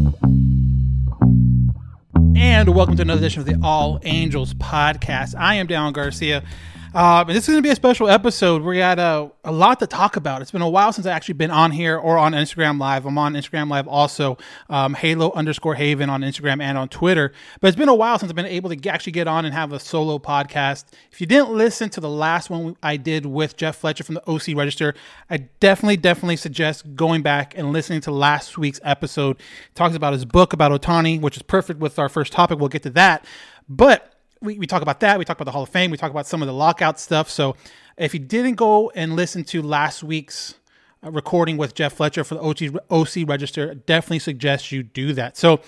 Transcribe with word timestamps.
And 2.36 2.74
welcome 2.74 2.96
to 2.96 3.02
another 3.02 3.18
edition 3.18 3.40
of 3.40 3.46
the 3.46 3.58
All 3.62 3.98
Angels 4.04 4.54
Podcast. 4.54 5.34
I 5.36 5.54
am 5.54 5.66
Dallin 5.66 5.92
Garcia. 5.92 6.44
Uh, 6.94 7.24
and 7.26 7.36
this 7.36 7.44
is 7.44 7.48
going 7.48 7.58
to 7.58 7.66
be 7.66 7.70
a 7.70 7.76
special 7.76 8.08
episode. 8.08 8.62
Where 8.62 8.70
we 8.70 8.78
got 8.78 8.98
a, 8.98 9.30
a 9.44 9.52
lot 9.52 9.78
to 9.80 9.86
talk 9.86 10.16
about. 10.16 10.40
It's 10.40 10.50
been 10.50 10.62
a 10.62 10.68
while 10.68 10.92
since 10.92 11.06
I 11.06 11.12
actually 11.12 11.34
been 11.34 11.50
on 11.50 11.70
here 11.70 11.98
or 11.98 12.16
on 12.16 12.32
Instagram 12.32 12.80
Live. 12.80 13.04
I'm 13.04 13.18
on 13.18 13.34
Instagram 13.34 13.68
Live 13.68 13.86
also, 13.86 14.38
um, 14.70 14.94
Halo 14.94 15.32
underscore 15.32 15.74
Haven 15.74 16.08
on 16.08 16.22
Instagram 16.22 16.62
and 16.62 16.78
on 16.78 16.88
Twitter. 16.88 17.32
But 17.60 17.68
it's 17.68 17.76
been 17.76 17.88
a 17.90 17.94
while 17.94 18.18
since 18.18 18.30
I've 18.30 18.36
been 18.36 18.46
able 18.46 18.70
to 18.70 18.88
actually 18.88 19.12
get 19.12 19.28
on 19.28 19.44
and 19.44 19.54
have 19.54 19.72
a 19.72 19.80
solo 19.80 20.18
podcast. 20.18 20.84
If 21.12 21.20
you 21.20 21.26
didn't 21.26 21.50
listen 21.50 21.90
to 21.90 22.00
the 22.00 22.08
last 22.08 22.48
one 22.48 22.76
I 22.82 22.96
did 22.96 23.26
with 23.26 23.56
Jeff 23.56 23.76
Fletcher 23.76 24.04
from 24.04 24.14
the 24.14 24.30
OC 24.30 24.56
Register, 24.56 24.94
I 25.28 25.38
definitely, 25.60 25.98
definitely 25.98 26.36
suggest 26.36 26.94
going 26.96 27.22
back 27.22 27.56
and 27.56 27.72
listening 27.72 28.00
to 28.02 28.10
last 28.10 28.56
week's 28.56 28.80
episode. 28.82 29.36
It 29.36 29.74
talks 29.74 29.94
about 29.94 30.14
his 30.14 30.24
book 30.24 30.52
about 30.52 30.72
Ohtani, 30.72 31.20
which 31.20 31.36
is 31.36 31.42
perfect 31.42 31.80
with 31.80 31.98
our 31.98 32.08
first 32.08 32.32
topic. 32.32 32.58
We'll 32.58 32.68
get 32.68 32.82
to 32.84 32.90
that. 32.90 33.26
But 33.68 34.17
we, 34.40 34.58
we 34.58 34.66
talk 34.66 34.82
about 34.82 35.00
that. 35.00 35.18
We 35.18 35.24
talk 35.24 35.36
about 35.36 35.44
the 35.44 35.52
Hall 35.52 35.62
of 35.62 35.68
Fame. 35.68 35.90
We 35.90 35.96
talk 35.96 36.10
about 36.10 36.26
some 36.26 36.42
of 36.42 36.46
the 36.46 36.54
lockout 36.54 37.00
stuff. 37.00 37.30
So 37.30 37.56
if 37.96 38.14
you 38.14 38.20
didn't 38.20 38.54
go 38.54 38.90
and 38.94 39.16
listen 39.16 39.44
to 39.44 39.62
last 39.62 40.02
week's 40.02 40.54
uh, 41.04 41.10
recording 41.10 41.56
with 41.56 41.74
Jeff 41.74 41.94
Fletcher 41.94 42.24
for 42.24 42.34
the 42.34 42.40
OC, 42.40 42.82
OC 42.90 43.28
Register, 43.28 43.74
definitely 43.74 44.20
suggest 44.20 44.72
you 44.72 44.82
do 44.82 45.12
that. 45.14 45.36
So, 45.36 45.60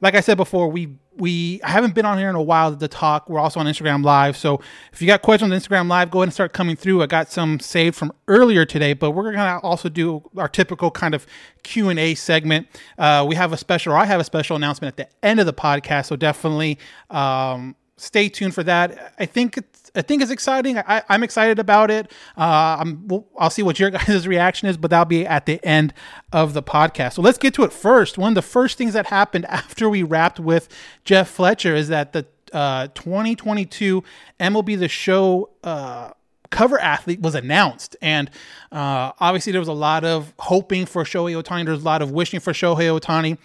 like 0.00 0.14
I 0.14 0.20
said 0.20 0.36
before, 0.36 0.68
we 0.68 0.94
we 1.16 1.60
I 1.62 1.70
haven't 1.70 1.94
been 1.94 2.06
on 2.06 2.18
here 2.18 2.30
in 2.30 2.36
a 2.36 2.42
while 2.42 2.74
to 2.74 2.88
talk. 2.88 3.28
We're 3.28 3.40
also 3.40 3.58
on 3.58 3.66
Instagram 3.66 4.04
Live. 4.04 4.36
So 4.36 4.60
if 4.92 5.02
you 5.02 5.08
got 5.08 5.22
questions 5.22 5.50
on 5.50 5.58
Instagram 5.58 5.88
Live, 5.88 6.10
go 6.10 6.20
ahead 6.20 6.28
and 6.28 6.32
start 6.32 6.52
coming 6.52 6.76
through. 6.76 7.02
I 7.02 7.06
got 7.06 7.32
some 7.32 7.58
saved 7.58 7.96
from 7.96 8.12
earlier 8.28 8.64
today, 8.64 8.92
but 8.92 9.10
we're 9.10 9.32
gonna 9.32 9.58
also 9.62 9.88
do 9.88 10.22
our 10.36 10.48
typical 10.48 10.92
kind 10.92 11.14
of 11.14 11.26
Q 11.64 11.88
and 11.88 11.98
A 11.98 12.14
segment. 12.14 12.68
Uh, 12.96 13.26
we 13.28 13.34
have 13.34 13.52
a 13.52 13.56
special, 13.56 13.92
or 13.92 13.96
I 13.96 14.04
have 14.04 14.20
a 14.20 14.24
special 14.24 14.54
announcement 14.54 14.98
at 14.98 15.08
the 15.08 15.26
end 15.26 15.40
of 15.40 15.46
the 15.46 15.52
podcast. 15.52 16.06
So 16.06 16.16
definitely. 16.16 16.78
Um, 17.10 17.74
stay 17.98 18.28
tuned 18.28 18.54
for 18.54 18.62
that. 18.62 19.14
I 19.18 19.26
think 19.26 19.58
it's, 19.58 19.90
I 19.94 20.02
think 20.02 20.22
it's 20.22 20.30
exciting. 20.30 20.78
I, 20.78 21.02
am 21.08 21.22
excited 21.22 21.58
about 21.58 21.90
it. 21.90 22.10
Uh, 22.36 22.78
I'm, 22.80 23.06
we'll, 23.08 23.26
I'll 23.38 23.50
see 23.50 23.62
what 23.62 23.78
your 23.78 23.90
guys' 23.98 24.26
reaction 24.26 24.68
is, 24.68 24.76
but 24.76 24.90
that'll 24.90 25.04
be 25.04 25.26
at 25.26 25.46
the 25.46 25.64
end 25.64 25.92
of 26.32 26.54
the 26.54 26.62
podcast. 26.62 27.14
So 27.14 27.22
let's 27.22 27.38
get 27.38 27.54
to 27.54 27.64
it 27.64 27.72
first. 27.72 28.18
One 28.18 28.32
of 28.32 28.34
the 28.34 28.42
first 28.42 28.78
things 28.78 28.94
that 28.94 29.06
happened 29.06 29.44
after 29.48 29.88
we 29.88 30.02
wrapped 30.02 30.40
with 30.40 30.68
Jeff 31.04 31.28
Fletcher 31.28 31.74
is 31.74 31.88
that 31.88 32.12
the 32.12 32.26
uh, 32.52 32.88
2022 32.94 34.02
MLB 34.40 34.78
The 34.78 34.88
Show 34.88 35.50
uh, 35.62 36.12
cover 36.50 36.78
athlete 36.78 37.20
was 37.20 37.34
announced. 37.34 37.96
And 38.00 38.30
uh, 38.72 39.12
obviously, 39.20 39.52
there 39.52 39.60
was 39.60 39.68
a 39.68 39.74
lot 39.74 40.04
of 40.04 40.32
hoping 40.38 40.86
for 40.86 41.04
Shohei 41.04 41.40
Ohtani. 41.40 41.64
There 41.64 41.74
was 41.74 41.82
a 41.82 41.86
lot 41.86 42.02
of 42.02 42.10
wishing 42.10 42.40
for 42.40 42.52
Shohei 42.52 42.98
Ohtani 42.98 43.38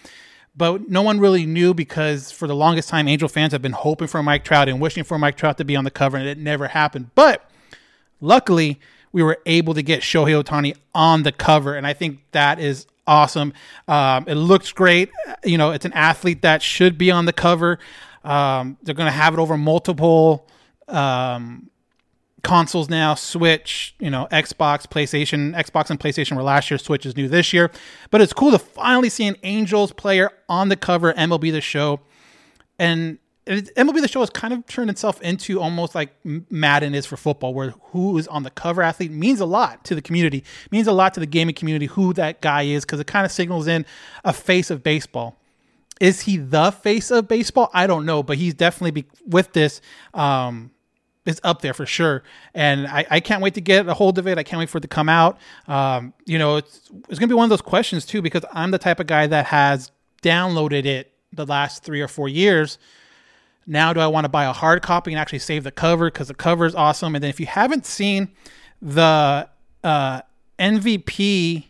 but 0.56 0.88
no 0.88 1.02
one 1.02 1.18
really 1.18 1.46
knew 1.46 1.74
because 1.74 2.30
for 2.30 2.46
the 2.46 2.54
longest 2.54 2.88
time, 2.88 3.08
Angel 3.08 3.28
fans 3.28 3.52
have 3.52 3.62
been 3.62 3.72
hoping 3.72 4.08
for 4.08 4.22
Mike 4.22 4.44
Trout 4.44 4.68
and 4.68 4.80
wishing 4.80 5.04
for 5.04 5.18
Mike 5.18 5.36
Trout 5.36 5.58
to 5.58 5.64
be 5.64 5.76
on 5.76 5.84
the 5.84 5.90
cover, 5.90 6.16
and 6.16 6.26
it 6.28 6.38
never 6.38 6.68
happened. 6.68 7.10
But 7.14 7.48
luckily, 8.20 8.80
we 9.12 9.22
were 9.22 9.38
able 9.46 9.74
to 9.74 9.82
get 9.82 10.02
Shohei 10.02 10.42
Ohtani 10.42 10.76
on 10.94 11.22
the 11.22 11.32
cover, 11.32 11.74
and 11.74 11.86
I 11.86 11.92
think 11.92 12.20
that 12.32 12.58
is 12.58 12.86
awesome. 13.06 13.52
Um, 13.88 14.24
it 14.28 14.34
looks 14.36 14.72
great. 14.72 15.10
You 15.44 15.58
know, 15.58 15.72
it's 15.72 15.84
an 15.84 15.92
athlete 15.92 16.42
that 16.42 16.62
should 16.62 16.98
be 16.98 17.10
on 17.10 17.26
the 17.26 17.32
cover. 17.32 17.78
Um, 18.22 18.78
they're 18.82 18.94
going 18.94 19.06
to 19.06 19.12
have 19.12 19.34
it 19.34 19.40
over 19.40 19.56
multiple 19.56 20.48
um, 20.88 21.70
consoles 22.44 22.88
now 22.88 23.14
switch 23.14 23.96
you 23.98 24.10
know 24.10 24.28
xbox 24.30 24.86
playstation. 24.86 25.54
Xbox 25.56 25.90
and 25.90 25.98
playstation 25.98 26.36
were 26.36 26.42
last 26.42 26.70
year 26.70 26.78
switch 26.78 27.04
is 27.04 27.16
new 27.16 27.26
this 27.26 27.52
year. 27.52 27.70
But 28.10 28.20
it's 28.20 28.32
cool 28.32 28.52
to 28.52 28.58
finally 28.58 29.08
see 29.08 29.26
an 29.26 29.36
angels 29.42 29.92
player 29.92 30.30
on 30.48 30.68
the 30.68 30.76
cover 30.76 31.12
mlb 31.14 31.50
the 31.50 31.60
show. 31.60 32.00
And 32.78 33.18
mlb 33.46 34.00
the 34.00 34.08
show 34.08 34.20
has 34.20 34.30
kind 34.30 34.54
of 34.54 34.66
turned 34.66 34.90
itself 34.90 35.20
into 35.22 35.60
almost 35.60 35.94
like 35.94 36.14
madden 36.24 36.94
is 36.94 37.06
for 37.06 37.16
football 37.16 37.52
where 37.52 37.70
who 37.90 38.16
is 38.16 38.28
on 38.28 38.42
the 38.42 38.50
cover 38.50 38.82
athlete 38.82 39.10
means 39.10 39.40
a 39.40 39.46
lot 39.46 39.84
to 39.84 39.94
the 39.94 40.02
community 40.02 40.44
means 40.70 40.86
a 40.86 40.92
lot 40.92 41.12
to 41.14 41.20
the 41.20 41.26
gaming 41.26 41.54
community 41.54 41.86
who 41.86 42.12
that 42.12 42.40
guy 42.40 42.62
is 42.62 42.84
because 42.84 43.00
it 43.00 43.06
kind 43.06 43.26
of 43.26 43.32
signals 43.32 43.66
in 43.66 43.84
a 44.24 44.32
face 44.32 44.70
of 44.70 44.82
baseball. 44.82 45.36
Is 46.00 46.22
he 46.22 46.36
the 46.36 46.72
face 46.72 47.10
of 47.10 47.26
baseball? 47.26 47.70
I 47.72 47.86
don't 47.86 48.04
know 48.04 48.22
but 48.22 48.36
he's 48.36 48.54
definitely 48.54 49.02
be, 49.02 49.04
with 49.26 49.52
this 49.54 49.80
um 50.12 50.70
is 51.26 51.40
up 51.42 51.62
there 51.62 51.74
for 51.74 51.86
sure. 51.86 52.22
And 52.52 52.86
I, 52.86 53.06
I 53.10 53.20
can't 53.20 53.42
wait 53.42 53.54
to 53.54 53.60
get 53.60 53.88
a 53.88 53.94
hold 53.94 54.18
of 54.18 54.26
it. 54.26 54.38
I 54.38 54.42
can't 54.42 54.58
wait 54.58 54.68
for 54.68 54.78
it 54.78 54.82
to 54.82 54.88
come 54.88 55.08
out. 55.08 55.38
Um, 55.66 56.12
you 56.26 56.38
know, 56.38 56.56
it's 56.56 56.90
it's 57.08 57.18
gonna 57.18 57.28
be 57.28 57.34
one 57.34 57.44
of 57.44 57.50
those 57.50 57.62
questions 57.62 58.04
too 58.04 58.22
because 58.22 58.44
I'm 58.52 58.70
the 58.70 58.78
type 58.78 59.00
of 59.00 59.06
guy 59.06 59.26
that 59.26 59.46
has 59.46 59.90
downloaded 60.22 60.84
it 60.84 61.12
the 61.32 61.46
last 61.46 61.82
three 61.82 62.00
or 62.00 62.08
four 62.08 62.28
years. 62.28 62.78
Now, 63.66 63.92
do 63.92 64.00
I 64.00 64.06
want 64.06 64.24
to 64.26 64.28
buy 64.28 64.44
a 64.44 64.52
hard 64.52 64.82
copy 64.82 65.12
and 65.12 65.18
actually 65.18 65.38
save 65.38 65.64
the 65.64 65.72
cover 65.72 66.06
because 66.06 66.28
the 66.28 66.34
cover 66.34 66.66
is 66.66 66.74
awesome? 66.74 67.14
And 67.14 67.22
then 67.24 67.30
if 67.30 67.40
you 67.40 67.46
haven't 67.46 67.86
seen 67.86 68.28
the 68.82 69.48
uh, 69.82 70.20
MVP 70.58 71.64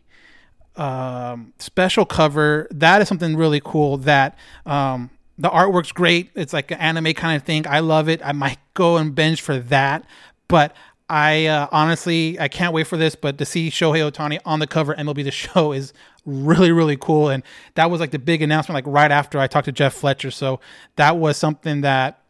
um, 0.76 1.52
special 1.60 2.04
cover, 2.04 2.66
that 2.72 3.00
is 3.00 3.06
something 3.06 3.36
really 3.36 3.60
cool 3.64 3.98
that 3.98 4.36
um, 4.66 5.10
the 5.38 5.50
artwork's 5.50 5.92
great. 5.92 6.30
It's 6.34 6.52
like 6.52 6.70
an 6.70 6.78
anime 6.78 7.12
kind 7.14 7.36
of 7.36 7.42
thing. 7.44 7.66
I 7.66 7.80
love 7.80 8.08
it. 8.08 8.24
I 8.24 8.32
might 8.32 8.58
go 8.74 8.96
and 8.96 9.14
binge 9.14 9.40
for 9.40 9.58
that. 9.58 10.04
But 10.48 10.74
I 11.08 11.46
uh, 11.46 11.68
honestly, 11.72 12.38
I 12.38 12.48
can't 12.48 12.72
wait 12.72 12.86
for 12.86 12.96
this. 12.96 13.14
But 13.14 13.38
to 13.38 13.44
see 13.44 13.70
Shohei 13.70 14.10
Ohtani 14.10 14.38
on 14.44 14.60
the 14.60 14.66
cover 14.66 14.94
MLB 14.94 15.24
The 15.24 15.30
Show 15.30 15.72
is 15.72 15.92
really, 16.24 16.72
really 16.72 16.96
cool. 16.96 17.28
And 17.28 17.42
that 17.74 17.90
was 17.90 18.00
like 18.00 18.10
the 18.10 18.18
big 18.18 18.42
announcement, 18.42 18.74
like 18.74 18.92
right 18.92 19.10
after 19.10 19.38
I 19.38 19.46
talked 19.46 19.66
to 19.66 19.72
Jeff 19.72 19.94
Fletcher. 19.94 20.30
So 20.30 20.60
that 20.96 21.16
was 21.16 21.36
something 21.36 21.82
that 21.82 22.20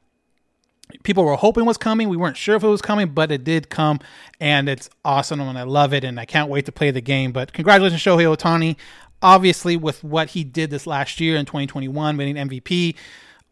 people 1.02 1.24
were 1.24 1.36
hoping 1.36 1.64
was 1.64 1.78
coming. 1.78 2.08
We 2.08 2.16
weren't 2.16 2.36
sure 2.36 2.56
if 2.56 2.62
it 2.62 2.68
was 2.68 2.82
coming, 2.82 3.08
but 3.08 3.30
it 3.30 3.44
did 3.44 3.68
come, 3.68 4.00
and 4.40 4.68
it's 4.68 4.90
awesome, 5.04 5.40
and 5.40 5.58
I 5.58 5.62
love 5.62 5.92
it, 5.94 6.04
and 6.04 6.20
I 6.20 6.24
can't 6.24 6.50
wait 6.50 6.66
to 6.66 6.72
play 6.72 6.90
the 6.90 7.00
game. 7.00 7.32
But 7.32 7.52
congratulations, 7.52 8.02
Shohei 8.02 8.36
Ohtani 8.36 8.76
obviously 9.24 9.76
with 9.76 10.04
what 10.04 10.30
he 10.30 10.44
did 10.44 10.70
this 10.70 10.86
last 10.86 11.18
year 11.18 11.36
in 11.36 11.46
2021, 11.46 12.16
winning 12.16 12.36
MVP, 12.36 12.94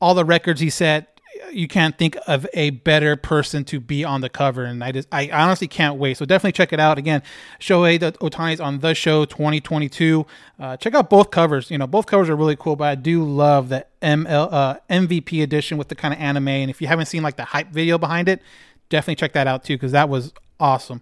all 0.01 0.15
the 0.15 0.25
records 0.25 0.61
he 0.61 0.71
set, 0.71 1.19
you 1.51 1.67
can't 1.67 1.97
think 1.97 2.17
of 2.27 2.47
a 2.53 2.71
better 2.71 3.17
person 3.17 3.65
to 3.65 3.81
be 3.81 4.05
on 4.05 4.21
the 4.21 4.29
cover. 4.29 4.65
And 4.65 4.85
I 4.85 4.93
just, 4.93 5.09
I 5.11 5.31
honestly 5.31 5.67
can't 5.67 5.97
wait. 5.97 6.19
So 6.19 6.27
definitely 6.27 6.53
check 6.53 6.75
it 6.75 6.81
out. 6.81 6.99
Again, 6.99 7.23
Shohei 7.59 7.99
Ohtani's 7.99 8.61
on 8.61 8.81
the 8.81 8.95
show 8.95 9.25
2022. 9.25 10.27
Uh, 10.61 10.77
check 10.77 10.95
out 10.95 11.09
both 11.09 11.31
covers. 11.31 11.71
You 11.71 11.79
know, 11.79 11.87
both 11.87 12.07
covers 12.07 12.29
are 12.29 12.37
really 12.37 12.57
cool, 12.57 12.77
but 12.77 12.85
I 12.85 12.95
do 12.95 13.25
love 13.25 13.71
the 13.71 13.87
ML, 14.03 14.53
uh, 14.53 14.77
MVP 14.91 15.43
edition 15.43 15.79
with 15.79 15.89
the 15.89 15.95
kind 15.95 16.13
of 16.13 16.21
anime. 16.21 16.49
And 16.49 16.71
if 16.71 16.83
you 16.83 16.87
haven't 16.87 17.07
seen 17.07 17.23
like 17.23 17.37
the 17.37 17.47
hype 17.47 17.71
video 17.71 17.97
behind 17.97 18.29
it, 18.29 18.43
definitely 18.91 19.17
check 19.17 19.33
that 19.33 19.47
out 19.47 19.65
too, 19.65 19.77
because 19.77 19.93
that 19.93 20.11
was 20.11 20.35
awesome. 20.61 21.01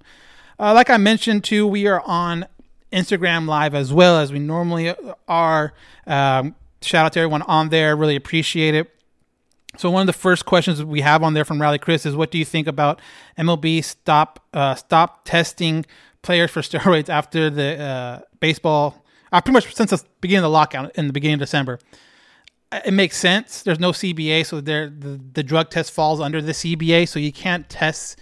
Uh, 0.60 0.74
like 0.74 0.90
I 0.90 0.96
mentioned 0.96 1.42
too, 1.42 1.66
we 1.66 1.88
are 1.88 2.02
on 2.02 2.46
Instagram 2.92 3.46
Live 3.46 3.74
as 3.74 3.92
well 3.92 4.18
as 4.18 4.32
we 4.32 4.38
normally 4.38 4.94
are. 5.28 5.72
Um, 6.06 6.54
shout 6.82 7.06
out 7.06 7.12
to 7.14 7.20
everyone 7.20 7.42
on 7.42 7.68
there. 7.68 7.96
Really 7.96 8.16
appreciate 8.16 8.74
it. 8.74 8.90
So 9.76 9.90
one 9.90 10.00
of 10.00 10.06
the 10.06 10.12
first 10.12 10.46
questions 10.46 10.84
we 10.84 11.00
have 11.02 11.22
on 11.22 11.34
there 11.34 11.44
from 11.44 11.60
Rally 11.60 11.78
Chris 11.78 12.04
is, 12.04 12.16
"What 12.16 12.30
do 12.30 12.38
you 12.38 12.44
think 12.44 12.66
about 12.66 13.00
MLB 13.38 13.82
stop 13.84 14.44
uh, 14.52 14.74
stop 14.74 15.24
testing 15.24 15.86
players 16.22 16.50
for 16.50 16.60
steroids 16.62 17.08
after 17.08 17.50
the 17.50 17.80
uh, 17.80 18.20
baseball 18.40 19.04
uh, 19.32 19.40
pretty 19.40 19.54
much 19.54 19.74
since 19.74 19.90
the 19.90 20.02
beginning 20.20 20.38
of 20.38 20.50
the 20.50 20.50
lockout 20.50 20.90
in 20.96 21.06
the 21.06 21.12
beginning 21.12 21.34
of 21.34 21.40
December. 21.40 21.78
Uh, 22.72 22.80
It 22.84 22.92
makes 22.92 23.16
sense. 23.16 23.62
There's 23.62 23.78
no 23.78 23.92
CBA, 23.92 24.44
so 24.44 24.60
there 24.60 24.88
the, 24.90 25.20
the 25.32 25.42
drug 25.42 25.70
test 25.70 25.92
falls 25.92 26.20
under 26.20 26.42
the 26.42 26.52
CBA, 26.52 27.08
so 27.08 27.18
you 27.18 27.32
can't 27.32 27.68
test 27.68 28.18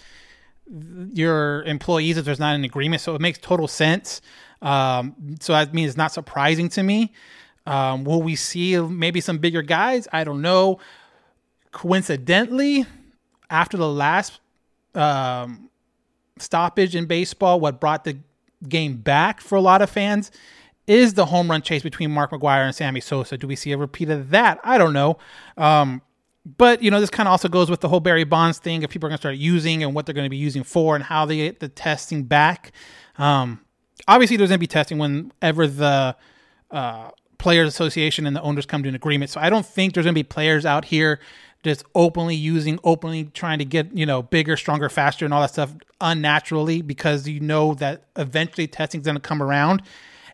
your 1.15 1.62
employees 1.62 2.19
if 2.19 2.26
there's 2.26 2.38
not 2.38 2.55
an 2.55 2.65
agreement. 2.65 3.00
So 3.00 3.15
it 3.15 3.20
makes 3.20 3.38
total 3.38 3.69
sense. 3.69 4.20
Um, 4.62 5.37
so 5.40 5.52
that 5.52 5.72
means 5.72 5.90
it's 5.90 5.96
not 5.96 6.12
surprising 6.12 6.69
to 6.70 6.82
me. 6.82 7.12
Um, 7.66 8.05
will 8.05 8.22
we 8.22 8.34
see 8.34 8.78
maybe 8.81 9.20
some 9.20 9.38
bigger 9.38 9.62
guys? 9.62 10.08
I 10.12 10.25
don't 10.25 10.43
know. 10.43 10.81
Coincidentally, 11.70 12.87
after 13.50 13.76
the 13.76 13.88
last 13.88 14.40
um, 14.94 15.69
stoppage 16.38 16.96
in 16.96 17.06
baseball, 17.06 17.60
what 17.60 17.81
brought 17.81 18.05
the 18.05 18.19
game 18.69 18.96
back 18.96 19.40
for 19.40 19.56
a 19.56 19.60
lot 19.60 19.82
of 19.82 19.90
fans 19.90 20.31
is 20.87 21.14
the 21.14 21.26
home 21.26 21.50
run 21.50 21.60
chase 21.60 21.82
between 21.82 22.10
Mark 22.10 22.31
McGwire 22.31 22.64
and 22.64 22.75
Sammy 22.75 23.00
Sosa. 23.00 23.37
Do 23.37 23.46
we 23.46 23.55
see 23.55 23.72
a 23.72 23.78
repeat 23.78 24.08
of 24.08 24.31
that? 24.31 24.58
I 24.64 24.78
don't 24.78 24.94
know. 24.94 25.19
Um, 25.58 26.00
but 26.56 26.82
you 26.82 26.90
know, 26.90 27.00
this 27.00 27.10
kind 27.10 27.28
of 27.28 27.32
also 27.32 27.49
goes 27.49 27.70
with 27.70 27.81
the 27.81 27.88
whole 27.88 28.00
Barry 28.00 28.25
Bonds 28.25 28.58
thing. 28.58 28.82
If 28.82 28.90
people 28.90 29.06
are 29.06 29.10
going 29.10 29.19
to 29.19 29.20
start 29.20 29.37
using 29.37 29.82
and 29.82 29.94
what 29.94 30.06
they're 30.06 30.14
going 30.14 30.25
to 30.25 30.31
be 30.31 30.38
using 30.38 30.64
for, 30.64 30.94
and 30.94 31.05
how 31.05 31.26
they 31.26 31.37
get 31.37 31.60
the 31.60 31.69
testing 31.69 32.25
back. 32.25 32.72
Um, 33.19 33.60
obviously, 34.08 34.37
there's 34.37 34.50
going 34.50 34.58
to 34.58 34.60
be 34.60 34.66
testing 34.66 34.99
whenever 34.99 35.69
the 35.69 36.16
uh, 36.70 37.10
players 37.38 37.69
association 37.69 38.26
and 38.26 38.34
the 38.34 38.43
owners 38.43 38.66
come 38.66 38.82
to 38.82 38.88
an 38.88 38.94
agreement. 38.94 39.31
So 39.31 39.40
I 39.40 39.50
don't 39.50 39.64
think 39.64 39.94
there's 39.94 40.05
going 40.05 40.14
to 40.14 40.19
be 40.19 40.25
players 40.25 40.66
out 40.66 40.87
here 40.87 41.20
just 41.62 41.84
openly 41.94 42.34
using, 42.34 42.78
openly 42.84 43.25
trying 43.25 43.58
to 43.58 43.64
get 43.64 43.96
you 43.96 44.06
know 44.06 44.22
bigger, 44.22 44.56
stronger, 44.56 44.88
faster, 44.88 45.25
and 45.25 45.34
all 45.34 45.40
that 45.40 45.50
stuff 45.50 45.75
unnaturally 46.00 46.82
because 46.82 47.28
you 47.28 47.40
know 47.40 47.75
that 47.75 48.05
eventually 48.16 48.66
testing's 48.66 49.05
going 49.05 49.16
to 49.16 49.20
come 49.20 49.43
around. 49.43 49.82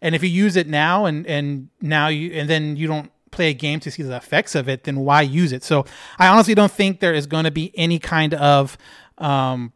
And 0.03 0.15
if 0.15 0.23
you 0.23 0.29
use 0.29 0.57
it 0.57 0.67
now 0.69 1.07
and 1.07 1.27
and 1.27 1.69
now 1.81 2.09
you 2.09 2.33
and 2.33 2.49
then 2.49 2.77
you 2.77 2.87
don't 2.87 3.11
play 3.31 3.51
a 3.51 3.55
game 3.55 3.81
to 3.81 3.91
see 3.91 4.03
the 4.03 4.17
effects 4.17 4.55
of 4.55 4.69
it, 4.69 4.85
then 4.85 5.01
why 5.01 5.23
use 5.23 5.53
it? 5.53 5.65
So 5.65 5.87
I 6.19 6.29
honestly 6.29 6.55
don't 6.55 6.71
think 6.71 7.01
there 7.01 7.15
is 7.15 7.27
going 7.27 7.45
to 7.45 7.51
be 7.51 7.73
any 7.75 7.99
kind 7.99 8.35
of 8.35 8.77
um, 9.19 9.73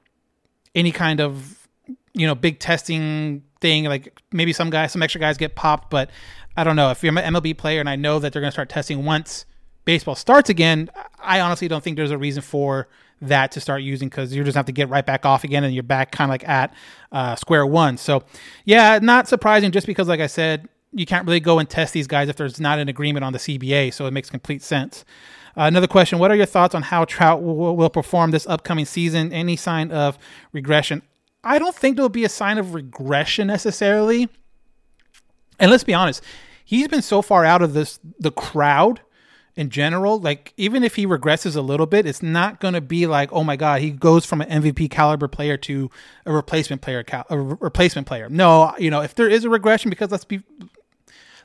any 0.75 0.93
kind 0.93 1.21
of 1.21 1.67
you 2.13 2.27
know 2.27 2.35
big 2.35 2.59
testing 2.59 3.43
thing. 3.61 3.85
Like 3.85 4.21
maybe 4.33 4.53
some 4.53 4.71
guys, 4.71 4.93
some 4.93 5.03
extra 5.03 5.21
guys 5.21 5.37
get 5.37 5.55
popped, 5.55 5.91
but 5.91 6.11
I 6.57 6.65
don't 6.65 6.77
know 6.77 6.91
if 6.91 7.03
you're 7.03 7.17
an 7.17 7.35
MLB 7.35 7.57
player 7.57 7.81
and 7.81 7.89
I 7.89 7.97
know 7.97 8.19
that 8.19 8.33
they're 8.33 8.43
going 8.43 8.51
to 8.51 8.55
start 8.55 8.69
testing 8.69 9.05
once 9.05 9.47
baseball 9.85 10.15
starts 10.15 10.51
again. 10.51 10.91
I 11.19 11.41
honestly 11.41 11.67
don't 11.67 11.83
think 11.83 11.97
there's 11.97 12.11
a 12.11 12.19
reason 12.19 12.43
for 12.43 12.89
that 13.23 13.51
to 13.53 13.61
start 13.61 13.83
using 13.83 14.09
because 14.09 14.35
you're 14.35 14.45
just 14.45 14.57
have 14.57 14.67
to 14.67 14.73
get 14.73 14.89
right 14.89 15.05
back 15.05 15.25
off 15.25 15.45
again 15.45 15.65
and 15.65 15.75
you're 15.75 15.83
back 15.83 16.13
kind 16.13 16.29
of 16.29 16.33
like 16.33 16.49
at 16.49 16.75
uh, 17.11 17.37
square 17.37 17.67
one. 17.67 17.97
So 17.97 18.23
yeah, 18.65 18.99
not 19.01 19.29
surprising 19.29 19.73
just 19.73 19.87
because 19.87 20.07
like 20.09 20.21
I 20.21 20.27
said, 20.27 20.69
you 20.93 21.07
can't 21.07 21.27
really 21.27 21.41
go 21.41 21.59
and 21.59 21.69
test 21.69 21.93
these 21.95 22.07
guys 22.07 22.29
if 22.29 22.37
there's 22.37 22.61
not 22.61 22.79
an 22.79 22.89
agreement 22.89 23.25
on 23.25 23.33
the 23.33 23.39
CBA. 23.39 23.93
So 23.93 24.07
it 24.07 24.13
makes 24.13 24.31
complete 24.31 24.63
sense. 24.63 25.05
Uh, 25.57 25.63
another 25.63 25.87
question: 25.87 26.19
What 26.19 26.31
are 26.31 26.37
your 26.37 26.47
thoughts 26.47 26.75
on 26.75 26.83
how 26.83 27.05
Trout 27.05 27.43
will, 27.43 27.77
will 27.77 27.91
perform 27.91 28.31
this 28.31 28.47
upcoming 28.47 28.85
season? 28.85 29.33
Any 29.33 29.57
sign 29.57 29.91
of 29.91 30.19
regression? 30.53 31.03
I 31.49 31.59
don't 31.59 31.75
think 31.75 31.97
there'll 31.97 32.11
be 32.11 32.25
a 32.25 32.29
sign 32.29 32.59
of 32.59 32.75
regression 32.75 33.47
necessarily. 33.47 34.29
And 35.59 35.71
let's 35.71 35.83
be 35.83 35.95
honest, 35.95 36.23
he's 36.63 36.89
been 36.89 37.03
so 37.03 37.23
far 37.23 37.45
out 37.45 37.63
of 37.63 37.73
this 37.73 37.99
the 38.21 38.31
crowd 38.31 39.01
in 39.57 39.71
general. 39.71 40.21
Like 40.21 40.53
even 40.59 40.85
if 40.85 40.97
he 40.97 41.07
regresses 41.07 41.57
a 41.57 41.63
little 41.63 41.87
bit, 41.87 42.05
it's 42.05 42.23
not 42.23 42.61
going 42.61 42.75
to 42.75 42.83
be 42.83 43.07
like, 43.07 43.33
oh 43.33 43.43
my 43.43 43.57
god, 43.57 43.81
he 43.81 43.91
goes 43.91 44.27
from 44.27 44.43
an 44.43 44.63
MVP 44.63 44.91
caliber 44.91 45.27
player 45.27 45.57
to 45.57 45.91
a 46.27 46.33
replacement 46.33 46.83
player, 46.83 47.03
a 47.31 47.39
re- 47.39 47.57
replacement 47.61 48.07
player. 48.07 48.29
No, 48.29 48.75
you 48.79 48.91
know, 48.91 49.01
if 49.01 49.15
there 49.15 49.29
is 49.29 49.45
a 49.45 49.51
regression, 49.51 49.89
because 49.89 50.11
let's 50.11 50.27
be 50.27 50.43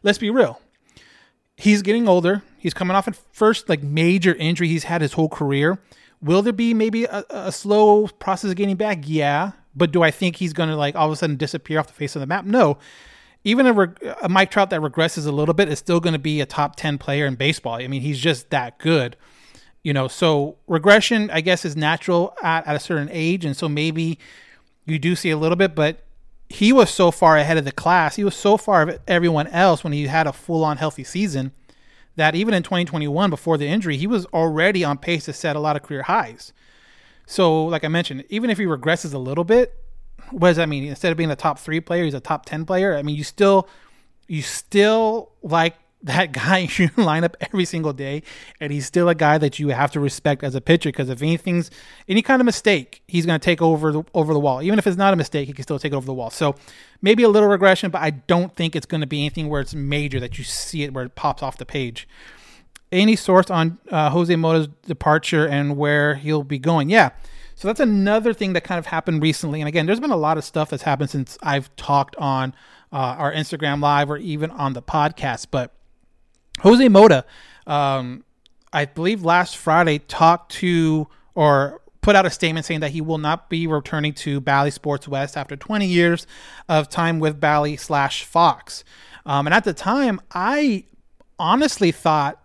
let's 0.03 0.17
be 0.17 0.29
real, 0.29 0.59
he's 1.55 1.81
getting 1.81 2.09
older. 2.09 2.43
He's 2.57 2.73
coming 2.73 2.95
off 2.95 3.07
a 3.07 3.13
first 3.31 3.69
like 3.69 3.81
major 3.81 4.35
injury 4.35 4.67
he's 4.67 4.83
had 4.83 5.01
his 5.01 5.13
whole 5.13 5.29
career. 5.29 5.79
Will 6.21 6.41
there 6.41 6.53
be 6.53 6.73
maybe 6.73 7.05
a, 7.05 7.23
a 7.29 7.51
slow 7.53 8.07
process 8.07 8.51
of 8.51 8.57
getting 8.57 8.75
back? 8.75 8.99
Yeah, 9.05 9.53
but 9.75 9.91
do 9.91 10.03
I 10.03 10.11
think 10.11 10.37
he's 10.37 10.53
going 10.53 10.69
to 10.69 10.75
like 10.75 10.95
all 10.95 11.07
of 11.07 11.13
a 11.13 11.15
sudden 11.15 11.35
disappear 11.35 11.79
off 11.79 11.87
the 11.87 11.93
face 11.93 12.15
of 12.15 12.19
the 12.19 12.25
map? 12.25 12.45
No. 12.45 12.77
Even 13.43 13.65
a, 13.65 13.73
reg- 13.73 14.15
a 14.21 14.29
Mike 14.29 14.51
Trout 14.51 14.69
that 14.69 14.81
regresses 14.81 15.27
a 15.27 15.31
little 15.31 15.53
bit 15.53 15.67
is 15.67 15.79
still 15.79 15.99
going 15.99 16.13
to 16.13 16.19
be 16.19 16.39
a 16.39 16.45
top 16.45 16.75
10 16.75 16.97
player 16.97 17.25
in 17.25 17.35
baseball. 17.35 17.75
I 17.75 17.87
mean, 17.87 18.01
he's 18.01 18.19
just 18.19 18.49
that 18.51 18.79
good. 18.79 19.17
You 19.83 19.91
know, 19.91 20.07
so 20.07 20.55
regression, 20.67 21.29
I 21.29 21.41
guess, 21.41 21.65
is 21.65 21.75
natural 21.75 22.33
at, 22.41 22.65
at 22.65 22.75
a 22.75 22.79
certain 22.79 23.09
age. 23.11 23.43
And 23.43 23.55
so 23.57 23.67
maybe 23.67 24.17
you 24.85 24.97
do 24.97 25.15
see 25.15 25.29
a 25.29 25.37
little 25.37 25.57
bit, 25.57 25.75
but 25.75 26.03
he 26.47 26.71
was 26.71 26.89
so 26.89 27.11
far 27.11 27.35
ahead 27.35 27.57
of 27.57 27.65
the 27.65 27.71
class. 27.71 28.15
He 28.15 28.23
was 28.23 28.35
so 28.35 28.55
far 28.55 28.83
of 28.83 28.99
everyone 29.07 29.47
else 29.47 29.83
when 29.83 29.91
he 29.91 30.07
had 30.07 30.27
a 30.27 30.33
full 30.33 30.63
on 30.63 30.77
healthy 30.77 31.03
season 31.03 31.51
that 32.15 32.35
even 32.35 32.53
in 32.53 32.63
2021, 32.63 33.29
before 33.29 33.57
the 33.57 33.67
injury, 33.67 33.97
he 33.97 34.07
was 34.07 34.25
already 34.27 34.83
on 34.83 34.97
pace 34.97 35.25
to 35.25 35.33
set 35.33 35.55
a 35.55 35.59
lot 35.59 35.75
of 35.75 35.81
career 35.81 36.03
highs. 36.03 36.53
So, 37.25 37.65
like 37.65 37.83
I 37.83 37.87
mentioned, 37.87 38.25
even 38.29 38.49
if 38.49 38.57
he 38.57 38.65
regresses 38.65 39.13
a 39.13 39.17
little 39.17 39.43
bit, 39.43 39.73
what 40.31 40.49
does 40.49 40.57
that 40.57 40.69
mean? 40.69 40.83
Instead 40.85 41.11
of 41.11 41.17
being 41.17 41.31
a 41.31 41.35
top 41.35 41.59
three 41.59 41.79
player, 41.79 42.03
he's 42.03 42.13
a 42.13 42.19
top 42.19 42.45
10 42.45 42.65
player. 42.65 42.95
I 42.95 43.03
mean, 43.03 43.15
you 43.15 43.23
still, 43.23 43.67
you 44.27 44.41
still 44.41 45.31
like 45.41 45.75
that 46.03 46.33
guy 46.33 46.67
you 46.77 46.89
line 46.97 47.23
up 47.23 47.37
every 47.39 47.63
single 47.63 47.93
day, 47.93 48.23
and 48.59 48.73
he's 48.73 48.85
still 48.85 49.07
a 49.07 49.15
guy 49.15 49.37
that 49.37 49.57
you 49.57 49.69
have 49.69 49.89
to 49.93 50.01
respect 50.01 50.43
as 50.43 50.53
a 50.53 50.59
pitcher. 50.59 50.89
Because 50.89 51.07
if 51.09 51.21
anything's 51.21 51.71
any 52.09 52.21
kind 52.21 52.41
of 52.41 52.45
mistake, 52.45 53.01
he's 53.07 53.25
going 53.25 53.39
to 53.39 53.43
take 53.43 53.61
over 53.61 53.93
the 53.93 54.03
over 54.13 54.33
the 54.33 54.39
wall. 54.39 54.61
Even 54.61 54.77
if 54.77 54.85
it's 54.85 54.97
not 54.97 55.13
a 55.13 55.15
mistake, 55.15 55.47
he 55.47 55.53
can 55.53 55.63
still 55.63 55.79
take 55.79 55.93
over 55.93 56.05
the 56.05 56.13
wall. 56.13 56.29
So 56.29 56.55
maybe 57.01 57.23
a 57.23 57.29
little 57.29 57.47
regression, 57.47 57.89
but 57.89 58.01
I 58.01 58.09
don't 58.09 58.53
think 58.53 58.75
it's 58.75 58.85
going 58.85 58.99
to 58.99 59.07
be 59.07 59.21
anything 59.21 59.47
where 59.47 59.61
it's 59.61 59.73
major 59.73 60.19
that 60.19 60.37
you 60.37 60.43
see 60.43 60.83
it 60.83 60.93
where 60.93 61.05
it 61.05 61.15
pops 61.15 61.41
off 61.41 61.57
the 61.57 61.65
page. 61.65 62.05
Any 62.93 63.15
source 63.15 63.49
on 63.49 63.79
uh, 63.89 64.09
Jose 64.11 64.35
Mota's 64.35 64.67
departure 64.85 65.47
and 65.47 65.77
where 65.77 66.15
he'll 66.15 66.43
be 66.43 66.59
going? 66.59 66.89
Yeah. 66.89 67.09
So 67.55 67.67
that's 67.67 67.79
another 67.79 68.33
thing 68.33 68.53
that 68.53 68.63
kind 68.63 68.79
of 68.79 68.85
happened 68.85 69.21
recently. 69.21 69.61
And 69.61 69.67
again, 69.67 69.85
there's 69.85 69.99
been 69.99 70.11
a 70.11 70.17
lot 70.17 70.37
of 70.37 70.43
stuff 70.43 70.69
that's 70.69 70.83
happened 70.83 71.09
since 71.09 71.37
I've 71.41 71.75
talked 71.75 72.15
on 72.17 72.53
uh, 72.91 73.15
our 73.17 73.33
Instagram 73.33 73.81
live 73.81 74.09
or 74.09 74.17
even 74.17 74.51
on 74.51 74.73
the 74.73 74.81
podcast. 74.81 75.47
But 75.49 75.71
Jose 76.61 76.87
Mota, 76.87 77.25
um, 77.65 78.23
I 78.71 78.85
believe 78.85 79.23
last 79.23 79.57
Friday 79.57 79.99
talked 79.99 80.51
to 80.53 81.07
or 81.35 81.81
put 82.01 82.15
out 82.15 82.25
a 82.25 82.29
statement 82.29 82.65
saying 82.65 82.81
that 82.81 82.91
he 82.91 83.01
will 83.01 83.17
not 83.17 83.49
be 83.49 83.65
returning 83.65 84.13
to 84.13 84.39
Bally 84.39 84.69
Sports 84.71 85.07
West 85.07 85.37
after 85.37 85.55
20 85.55 85.87
years 85.87 86.27
of 86.69 86.89
time 86.89 87.19
with 87.19 87.39
Bally 87.39 87.77
slash 87.77 88.23
Fox. 88.23 88.83
Um, 89.25 89.47
and 89.47 89.53
at 89.53 89.63
the 89.63 89.73
time, 89.73 90.19
I 90.31 90.83
honestly 91.39 91.91
thought 91.91 92.42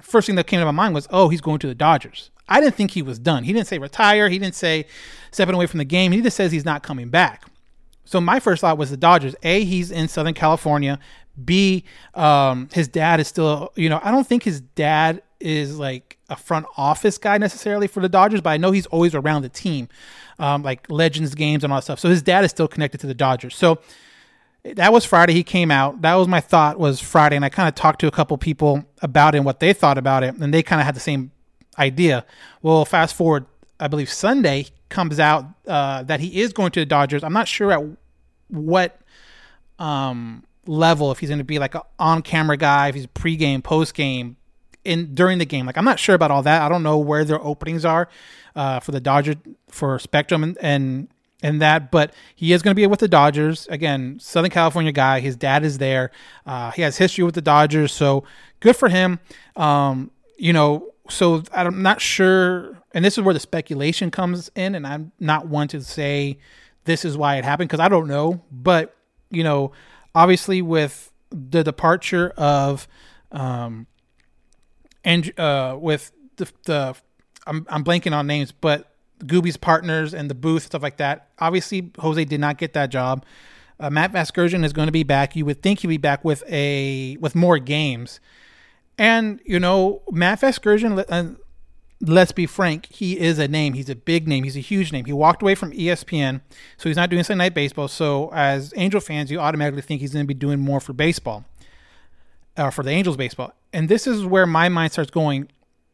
first 0.00 0.26
thing 0.26 0.36
that 0.36 0.46
came 0.46 0.60
to 0.60 0.64
my 0.64 0.70
mind 0.70 0.94
was, 0.94 1.06
oh, 1.10 1.28
he's 1.28 1.40
going 1.40 1.58
to 1.60 1.66
the 1.66 1.74
Dodgers. 1.74 2.30
I 2.48 2.60
didn't 2.60 2.76
think 2.76 2.92
he 2.92 3.02
was 3.02 3.18
done. 3.18 3.44
He 3.44 3.52
didn't 3.52 3.66
say 3.66 3.78
retire. 3.78 4.28
He 4.28 4.38
didn't 4.38 4.54
say 4.54 4.86
stepping 5.30 5.54
away 5.54 5.66
from 5.66 5.78
the 5.78 5.84
game. 5.84 6.12
He 6.12 6.22
just 6.22 6.36
says 6.36 6.50
he's 6.50 6.64
not 6.64 6.82
coming 6.82 7.08
back. 7.10 7.44
So 8.04 8.20
my 8.20 8.40
first 8.40 8.62
thought 8.62 8.78
was 8.78 8.90
the 8.90 8.96
Dodgers. 8.96 9.34
A, 9.42 9.64
he's 9.64 9.90
in 9.90 10.08
Southern 10.08 10.34
California. 10.34 10.98
B, 11.44 11.84
um, 12.14 12.68
his 12.72 12.88
dad 12.88 13.20
is 13.20 13.28
still, 13.28 13.70
you 13.76 13.88
know, 13.88 14.00
I 14.02 14.10
don't 14.10 14.26
think 14.26 14.42
his 14.42 14.60
dad 14.60 15.22
is 15.40 15.78
like 15.78 16.18
a 16.30 16.36
front 16.36 16.66
office 16.76 17.18
guy 17.18 17.38
necessarily 17.38 17.86
for 17.86 18.00
the 18.00 18.08
Dodgers, 18.08 18.40
but 18.40 18.50
I 18.50 18.56
know 18.56 18.70
he's 18.70 18.86
always 18.86 19.14
around 19.14 19.42
the 19.42 19.48
team, 19.48 19.88
um, 20.38 20.62
like 20.62 20.90
Legends 20.90 21.34
games 21.34 21.64
and 21.64 21.72
all 21.72 21.78
that 21.78 21.84
stuff. 21.84 22.00
So 22.00 22.08
his 22.08 22.22
dad 22.22 22.44
is 22.44 22.50
still 22.50 22.66
connected 22.66 22.98
to 23.00 23.06
the 23.06 23.14
Dodgers. 23.14 23.54
So 23.54 23.78
that 24.64 24.92
was 24.92 25.04
Friday. 25.04 25.32
He 25.32 25.42
came 25.42 25.70
out. 25.70 26.02
That 26.02 26.14
was 26.14 26.28
my 26.28 26.40
thought 26.40 26.78
was 26.78 27.00
Friday, 27.00 27.36
and 27.36 27.44
I 27.44 27.48
kind 27.48 27.68
of 27.68 27.74
talked 27.74 28.00
to 28.00 28.06
a 28.06 28.10
couple 28.10 28.36
people 28.38 28.84
about 29.02 29.34
it 29.34 29.38
and 29.38 29.44
what 29.46 29.60
they 29.60 29.72
thought 29.72 29.98
about 29.98 30.22
it, 30.24 30.34
and 30.34 30.52
they 30.52 30.62
kind 30.62 30.80
of 30.80 30.86
had 30.86 30.96
the 30.96 31.00
same 31.00 31.30
idea. 31.78 32.24
Well, 32.62 32.84
fast 32.84 33.14
forward, 33.14 33.46
I 33.78 33.88
believe 33.88 34.10
Sunday 34.10 34.66
comes 34.88 35.20
out 35.20 35.46
uh, 35.66 36.02
that 36.04 36.20
he 36.20 36.40
is 36.40 36.52
going 36.52 36.72
to 36.72 36.80
the 36.80 36.86
Dodgers. 36.86 37.22
I'm 37.22 37.32
not 37.32 37.48
sure 37.48 37.72
at 37.72 37.84
what 38.48 39.00
um, 39.78 40.44
level 40.66 41.12
if 41.12 41.20
he's 41.20 41.28
going 41.28 41.38
to 41.38 41.44
be 41.44 41.58
like 41.58 41.74
an 41.74 41.82
on-camera 41.98 42.56
guy, 42.56 42.88
if 42.88 42.94
he's 42.94 43.06
pregame, 43.06 43.62
postgame, 43.62 44.36
in 44.84 45.14
during 45.14 45.38
the 45.38 45.44
game. 45.44 45.66
Like 45.66 45.76
I'm 45.76 45.84
not 45.84 45.98
sure 45.98 46.14
about 46.14 46.30
all 46.30 46.42
that. 46.42 46.62
I 46.62 46.68
don't 46.68 46.82
know 46.82 46.98
where 46.98 47.24
their 47.24 47.42
openings 47.42 47.84
are 47.84 48.08
uh, 48.56 48.80
for 48.80 48.92
the 48.92 49.00
Dodgers 49.00 49.36
for 49.68 49.98
Spectrum 49.98 50.42
and 50.42 50.58
and 50.60 51.08
and 51.42 51.62
that, 51.62 51.90
but 51.90 52.12
he 52.34 52.52
is 52.52 52.62
going 52.62 52.72
to 52.72 52.80
be 52.80 52.86
with 52.86 53.00
the 53.00 53.08
Dodgers 53.08 53.66
again. 53.68 54.18
Southern 54.20 54.50
California 54.50 54.92
guy. 54.92 55.20
His 55.20 55.36
dad 55.36 55.64
is 55.64 55.78
there. 55.78 56.10
Uh, 56.44 56.70
he 56.72 56.82
has 56.82 56.98
history 56.98 57.24
with 57.24 57.34
the 57.34 57.42
Dodgers, 57.42 57.92
so 57.92 58.24
good 58.60 58.76
for 58.76 58.88
him. 58.88 59.20
Um, 59.56 60.10
you 60.36 60.52
know, 60.52 60.92
so 61.08 61.42
I'm 61.52 61.82
not 61.82 62.00
sure, 62.00 62.78
and 62.92 63.04
this 63.04 63.16
is 63.16 63.24
where 63.24 63.34
the 63.34 63.40
speculation 63.40 64.10
comes 64.10 64.50
in, 64.54 64.74
and 64.74 64.86
I'm 64.86 65.12
not 65.20 65.46
one 65.46 65.68
to 65.68 65.82
say 65.82 66.38
this 66.84 67.04
is 67.04 67.16
why 67.16 67.36
it 67.36 67.44
happened 67.44 67.68
because 67.68 67.80
I 67.80 67.88
don't 67.88 68.08
know, 68.08 68.42
but 68.50 68.96
you 69.30 69.44
know, 69.44 69.72
obviously 70.14 70.62
with 70.62 71.12
the 71.30 71.62
departure 71.62 72.32
of 72.36 72.88
um, 73.30 73.86
and 75.04 75.38
uh, 75.38 75.76
with 75.78 76.12
the, 76.36 76.50
the 76.64 76.96
I'm, 77.46 77.66
I'm 77.68 77.84
blanking 77.84 78.14
on 78.14 78.26
names, 78.26 78.52
but 78.52 78.87
Gooby's 79.26 79.56
partners 79.56 80.14
and 80.14 80.30
the 80.30 80.34
booth 80.34 80.64
stuff 80.64 80.82
like 80.82 80.96
that. 80.98 81.28
Obviously, 81.38 81.90
Jose 81.98 82.24
did 82.24 82.40
not 82.40 82.58
get 82.58 82.72
that 82.74 82.90
job. 82.90 83.24
Uh, 83.80 83.90
Matt 83.90 84.12
Vasgersian 84.12 84.64
is 84.64 84.72
going 84.72 84.86
to 84.86 84.92
be 84.92 85.04
back. 85.04 85.36
You 85.36 85.44
would 85.44 85.62
think 85.62 85.80
he'd 85.80 85.88
be 85.88 85.98
back 85.98 86.24
with 86.24 86.42
a 86.48 87.16
with 87.20 87.34
more 87.34 87.58
games. 87.58 88.20
And 88.96 89.40
you 89.44 89.60
know, 89.60 90.02
Matt 90.10 90.40
Vasgersian. 90.40 91.04
Uh, 91.08 91.34
let's 92.00 92.32
be 92.32 92.46
frank, 92.46 92.86
he 92.86 93.18
is 93.18 93.38
a 93.38 93.48
name. 93.48 93.72
He's 93.72 93.88
a 93.88 93.96
big 93.96 94.28
name. 94.28 94.44
He's 94.44 94.56
a 94.56 94.60
huge 94.60 94.92
name. 94.92 95.04
He 95.04 95.12
walked 95.12 95.42
away 95.42 95.54
from 95.54 95.72
ESPN, 95.72 96.40
so 96.76 96.88
he's 96.88 96.96
not 96.96 97.10
doing 97.10 97.24
Sunday 97.24 97.44
Night 97.44 97.54
Baseball. 97.54 97.88
So 97.88 98.30
as 98.32 98.72
Angel 98.76 99.00
fans, 99.00 99.30
you 99.30 99.38
automatically 99.38 99.82
think 99.82 100.00
he's 100.00 100.12
going 100.12 100.24
to 100.24 100.28
be 100.28 100.34
doing 100.34 100.60
more 100.60 100.80
for 100.80 100.92
baseball, 100.92 101.44
uh, 102.56 102.70
for 102.70 102.82
the 102.82 102.90
Angels 102.90 103.16
baseball. 103.16 103.52
And 103.72 103.88
this 103.88 104.06
is 104.06 104.24
where 104.24 104.46
my 104.46 104.68
mind 104.68 104.92
starts 104.92 105.10
going. 105.10 105.48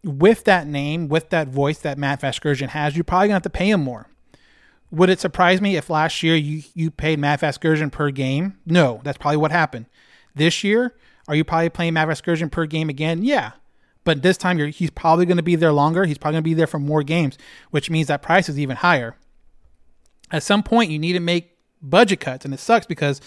With 0.04 0.44
that 0.44 0.66
name, 0.66 1.08
with 1.08 1.30
that 1.30 1.48
voice 1.48 1.78
that 1.78 1.98
Matt 1.98 2.20
Vasgersian 2.20 2.68
has, 2.68 2.94
you're 2.94 3.04
probably 3.04 3.28
to 3.28 3.32
have 3.34 3.42
to 3.42 3.50
pay 3.50 3.70
him 3.70 3.82
more. 3.82 4.08
Would 4.90 5.10
it 5.10 5.18
surprise 5.18 5.60
me 5.60 5.76
if 5.76 5.90
last 5.90 6.22
year 6.22 6.36
you, 6.36 6.62
you 6.74 6.90
paid 6.90 7.18
Matt 7.18 7.40
Vasgersian 7.40 7.90
per 7.90 8.10
game? 8.10 8.58
No, 8.66 9.00
that's 9.02 9.18
probably 9.18 9.38
what 9.38 9.50
happened. 9.50 9.86
This 10.34 10.62
year, 10.62 10.94
are 11.26 11.34
you 11.34 11.42
probably 11.42 11.70
playing 11.70 11.94
Matt 11.94 12.08
Vasgersian 12.08 12.50
per 12.50 12.66
game 12.66 12.88
again? 12.88 13.24
Yeah. 13.24 13.52
But 14.04 14.22
this 14.22 14.36
time 14.36 14.58
he's 14.58 14.90
probably 14.90 15.24
going 15.24 15.38
to 15.38 15.42
be 15.42 15.56
there 15.56 15.72
longer. 15.72 16.04
He's 16.04 16.18
probably 16.18 16.34
going 16.34 16.44
to 16.44 16.50
be 16.50 16.54
there 16.54 16.66
for 16.66 16.78
more 16.78 17.02
games, 17.02 17.38
which 17.70 17.90
means 17.90 18.08
that 18.08 18.22
price 18.22 18.48
is 18.48 18.58
even 18.58 18.76
higher. 18.76 19.16
At 20.30 20.42
some 20.42 20.62
point, 20.62 20.90
you 20.90 20.98
need 20.98 21.14
to 21.14 21.20
make 21.20 21.56
budget 21.80 22.20
cuts, 22.20 22.44
and 22.44 22.52
it 22.52 22.60
sucks 22.60 22.86
because 22.86 23.20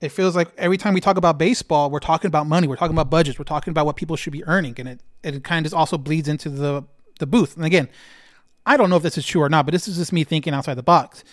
it 0.00 0.10
feels 0.10 0.36
like 0.36 0.50
every 0.56 0.76
time 0.76 0.94
we 0.94 1.00
talk 1.00 1.16
about 1.16 1.38
baseball, 1.38 1.90
we're 1.90 1.98
talking 1.98 2.28
about 2.28 2.46
money, 2.46 2.68
we're 2.68 2.76
talking 2.76 2.94
about 2.94 3.10
budgets, 3.10 3.38
we're 3.38 3.44
talking 3.44 3.70
about 3.72 3.86
what 3.86 3.96
people 3.96 4.16
should 4.16 4.32
be 4.32 4.44
earning, 4.46 4.74
and 4.78 4.88
it 4.88 5.00
it 5.22 5.44
kind 5.44 5.64
of 5.64 5.70
just 5.70 5.78
also 5.78 5.98
bleeds 5.98 6.28
into 6.28 6.48
the 6.48 6.84
the 7.18 7.26
booth. 7.26 7.56
And 7.56 7.64
again, 7.64 7.88
I 8.64 8.76
don't 8.76 8.90
know 8.90 8.96
if 8.96 9.02
this 9.02 9.18
is 9.18 9.26
true 9.26 9.42
or 9.42 9.48
not, 9.48 9.66
but 9.66 9.72
this 9.72 9.88
is 9.88 9.96
just 9.96 10.12
me 10.12 10.24
thinking 10.24 10.54
outside 10.54 10.74
the 10.74 10.82
box. 10.82 11.24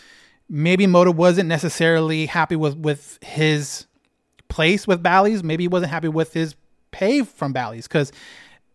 Maybe 0.50 0.88
Mota 0.88 1.12
wasn't 1.12 1.50
necessarily 1.50 2.26
happy 2.26 2.56
with 2.56 2.78
with 2.78 3.20
his 3.24 3.86
place 4.48 4.88
with 4.88 5.04
Bally's. 5.04 5.44
Maybe 5.44 5.66
he 5.66 5.68
wasn't 5.68 5.92
happy 5.92 6.08
with 6.08 6.34
his 6.34 6.56
pay 6.92 7.24
from 7.24 7.54
Bally's 7.54 7.88
because 7.88 8.12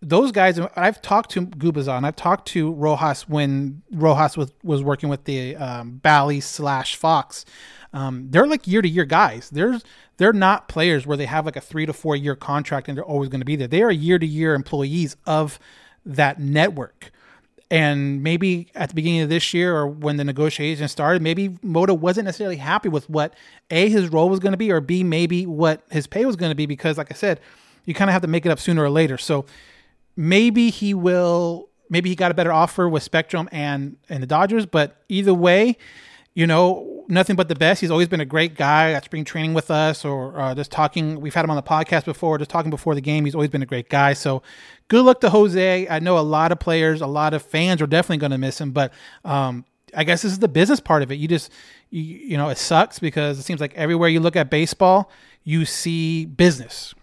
those 0.02 0.32
guys. 0.32 0.58
I've 0.76 1.02
talked 1.02 1.30
to 1.32 1.46
Gubicza, 1.46 2.04
I've 2.04 2.16
talked 2.16 2.48
to 2.48 2.72
Rojas 2.72 3.28
when 3.28 3.82
Rojas 3.92 4.36
was 4.36 4.52
was 4.62 4.82
working 4.82 5.08
with 5.08 5.24
the 5.24 5.56
um, 5.56 5.98
Bally's 6.02 6.46
slash 6.46 6.96
Fox 6.96 7.44
um, 7.92 8.28
they're 8.30 8.46
like 8.46 8.66
year 8.66 8.82
to 8.82 8.88
year 8.88 9.04
guys. 9.04 9.50
There's 9.50 9.84
they're 10.16 10.32
not 10.32 10.68
players 10.68 11.06
where 11.06 11.16
they 11.16 11.26
have 11.26 11.44
like 11.46 11.56
a 11.56 11.60
three 11.60 11.86
to 11.86 11.92
four 11.92 12.14
year 12.14 12.36
contract 12.36 12.88
and 12.88 12.96
they're 12.96 13.04
always 13.04 13.28
going 13.28 13.40
to 13.40 13.46
be 13.46 13.56
there. 13.56 13.68
They 13.68 13.82
are 13.82 13.90
year 13.90 14.18
to 14.18 14.26
year 14.26 14.54
employees 14.54 15.16
of 15.26 15.58
that 16.04 16.38
network. 16.38 17.10
And 17.72 18.22
maybe 18.22 18.68
at 18.74 18.88
the 18.88 18.94
beginning 18.96 19.20
of 19.20 19.28
this 19.28 19.54
year 19.54 19.76
or 19.76 19.86
when 19.86 20.16
the 20.16 20.24
negotiations 20.24 20.90
started, 20.90 21.22
maybe 21.22 21.56
Mota 21.62 21.94
wasn't 21.94 22.24
necessarily 22.24 22.56
happy 22.56 22.88
with 22.88 23.08
what 23.08 23.34
A, 23.70 23.88
his 23.88 24.08
role 24.08 24.28
was 24.28 24.40
going 24.40 24.52
to 24.52 24.58
be, 24.58 24.72
or 24.72 24.80
B, 24.80 25.04
maybe 25.04 25.46
what 25.46 25.82
his 25.90 26.08
pay 26.08 26.24
was 26.24 26.34
going 26.34 26.50
to 26.50 26.56
be, 26.56 26.66
because 26.66 26.98
like 26.98 27.12
I 27.12 27.14
said, 27.14 27.38
you 27.84 27.94
kind 27.94 28.10
of 28.10 28.12
have 28.12 28.22
to 28.22 28.28
make 28.28 28.44
it 28.44 28.50
up 28.50 28.58
sooner 28.58 28.82
or 28.82 28.90
later. 28.90 29.16
So 29.16 29.46
maybe 30.16 30.70
he 30.70 30.94
will, 30.94 31.68
maybe 31.88 32.08
he 32.08 32.16
got 32.16 32.30
a 32.30 32.34
better 32.34 32.52
offer 32.52 32.88
with 32.88 33.02
Spectrum 33.02 33.48
and, 33.52 33.96
and 34.08 34.22
the 34.22 34.26
Dodgers, 34.26 34.66
but 34.66 35.02
either 35.08 35.34
way, 35.34 35.76
you 36.34 36.46
know, 36.46 37.04
nothing 37.08 37.36
but 37.36 37.48
the 37.48 37.54
best. 37.54 37.80
He's 37.80 37.90
always 37.90 38.08
been 38.08 38.20
a 38.20 38.24
great 38.24 38.54
guy 38.54 38.92
at 38.92 39.04
spring 39.04 39.24
training 39.24 39.52
with 39.52 39.70
us 39.70 40.04
or 40.04 40.38
uh, 40.40 40.54
just 40.54 40.70
talking. 40.70 41.20
We've 41.20 41.34
had 41.34 41.44
him 41.44 41.50
on 41.50 41.56
the 41.56 41.62
podcast 41.62 42.04
before, 42.04 42.38
just 42.38 42.50
talking 42.50 42.70
before 42.70 42.94
the 42.94 43.00
game. 43.00 43.24
He's 43.24 43.34
always 43.34 43.50
been 43.50 43.62
a 43.62 43.66
great 43.66 43.88
guy. 43.88 44.12
So 44.12 44.42
good 44.88 45.04
luck 45.04 45.20
to 45.22 45.30
Jose. 45.30 45.88
I 45.88 45.98
know 45.98 46.18
a 46.18 46.20
lot 46.20 46.52
of 46.52 46.60
players, 46.60 47.00
a 47.00 47.06
lot 47.06 47.34
of 47.34 47.42
fans 47.42 47.82
are 47.82 47.86
definitely 47.86 48.18
going 48.18 48.30
to 48.30 48.38
miss 48.38 48.60
him, 48.60 48.70
but 48.70 48.92
um, 49.24 49.64
I 49.94 50.04
guess 50.04 50.22
this 50.22 50.32
is 50.32 50.38
the 50.38 50.48
business 50.48 50.78
part 50.80 51.02
of 51.02 51.10
it. 51.10 51.16
You 51.16 51.26
just, 51.26 51.50
you, 51.90 52.02
you 52.02 52.36
know, 52.36 52.48
it 52.48 52.58
sucks 52.58 52.98
because 52.98 53.38
it 53.38 53.42
seems 53.42 53.60
like 53.60 53.74
everywhere 53.74 54.08
you 54.08 54.20
look 54.20 54.36
at 54.36 54.50
baseball, 54.50 55.10
you 55.42 55.64
see 55.64 56.26
business, 56.26 56.94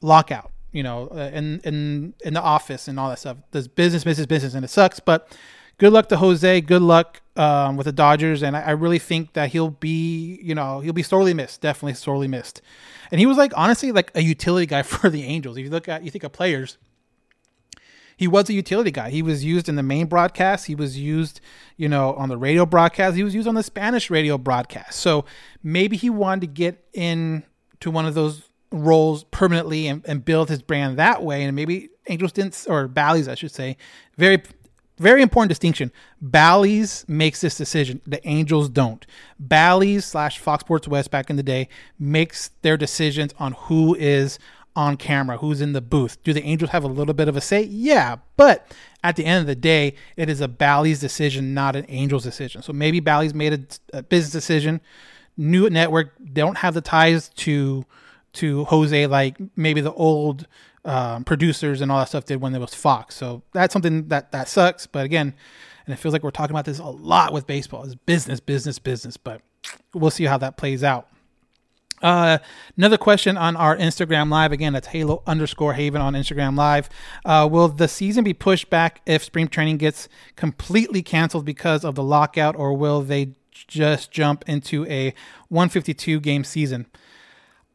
lockout, 0.00 0.49
you 0.72 0.82
know, 0.82 1.08
uh, 1.08 1.30
in, 1.32 1.60
in, 1.64 2.14
in 2.24 2.34
the 2.34 2.42
office 2.42 2.88
and 2.88 2.98
all 2.98 3.08
that 3.10 3.18
stuff. 3.18 3.38
There's 3.50 3.68
business, 3.68 4.04
business, 4.04 4.26
business, 4.26 4.54
and 4.54 4.64
it 4.64 4.68
sucks, 4.68 5.00
but 5.00 5.36
good 5.78 5.92
luck 5.92 6.08
to 6.10 6.16
Jose. 6.16 6.60
Good 6.60 6.82
luck 6.82 7.20
um, 7.36 7.76
with 7.76 7.86
the 7.86 7.92
Dodgers, 7.92 8.42
and 8.42 8.56
I, 8.56 8.60
I, 8.62 8.70
really 8.72 8.98
think 8.98 9.32
that 9.32 9.50
he'll 9.50 9.70
be, 9.70 10.38
you 10.42 10.54
know, 10.54 10.80
he'll 10.80 10.92
be 10.92 11.02
sorely 11.02 11.34
missed. 11.34 11.60
Definitely 11.60 11.94
sorely 11.94 12.28
missed. 12.28 12.60
And 13.10 13.18
he 13.18 13.26
was 13.26 13.36
like, 13.36 13.52
honestly, 13.56 13.90
like 13.90 14.12
a 14.14 14.22
utility 14.22 14.66
guy 14.66 14.82
for 14.84 15.10
the 15.10 15.24
Angels. 15.24 15.56
If 15.56 15.64
you 15.64 15.70
look 15.70 15.88
at, 15.88 16.04
you 16.04 16.10
think 16.10 16.24
of 16.24 16.32
players, 16.32 16.78
he 18.20 18.28
was 18.28 18.50
a 18.50 18.52
utility 18.52 18.90
guy. 18.90 19.08
He 19.08 19.22
was 19.22 19.42
used 19.42 19.66
in 19.66 19.76
the 19.76 19.82
main 19.82 20.06
broadcast. 20.06 20.66
He 20.66 20.74
was 20.74 20.98
used, 20.98 21.40
you 21.78 21.88
know, 21.88 22.12
on 22.14 22.28
the 22.28 22.36
radio 22.36 22.66
broadcast. 22.66 23.16
He 23.16 23.24
was 23.24 23.34
used 23.34 23.48
on 23.48 23.54
the 23.54 23.62
Spanish 23.62 24.10
radio 24.10 24.36
broadcast. 24.36 25.00
So 25.00 25.24
maybe 25.62 25.96
he 25.96 26.10
wanted 26.10 26.42
to 26.42 26.46
get 26.48 26.84
in 26.92 27.44
to 27.80 27.90
one 27.90 28.04
of 28.04 28.12
those 28.12 28.49
roles 28.72 29.24
permanently 29.24 29.88
and, 29.88 30.04
and 30.06 30.24
build 30.24 30.48
his 30.48 30.62
brand 30.62 30.98
that 30.98 31.22
way. 31.22 31.44
And 31.44 31.54
maybe 31.56 31.90
Angels 32.08 32.32
didn't, 32.32 32.66
or 32.68 32.88
Bally's, 32.88 33.28
I 33.28 33.34
should 33.34 33.52
say, 33.52 33.76
very 34.16 34.42
very 35.00 35.22
important 35.22 35.48
distinction. 35.48 35.90
Bally's 36.20 37.06
makes 37.08 37.40
this 37.40 37.56
decision. 37.56 38.02
The 38.06 38.26
Angels 38.28 38.68
don't. 38.68 39.06
Bally's 39.38 40.04
slash 40.04 40.38
Fox 40.38 40.60
Sports 40.60 40.86
West 40.86 41.10
back 41.10 41.30
in 41.30 41.36
the 41.36 41.42
day 41.42 41.70
makes 41.98 42.50
their 42.60 42.76
decisions 42.76 43.32
on 43.38 43.52
who 43.52 43.94
is 43.94 44.38
on 44.76 44.98
camera, 44.98 45.38
who's 45.38 45.62
in 45.62 45.72
the 45.72 45.80
booth. 45.80 46.22
Do 46.22 46.34
the 46.34 46.44
Angels 46.44 46.70
have 46.72 46.84
a 46.84 46.88
little 46.88 47.14
bit 47.14 47.28
of 47.28 47.36
a 47.36 47.40
say? 47.40 47.62
Yeah, 47.62 48.16
but 48.36 48.70
at 49.02 49.16
the 49.16 49.24
end 49.24 49.40
of 49.40 49.46
the 49.46 49.54
day, 49.54 49.94
it 50.16 50.28
is 50.28 50.42
a 50.42 50.48
Bally's 50.48 51.00
decision, 51.00 51.54
not 51.54 51.76
an 51.76 51.86
Angels 51.88 52.22
decision. 52.22 52.60
So 52.60 52.74
maybe 52.74 53.00
Bally's 53.00 53.34
made 53.34 53.54
a, 53.54 53.98
a 53.98 54.02
business 54.02 54.32
decision. 54.32 54.82
New 55.34 55.70
network 55.70 56.12
don't 56.34 56.58
have 56.58 56.74
the 56.74 56.82
ties 56.82 57.30
to 57.36 57.86
to 58.34 58.64
Jose 58.64 59.06
like 59.06 59.36
maybe 59.56 59.80
the 59.80 59.92
old 59.92 60.46
um, 60.84 61.24
producers 61.24 61.80
and 61.80 61.90
all 61.90 61.98
that 61.98 62.08
stuff 62.08 62.24
did 62.24 62.40
when 62.40 62.54
it 62.54 62.58
was 62.58 62.74
Fox. 62.74 63.14
So 63.14 63.42
that's 63.52 63.72
something 63.72 64.08
that 64.08 64.32
that 64.32 64.48
sucks. 64.48 64.86
But 64.86 65.04
again, 65.04 65.34
and 65.86 65.92
it 65.92 65.96
feels 65.96 66.12
like 66.12 66.22
we're 66.22 66.30
talking 66.30 66.54
about 66.54 66.64
this 66.64 66.78
a 66.78 66.84
lot 66.84 67.32
with 67.32 67.46
baseball. 67.46 67.84
It's 67.84 67.94
business, 67.94 68.40
business, 68.40 68.78
business. 68.78 69.16
But 69.16 69.42
we'll 69.94 70.10
see 70.10 70.24
how 70.24 70.38
that 70.38 70.56
plays 70.56 70.84
out. 70.84 71.08
Uh, 72.02 72.38
another 72.78 72.96
question 72.96 73.36
on 73.36 73.56
our 73.56 73.76
Instagram 73.76 74.30
live. 74.30 74.52
Again, 74.52 74.72
that's 74.72 74.86
Halo 74.88 75.22
underscore 75.26 75.74
Haven 75.74 76.00
on 76.00 76.14
Instagram 76.14 76.56
live. 76.56 76.88
Uh, 77.24 77.46
will 77.50 77.68
the 77.68 77.88
season 77.88 78.24
be 78.24 78.32
pushed 78.32 78.70
back 78.70 79.02
if 79.04 79.22
spring 79.22 79.48
training 79.48 79.76
gets 79.76 80.08
completely 80.36 81.02
canceled 81.02 81.44
because 81.44 81.84
of 81.84 81.94
the 81.94 82.02
lockout, 82.02 82.56
or 82.56 82.72
will 82.72 83.02
they 83.02 83.34
just 83.52 84.10
jump 84.10 84.44
into 84.48 84.86
a 84.86 85.12
152 85.48 86.20
game 86.20 86.44
season? 86.44 86.86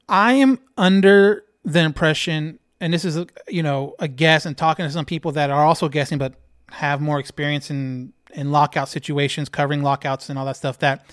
I 0.08 0.34
am 0.34 0.60
under 0.78 1.44
the 1.64 1.80
impression 1.80 2.60
and 2.80 2.94
this 2.94 3.06
is 3.06 3.26
you 3.48 3.64
know 3.64 3.96
a 4.00 4.08
guess 4.08 4.46
and 4.46 4.58
talking 4.58 4.86
to 4.86 4.92
some 4.92 5.06
people 5.06 5.32
that 5.32 5.50
are 5.50 5.66
also 5.66 5.90
guessing 5.90 6.18
but 6.18 6.36
have 6.70 7.02
more 7.02 7.20
experience 7.20 7.70
in 7.70 8.14
in 8.34 8.52
lockout 8.52 8.90
situations 8.90 9.50
covering 9.50 9.82
lockouts 9.82 10.30
and 10.30 10.38
all 10.38 10.46
that 10.46 10.58
stuff 10.58 10.78
that 10.80 11.06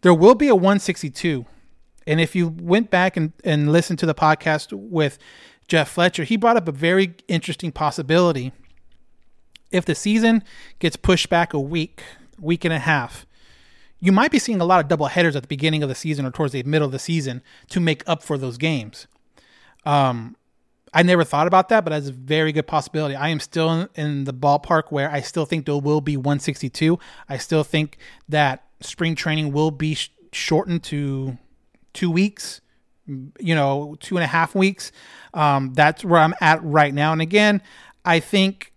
there 0.00 0.14
will 0.14 0.34
be 0.34 0.48
a 0.48 0.54
162 0.54 1.44
and 2.06 2.20
if 2.20 2.34
you 2.34 2.48
went 2.48 2.90
back 2.90 3.16
and, 3.16 3.32
and 3.44 3.70
listened 3.70 3.98
to 3.98 4.06
the 4.06 4.14
podcast 4.14 4.72
with 4.72 5.18
jeff 5.66 5.90
fletcher 5.90 6.24
he 6.24 6.36
brought 6.36 6.56
up 6.56 6.68
a 6.68 6.72
very 6.72 7.14
interesting 7.28 7.72
possibility. 7.72 8.52
If 9.70 9.84
the 9.84 9.94
season 9.94 10.42
gets 10.78 10.96
pushed 10.96 11.28
back 11.28 11.52
a 11.52 11.60
week 11.60 12.02
week 12.40 12.64
and 12.64 12.72
a 12.72 12.78
half 12.78 13.26
you 14.00 14.12
might 14.12 14.30
be 14.30 14.38
seeing 14.38 14.60
a 14.60 14.64
lot 14.64 14.80
of 14.80 14.88
double 14.88 15.06
headers 15.06 15.34
at 15.34 15.42
the 15.42 15.48
beginning 15.48 15.82
of 15.82 15.88
the 15.88 15.94
season 15.94 16.24
or 16.24 16.30
towards 16.30 16.52
the 16.52 16.62
middle 16.62 16.86
of 16.86 16.92
the 16.92 16.98
season 16.98 17.42
to 17.68 17.80
make 17.80 18.02
up 18.06 18.22
for 18.22 18.38
those 18.38 18.58
games 18.58 19.06
um, 19.84 20.36
I 20.92 21.02
never 21.02 21.24
thought 21.24 21.46
about 21.46 21.68
that, 21.68 21.84
but 21.84 21.90
that's 21.90 22.08
a 22.08 22.12
very 22.12 22.52
good 22.52 22.66
possibility. 22.66 23.14
I 23.14 23.28
am 23.28 23.40
still 23.40 23.88
in, 23.94 24.24
the 24.24 24.34
ballpark 24.34 24.90
where 24.90 25.10
I 25.10 25.20
still 25.20 25.44
think 25.44 25.66
there 25.66 25.76
will 25.76 26.00
be 26.00 26.16
162. 26.16 26.98
I 27.28 27.36
still 27.36 27.64
think 27.64 27.98
that 28.28 28.64
spring 28.80 29.14
training 29.14 29.52
will 29.52 29.70
be 29.70 29.94
sh- 29.94 30.10
shortened 30.32 30.82
to 30.84 31.38
two 31.92 32.10
weeks, 32.10 32.60
you 33.06 33.54
know, 33.54 33.96
two 34.00 34.16
and 34.16 34.24
a 34.24 34.28
half 34.28 34.54
weeks. 34.54 34.92
Um, 35.34 35.72
that's 35.74 36.04
where 36.04 36.20
I'm 36.20 36.34
at 36.40 36.62
right 36.62 36.92
now. 36.92 37.12
And 37.12 37.20
again, 37.20 37.62
I 38.04 38.20
think 38.20 38.72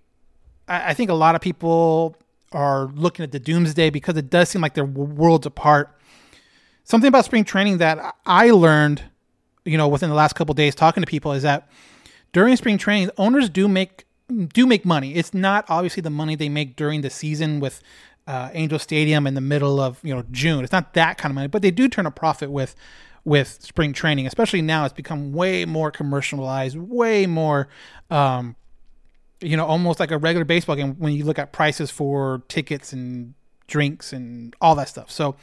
I, 0.68 0.90
I 0.90 0.94
think 0.94 1.10
a 1.10 1.16
lot 1.16 1.36
of 1.36 1.42
people 1.42 2.16
are 2.52 2.86
looking 2.94 3.24
at 3.24 3.32
the 3.32 3.40
doomsday 3.40 3.90
because 3.90 4.18
it 4.18 4.30
does 4.30 4.50
seem 4.50 4.62
like 4.62 4.74
they're 4.74 4.86
worlds 4.86 5.46
apart. 5.46 5.98
Something 6.84 7.08
about 7.08 7.26
spring 7.26 7.44
training 7.44 7.78
that 7.78 8.16
I 8.26 8.52
learned, 8.52 9.04
you 9.66 9.78
know, 9.78 9.88
within 9.88 10.10
the 10.10 10.16
last 10.16 10.34
couple 10.34 10.54
days 10.54 10.76
talking 10.76 11.02
to 11.02 11.08
people 11.08 11.32
is 11.32 11.44
that 11.44 11.70
during 12.34 12.56
spring 12.56 12.78
training, 12.78 13.12
owners 13.18 13.50
do 13.50 13.68
make 13.68 14.06
do 14.54 14.66
make 14.66 14.86
money. 14.86 15.16
It's 15.16 15.34
not 15.34 15.66
obviously 15.68 16.02
the 16.02 16.10
money 16.10 16.36
they 16.36 16.50
make 16.50 16.76
during 16.76 17.02
the 17.02 17.10
season 17.10 17.60
with 17.60 17.82
uh, 18.28 18.50
Angel 18.54 18.80
Stadium 18.80 19.28
in 19.28 19.34
the 19.34 19.42
middle 19.42 19.80
of 19.80 20.00
you 20.04 20.14
know 20.16 20.24
June. 20.32 20.64
It's 20.64 20.72
not 20.72 20.94
that 20.94 21.18
kind 21.18 21.32
of 21.32 21.36
money, 21.36 21.48
but 21.48 21.62
they 21.62 21.72
do 21.72 21.88
turn 21.88 22.06
a 22.06 22.12
profit 22.12 22.50
with 22.52 22.76
with 23.24 23.60
spring 23.62 23.94
training. 23.94 24.28
Especially 24.28 24.62
now, 24.62 24.86
it's 24.86 24.94
become 24.94 25.34
way 25.34 25.66
more 25.66 25.92
commercialized, 25.92 26.78
way 26.78 27.28
more. 27.28 27.68
Um, 28.10 28.56
you 29.42 29.58
know, 29.58 29.66
almost 29.66 30.00
like 30.00 30.12
a 30.12 30.18
regular 30.18 30.46
baseball 30.46 30.76
game 30.76 30.96
when 30.96 31.14
you 31.14 31.26
look 31.26 31.40
at 31.40 31.52
prices 31.52 31.92
for 31.92 32.44
tickets 32.48 32.94
and 32.94 33.34
drinks 33.68 34.14
and 34.14 34.56
all 34.62 34.76
that 34.76 34.88
stuff. 34.88 35.12
So, 35.12 35.36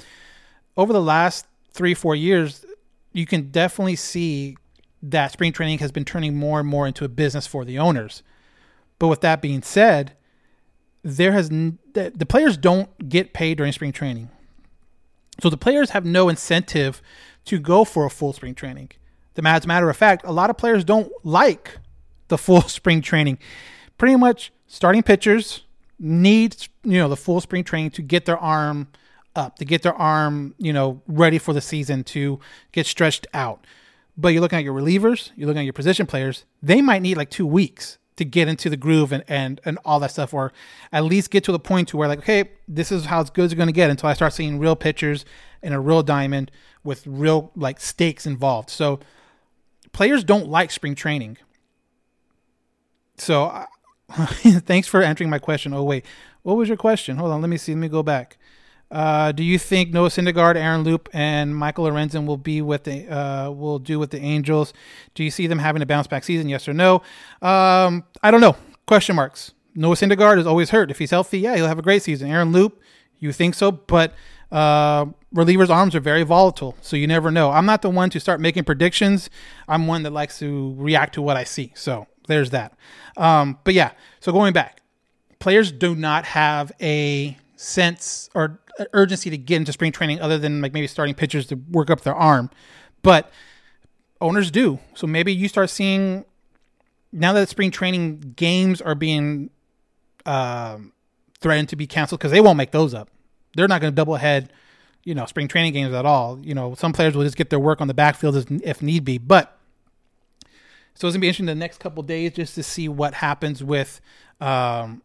over 0.76 0.93
the 0.93 1.02
last 1.02 1.47
three, 1.73 1.95
four 1.95 2.14
years, 2.14 2.64
you 3.12 3.26
can 3.26 3.50
definitely 3.50 3.97
see 3.97 4.57
that 5.02 5.33
spring 5.33 5.52
training 5.52 5.78
has 5.78 5.93
been 5.93 6.05
turning 6.05 6.37
more 6.37 6.61
and 6.61 6.69
more 6.69 6.87
into 6.87 7.05
a 7.05 7.09
business 7.09 7.47
for 7.47 7.64
the 7.64 7.78
owners. 7.78 8.23
But 8.99 9.09
with 9.09 9.21
that 9.21 9.43
being 9.43 9.62
said, 9.62 10.12
there 11.02 11.33
has 11.33 11.49
the, 11.49 12.12
the 12.14 12.26
players 12.26 12.57
don't 12.57 13.09
get 13.09 13.33
paid 13.33 13.59
during 13.59 13.73
spring 13.73 13.93
training. 13.93 14.31
So 15.40 15.50
the 15.50 15.57
players 15.57 15.90
have 15.90 16.05
no 16.05 16.28
incentive 16.28 17.00
to 17.45 17.59
go 17.59 17.85
for 17.85 18.05
a 18.05 18.11
full 18.11 18.33
spring 18.33 18.55
training. 18.55 18.90
As 19.45 19.64
a 19.64 19.69
matter 19.69 19.88
of 19.88 19.97
fact, 19.97 20.23
a 20.25 20.33
lot 20.33 20.50
of 20.50 20.57
players 20.57 20.85
don't 20.85 21.12
like 21.25 21.78
the 22.26 22.37
full 22.37 22.62
spring 22.69 23.02
training. 23.02 23.38
Pretty 23.99 24.17
much 24.17 24.52
starting 24.67 25.02
pitchers 25.02 25.64
need 25.99 26.57
you 26.85 26.99
know 26.99 27.09
the 27.09 27.17
full 27.17 27.40
spring 27.40 27.64
training 27.64 27.90
to 27.90 28.02
get 28.02 28.25
their 28.25 28.38
arm 28.38 28.88
up, 29.38 29.57
to 29.57 29.64
get 29.64 29.83
their 29.83 29.95
arm, 29.95 30.55
you 30.59 30.73
know, 30.73 31.00
ready 31.07 31.38
for 31.38 31.52
the 31.52 31.61
season 31.61 32.05
to 32.05 32.40
get 32.73 32.87
stretched 32.87 33.26
out. 33.33 33.64
But 34.17 34.28
you're 34.28 34.40
looking 34.40 34.59
at 34.59 34.64
your 34.64 34.75
relievers, 34.75 35.31
you're 35.37 35.47
looking 35.47 35.61
at 35.61 35.64
your 35.64 35.73
position 35.73 36.07
players, 36.07 36.45
they 36.62 36.83
might 36.83 37.02
need 37.02 37.17
like 37.17 37.31
two 37.31 37.47
weeks 37.47 37.99
to 38.17 38.25
get 38.25 38.49
into 38.49 38.69
the 38.69 38.76
groove 38.76 39.12
and, 39.12 39.23
and, 39.28 39.61
and 39.64 39.78
all 39.85 40.00
that 40.00 40.11
stuff, 40.11 40.35
or 40.35 40.52
at 40.93 41.05
least 41.05 41.31
get 41.31 41.45
to 41.45 41.52
the 41.52 41.59
point 41.59 41.87
to 41.88 41.97
where 41.97 42.09
like, 42.09 42.19
okay, 42.19 42.50
this 42.67 42.90
is 42.90 43.05
how 43.05 43.23
good 43.23 43.45
it's 43.45 43.55
going 43.55 43.69
to 43.69 43.73
get 43.73 43.90
until 43.90 44.09
I 44.09 44.14
start 44.14 44.33
seeing 44.33 44.59
real 44.59 44.75
pitchers 44.75 45.25
in 45.62 45.73
a 45.73 45.81
real 45.81 46.02
diamond 46.02 46.50
with 46.83 47.07
real 47.07 47.52
like 47.55 47.78
stakes 47.78 48.26
involved. 48.26 48.71
So 48.71 48.99
players 49.93 50.25
don't 50.25 50.49
like 50.49 50.73
spring 50.73 50.97
training. 50.97 51.38
So 53.19 53.67
thanks 54.11 54.88
for 54.88 55.03
answering 55.03 55.31
my 55.31 55.38
question. 55.38 55.75
Oh 55.75 55.83
wait, 55.85 56.05
what 56.43 56.57
was 56.57 56.69
your 56.69 56.77
question? 56.77 57.17
Hold 57.19 57.33
on, 57.33 57.41
let 57.41 57.49
me 57.49 57.57
see. 57.57 57.73
Let 57.73 57.81
me 57.81 57.88
go 57.88 58.03
back. 58.03 58.38
Uh, 58.91 59.33
do 59.33 59.43
you 59.43 59.59
think 59.59 59.91
Noah 59.91 60.09
Syndergaard, 60.09 60.57
Aaron 60.57 60.83
Loup, 60.83 61.11
and 61.12 61.55
Michael 61.55 61.85
Lorenzen 61.85 62.27
will 62.27 62.38
be 62.38 62.62
with 62.62 62.85
the 62.85 63.07
uh, 63.07 63.50
will 63.50 63.79
do 63.79 63.99
with 63.99 64.11
the 64.11 64.19
Angels? 64.19 64.73
Do 65.15 65.23
you 65.23 65.31
see 65.31 65.47
them 65.47 65.59
having 65.59 65.83
a 65.83 65.87
bounce 65.87 66.07
back 66.07 66.25
season? 66.25 66.49
Yes 66.49 66.67
or 66.67 66.73
no? 66.73 66.97
Um, 67.43 68.05
I 68.23 68.31
don't 68.31 68.41
know. 68.41 68.57
Question 68.87 69.17
marks. 69.17 69.53
Noah 69.75 69.95
Syndergaard 69.95 70.38
is 70.38 70.47
always 70.47 70.71
hurt. 70.71 70.91
If 70.91 70.99
he's 70.99 71.11
healthy, 71.11 71.41
yeah, 71.41 71.55
he'll 71.57 71.67
have 71.67 71.79
a 71.79 71.83
great 71.83 72.03
season. 72.03 72.31
Aaron 72.31 72.50
Loup, 72.50 72.81
you 73.19 73.31
think 73.33 73.55
so? 73.55 73.71
But 73.71 74.15
uh, 74.50 75.05
relievers' 75.35 75.69
arms 75.69 75.95
are 75.95 76.00
very 76.00 76.23
volatile, 76.23 76.75
so 76.81 76.97
you 76.97 77.07
never 77.07 77.31
know. 77.31 77.50
I'm 77.50 77.67
not 77.67 77.83
the 77.83 77.91
one 77.91 78.09
to 78.11 78.21
start 78.21 78.41
making 78.41 78.65
predictions. 78.65 79.29
I'm 79.69 79.87
one 79.87 80.03
that 80.05 80.12
likes 80.12 80.38
to 80.38 80.75
react 80.79 81.12
to 81.15 81.23
what 81.23 81.37
I 81.37 81.45
see. 81.45 81.73
So 81.77 82.07
there's 82.29 82.51
that. 82.51 82.77
Um, 83.17 83.59
but 83.65 83.75
yeah, 83.75 83.93
so 84.21 84.33
going 84.33 84.53
back, 84.53 84.81
players 85.41 85.73
do 85.73 85.97
not 85.97 86.25
have 86.25 86.71
a 86.81 87.37
sense 87.57 88.31
or 88.35 88.61
urgency 88.93 89.31
to 89.31 89.39
get 89.39 89.57
into 89.57 89.73
spring 89.73 89.93
training 89.93 90.21
other 90.21 90.39
than 90.39 90.61
like 90.61 90.73
maybe 90.73 90.87
starting 90.87 91.15
pitchers 91.15 91.47
to 91.47 91.57
work 91.71 91.91
up 91.91 92.03
their 92.03 92.15
arm. 92.15 92.51
But 93.03 93.31
owners 94.21 94.51
do. 94.51 94.79
So 94.95 95.07
maybe 95.07 95.33
you 95.33 95.49
start 95.49 95.71
seeing 95.71 96.25
now 97.13 97.33
that 97.33 97.49
spring 97.49 97.71
training 97.71 98.35
games 98.37 98.81
are 98.81 98.95
being 98.95 99.51
um, 100.27 100.93
threatened 101.41 101.69
to 101.71 101.77
be 101.77 101.87
canceled 101.87 102.21
because 102.21 102.33
they 102.33 102.41
won't 102.41 102.57
make 102.57 102.71
those 102.71 102.95
up. 102.95 103.09
They're 103.57 103.69
not 103.69 103.81
going 103.81 103.93
to 103.93 103.97
double 103.97 104.17
head, 104.17 104.53
you 105.05 105.15
know, 105.15 105.27
spring 105.27 105.49
training 105.49 105.73
games 105.73 105.95
at 105.95 106.05
all. 106.05 106.39
You 106.43 106.55
know, 106.55 106.75
some 106.75 106.93
players 106.93 107.17
will 107.17 107.25
just 107.25 107.37
get 107.37 107.51
their 107.51 107.59
work 107.59 107.81
on 107.81 107.89
the 107.89 107.95
backfield 107.95 108.37
if, 108.37 108.51
if 108.63 108.83
need 108.83 109.05
be. 109.05 109.19
But 109.19 109.58
so 110.99 111.07
it's 111.07 111.14
gonna 111.14 111.21
be 111.21 111.28
interesting 111.28 111.47
the 111.47 111.55
next 111.55 111.78
couple 111.78 112.02
days 112.02 112.33
just 112.33 112.57
to 112.57 112.62
see 112.64 112.88
what 112.88 113.14
happens 113.14 113.62
with 113.62 114.00
um, 114.40 115.00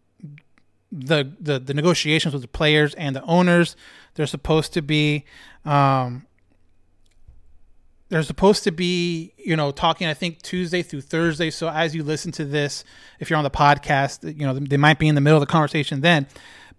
the, 0.91 1.31
the 1.39 1.59
the 1.59 1.73
negotiations 1.75 2.33
with 2.33 2.41
the 2.41 2.47
players 2.47 2.95
and 2.95 3.15
the 3.15 3.21
owners. 3.21 3.75
They're 4.15 4.25
supposed 4.25 4.73
to 4.73 4.81
be 4.81 5.25
um, 5.65 6.25
they're 8.09 8.23
supposed 8.23 8.63
to 8.63 8.71
be 8.71 9.33
you 9.37 9.55
know 9.55 9.69
talking 9.69 10.07
I 10.07 10.15
think 10.15 10.41
Tuesday 10.41 10.81
through 10.81 11.01
Thursday. 11.01 11.51
So 11.51 11.69
as 11.69 11.93
you 11.93 12.01
listen 12.01 12.31
to 12.33 12.45
this, 12.45 12.83
if 13.19 13.29
you're 13.29 13.37
on 13.37 13.43
the 13.43 13.51
podcast, 13.51 14.23
you 14.35 14.47
know 14.47 14.55
they 14.55 14.77
might 14.77 14.97
be 14.97 15.07
in 15.07 15.13
the 15.13 15.21
middle 15.21 15.37
of 15.37 15.47
the 15.47 15.51
conversation 15.51 16.01
then. 16.01 16.25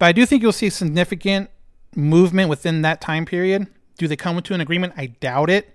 But 0.01 0.07
I 0.07 0.13
do 0.13 0.27
think 0.27 0.43
you'll 0.43 0.51
see 0.51 0.71
significant 0.71 1.51
movement 1.95 2.51
within 2.51 2.83
that 2.83 3.01
time 3.01 3.27
period. 3.27 3.69
Do 3.97 4.09
they 4.09 4.17
come 4.17 4.43
to 4.43 4.55
an 4.55 4.61
agreement? 4.61 4.95
I 4.97 5.07
doubt 5.07 5.51
it. 5.51 5.73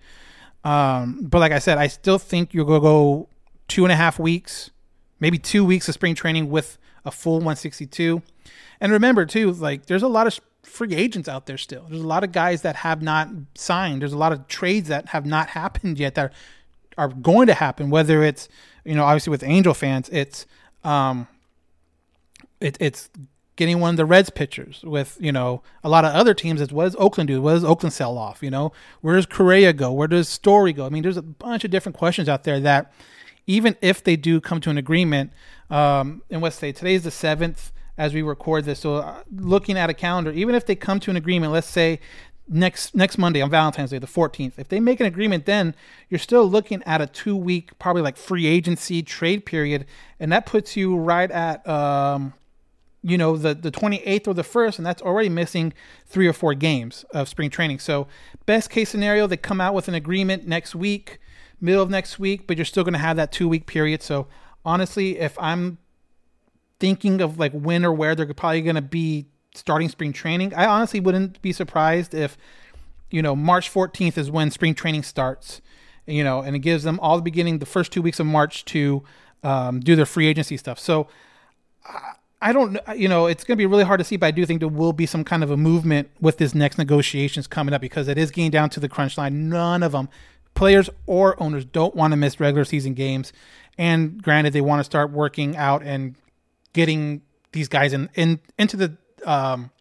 Um, 0.63 1.19
but 1.21 1.39
like 1.39 1.51
I 1.51 1.59
said, 1.59 1.77
I 1.77 1.87
still 1.87 2.19
think 2.19 2.53
you're 2.53 2.65
gonna 2.65 2.79
go 2.79 3.29
two 3.67 3.85
and 3.85 3.91
a 3.91 3.95
half 3.95 4.19
weeks, 4.19 4.71
maybe 5.19 5.37
two 5.37 5.63
weeks 5.63 5.87
of 5.87 5.93
spring 5.93 6.15
training 6.15 6.49
with 6.49 6.77
a 7.05 7.11
full 7.11 7.35
162. 7.35 8.21
And 8.81 8.91
remember 8.91 9.25
too, 9.25 9.51
like 9.51 9.85
there's 9.85 10.03
a 10.03 10.07
lot 10.07 10.27
of 10.27 10.39
free 10.63 10.93
agents 10.95 11.27
out 11.27 11.45
there 11.45 11.57
still. 11.57 11.85
There's 11.89 12.01
a 12.01 12.07
lot 12.07 12.23
of 12.23 12.31
guys 12.31 12.61
that 12.61 12.77
have 12.77 13.01
not 13.01 13.29
signed. 13.55 14.01
There's 14.01 14.13
a 14.13 14.17
lot 14.17 14.31
of 14.31 14.47
trades 14.47 14.89
that 14.89 15.09
have 15.09 15.25
not 15.25 15.49
happened 15.49 15.99
yet 15.99 16.15
that 16.15 16.31
are, 16.97 17.05
are 17.05 17.09
going 17.09 17.47
to 17.47 17.53
happen. 17.53 17.89
Whether 17.89 18.23
it's 18.23 18.49
you 18.85 18.95
know 18.95 19.05
obviously 19.05 19.31
with 19.31 19.43
Angel 19.43 19.73
fans, 19.73 20.09
it's 20.09 20.45
um, 20.83 21.27
it, 22.59 22.77
it's 22.79 23.09
getting 23.59 23.81
one 23.81 23.89
of 23.89 23.97
the 23.97 24.05
Reds 24.05 24.29
pitchers 24.29 24.81
with 24.83 25.17
you 25.19 25.33
know 25.33 25.61
a 25.83 25.89
lot 25.89 26.05
of 26.05 26.15
other 26.15 26.33
teams. 26.33 26.61
It's 26.61 26.71
what 26.71 26.85
does 26.85 26.95
Oakland 26.97 27.27
do? 27.27 27.41
What 27.41 27.53
does 27.53 27.65
Oakland 27.65 27.91
sell 27.91 28.17
off? 28.17 28.41
You 28.41 28.49
know 28.49 28.71
where 29.01 29.17
does 29.17 29.25
Correa 29.25 29.73
go? 29.73 29.91
Where 29.91 30.07
does 30.07 30.29
Story 30.29 30.71
go? 30.71 30.85
I 30.85 30.89
mean, 30.89 31.03
there's 31.03 31.17
a 31.17 31.21
bunch 31.21 31.65
of 31.65 31.69
different 31.69 31.97
questions 31.97 32.29
out 32.29 32.45
there 32.45 32.61
that 32.61 32.91
even 33.47 33.75
if 33.81 34.01
they 34.01 34.15
do 34.15 34.39
come 34.39 34.61
to 34.61 34.69
an 34.69 34.77
agreement, 34.77 35.33
um, 35.69 36.21
and 36.29 36.41
let's 36.41 36.55
say 36.55 36.71
today's 36.71 37.03
the 37.03 37.11
seventh 37.11 37.73
as 37.97 38.13
we 38.13 38.21
record 38.21 38.63
this. 38.63 38.79
So 38.79 38.95
uh, 38.95 39.23
looking 39.35 39.77
at 39.77 39.89
a 39.89 39.93
calendar, 39.93 40.31
even 40.31 40.55
if 40.55 40.65
they 40.65 40.75
come 40.75 41.01
to 41.01 41.11
an 41.11 41.17
agreement, 41.17 41.51
let's 41.51 41.67
say 41.67 41.99
next 42.47 42.95
next 42.95 43.17
Monday 43.17 43.41
on 43.41 43.49
Valentine's 43.49 43.89
Day, 43.89 43.99
the 43.99 44.07
14th, 44.07 44.53
if 44.57 44.69
they 44.69 44.79
make 44.79 45.01
an 45.01 45.05
agreement, 45.05 45.45
then 45.45 45.75
you're 46.09 46.17
still 46.17 46.49
looking 46.49 46.81
at 46.85 47.01
a 47.01 47.07
two 47.07 47.35
week, 47.35 47.77
probably 47.77 48.01
like 48.01 48.15
free 48.15 48.47
agency 48.47 49.03
trade 49.03 49.45
period, 49.45 49.85
and 50.17 50.31
that 50.31 50.45
puts 50.45 50.77
you 50.77 50.95
right 50.95 51.29
at 51.29 51.67
um, 51.67 52.33
you 53.01 53.17
know 53.17 53.37
the 53.37 53.53
the 53.53 53.71
28th 53.71 54.27
or 54.27 54.33
the 54.33 54.43
1st 54.43 54.77
and 54.77 54.85
that's 54.85 55.01
already 55.01 55.29
missing 55.29 55.73
three 56.05 56.27
or 56.27 56.33
four 56.33 56.53
games 56.53 57.05
of 57.11 57.29
spring 57.29 57.49
training 57.49 57.79
so 57.79 58.07
best 58.45 58.69
case 58.69 58.89
scenario 58.89 59.25
they 59.25 59.37
come 59.37 59.61
out 59.61 59.73
with 59.73 59.87
an 59.87 59.93
agreement 59.93 60.45
next 60.45 60.75
week 60.75 61.19
middle 61.61 61.83
of 61.83 61.89
next 61.89 62.19
week, 62.19 62.47
but 62.47 62.57
you're 62.57 62.65
still 62.65 62.83
going 62.83 62.93
to 62.93 62.99
have 62.99 63.17
that 63.17 63.31
two 63.31 63.47
week 63.47 63.65
period. 63.65 64.01
So 64.01 64.27
honestly, 64.65 65.19
if 65.19 65.37
I'm 65.39 65.77
thinking 66.79 67.21
of 67.21 67.39
like 67.39 67.51
when 67.51 67.83
or 67.85 67.93
where 67.93 68.15
they're 68.15 68.33
probably 68.33 68.61
going 68.61 68.75
to 68.75 68.81
be 68.81 69.27
starting 69.55 69.89
spring 69.89 70.13
training, 70.13 70.53
I 70.53 70.65
honestly 70.65 70.99
wouldn't 70.99 71.41
be 71.41 71.51
surprised 71.51 72.13
if 72.13 72.37
you 73.11 73.21
know 73.21 73.35
March 73.35 73.71
14th 73.71 74.17
is 74.17 74.31
when 74.31 74.51
spring 74.51 74.75
training 74.75 75.03
starts. 75.03 75.61
You 76.05 76.23
know, 76.23 76.41
and 76.41 76.55
it 76.55 76.59
gives 76.59 76.83
them 76.83 76.99
all 77.01 77.17
the 77.17 77.21
beginning, 77.21 77.59
the 77.59 77.67
first 77.67 77.91
two 77.91 78.01
weeks 78.01 78.19
of 78.19 78.25
March 78.25 78.65
to 78.65 79.03
um, 79.43 79.79
do 79.79 79.95
their 79.95 80.07
free 80.07 80.27
agency 80.27 80.57
stuff. 80.57 80.79
So. 80.79 81.07
I 82.41 82.53
don't, 82.53 82.79
you 82.95 83.09
know, 83.09 83.25
it's 83.25 83.43
going 83.43 83.57
to 83.57 83.61
be 83.61 83.65
really 83.65 83.83
hard 83.83 83.99
to 83.99 84.03
see, 84.03 84.15
but 84.15 84.27
I 84.27 84.31
do 84.31 84.45
think 84.45 84.61
there 84.61 84.69
will 84.69 84.93
be 84.93 85.05
some 85.05 85.25
kind 85.25 85.43
of 85.43 85.51
a 85.51 85.57
movement 85.57 86.09
with 86.21 86.37
this 86.37 86.55
next 86.55 86.77
negotiations 86.77 87.47
coming 87.47 87.73
up 87.73 87.81
because 87.81 88.07
it 88.07 88.17
is 88.17 88.31
getting 88.31 88.51
down 88.51 88.69
to 88.71 88.79
the 88.79 88.87
crunch 88.87 89.17
line. 89.17 89.49
None 89.49 89.83
of 89.83 89.91
them 89.91 90.07
players 90.59 90.89
or 91.05 91.41
owners 91.41 91.63
don't 91.63 91.95
want 91.95 92.11
to 92.11 92.17
miss 92.17 92.39
regular 92.39 92.65
season 92.65 92.93
games. 92.93 93.31
And 93.77 94.21
granted, 94.21 94.51
they 94.53 94.61
want 94.61 94.81
to 94.81 94.83
start 94.83 95.11
working 95.11 95.55
out 95.55 95.83
and 95.83 96.15
getting 96.73 97.21
these 97.53 97.69
guys 97.69 97.93
in, 97.93 98.09
in 98.13 98.39
into 98.57 98.75
the 98.75 98.97
um, 99.25 99.71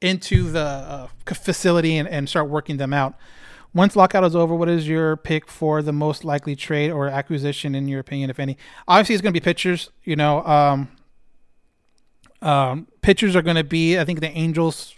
into 0.00 0.50
the 0.50 0.60
uh, 0.60 1.08
facility 1.26 1.96
and, 1.96 2.08
and 2.08 2.28
start 2.28 2.48
working 2.48 2.76
them 2.76 2.92
out. 2.92 3.14
Once 3.74 3.96
lockout 3.96 4.24
is 4.24 4.34
over, 4.34 4.54
what 4.54 4.68
is 4.68 4.88
your 4.88 5.16
pick 5.16 5.48
for 5.48 5.82
the 5.82 5.92
most 5.92 6.24
likely 6.24 6.56
trade 6.56 6.90
or 6.90 7.08
acquisition 7.08 7.74
in 7.74 7.88
your 7.88 8.00
opinion, 8.00 8.30
if 8.30 8.38
any? 8.38 8.56
Obviously, 8.86 9.16
it's 9.16 9.22
going 9.22 9.34
to 9.34 9.40
be 9.40 9.44
pitchers. 9.44 9.90
You 10.04 10.14
know, 10.14 10.44
um, 10.46 10.88
um, 12.42 12.86
pitchers 13.02 13.34
are 13.34 13.42
going 13.42 13.56
to 13.56 13.64
be, 13.64 13.98
I 13.98 14.04
think, 14.04 14.20
the 14.20 14.30
Angels' 14.30 14.94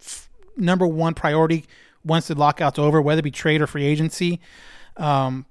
f- 0.00 0.28
number 0.56 0.86
one 0.86 1.14
priority 1.14 1.66
once 2.04 2.28
the 2.28 2.34
lockout's 2.34 2.78
over, 2.78 3.02
whether 3.02 3.20
it 3.20 3.22
be 3.22 3.30
trade 3.30 3.60
or 3.60 3.66
free 3.66 3.84
agency. 3.84 4.40
Um, 4.96 5.46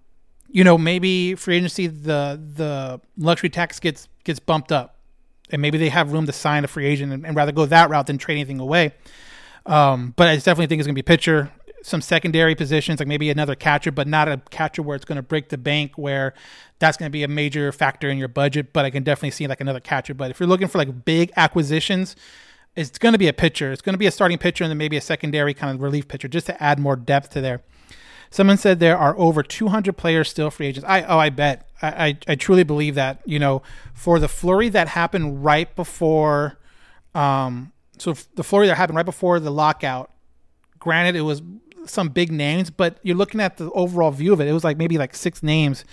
you 0.50 0.64
know, 0.64 0.78
maybe 0.78 1.36
free 1.36 1.58
agency 1.58 1.88
the 1.88 2.42
the 2.56 3.02
luxury 3.18 3.50
tax 3.50 3.80
gets 3.80 4.08
gets 4.24 4.40
bumped 4.40 4.72
up, 4.72 4.96
and 5.52 5.62
maybe 5.62 5.78
they 5.78 5.90
have 5.90 6.12
room 6.12 6.26
to 6.26 6.34
sign 6.34 6.64
a 6.64 6.68
free 6.68 6.86
agent 6.86 7.12
and, 7.14 7.26
and 7.26 7.36
rather 7.36 7.52
go 7.52 7.66
that 7.66 7.90
route 7.90 8.08
than 8.08 8.18
trade 8.18 8.36
anything 8.36 8.60
away. 8.60 8.94
Um, 9.66 10.14
but 10.16 10.30
I 10.30 10.36
definitely 10.36 10.68
think 10.68 10.80
it's 10.80 10.88
going 10.88 10.96
to 10.96 11.00
be 11.00 11.04
pitcher, 11.04 11.52
some 11.88 12.02
secondary 12.02 12.54
positions, 12.54 13.00
like 13.00 13.08
maybe 13.08 13.30
another 13.30 13.56
catcher, 13.56 13.92
but 13.92 14.08
not 14.08 14.28
a 14.28 14.42
catcher 14.50 14.82
where 14.82 14.96
it's 14.96 15.06
going 15.06 15.16
to 15.16 15.22
break 15.22 15.48
the 15.50 15.58
bank, 15.58 15.94
where 15.98 16.34
that's 16.80 16.98
going 16.98 17.10
to 17.10 17.14
be 17.14 17.24
a 17.24 17.30
major 17.30 17.72
factor 17.72 18.10
in 18.10 18.18
your 18.18 18.28
budget. 18.28 18.74
But 18.74 18.84
I 18.84 18.90
can 18.90 19.04
definitely 19.04 19.32
see 19.32 19.48
like 19.48 19.62
another 19.62 19.80
catcher. 19.80 20.14
But 20.14 20.30
if 20.30 20.40
you're 20.40 20.50
looking 20.50 20.68
for 20.68 20.80
like 20.80 21.06
big 21.06 21.32
acquisitions, 21.38 22.18
it's 22.76 22.98
going 22.98 23.14
to 23.14 23.18
be 23.18 23.30
a 23.30 23.34
pitcher. 23.34 23.72
It's 23.72 23.82
going 23.82 23.94
to 23.94 24.00
be 24.00 24.06
a 24.06 24.12
starting 24.12 24.38
pitcher 24.38 24.66
and 24.66 24.70
then 24.70 24.78
maybe 24.78 24.98
a 24.98 25.02
secondary 25.02 25.54
kind 25.54 25.74
of 25.74 25.82
relief 25.82 26.10
pitcher 26.10 26.28
just 26.28 26.46
to 26.48 26.62
add 26.62 26.78
more 26.78 26.98
depth 26.98 27.30
to 27.32 27.42
there. 27.42 27.62
Someone 28.32 28.58
said 28.58 28.82
there 28.82 28.98
are 28.98 29.18
over 29.18 29.42
200 29.42 29.96
players 29.96 30.30
still 30.30 30.52
free 30.52 30.68
agents. 30.68 30.86
I 30.88 31.04
oh 31.04 31.18
I 31.18 31.30
bet 31.30 31.70
I, 31.82 31.88
I, 31.88 32.18
I 32.28 32.36
truly 32.36 32.64
believe 32.64 32.96
that 32.96 33.22
you 33.26 33.40
know 33.40 33.62
for 33.94 34.20
the 34.20 34.28
flurry 34.28 34.68
that 34.70 34.90
happened 34.90 35.46
right 35.46 35.74
before, 35.74 36.58
um, 37.16 37.72
so 37.98 38.14
the 38.36 38.44
flurry 38.44 38.68
that 38.68 38.76
happened 38.76 38.98
right 38.98 39.06
before 39.06 39.40
the 39.40 39.52
lockout. 39.52 40.12
Granted, 40.80 41.16
it 41.16 41.22
was 41.22 41.42
some 41.90 42.10
big 42.10 42.32
names, 42.32 42.70
but 42.70 42.98
you're 43.04 43.16
looking 43.16 43.42
at 43.42 43.58
the 43.58 43.72
overall 43.72 44.12
view 44.12 44.34
of 44.34 44.42
it. 44.42 44.48
It 44.48 44.54
was 44.54 44.64
like 44.64 44.78
maybe 44.78 44.98
like 44.98 45.16
six 45.16 45.44
names 45.44 45.86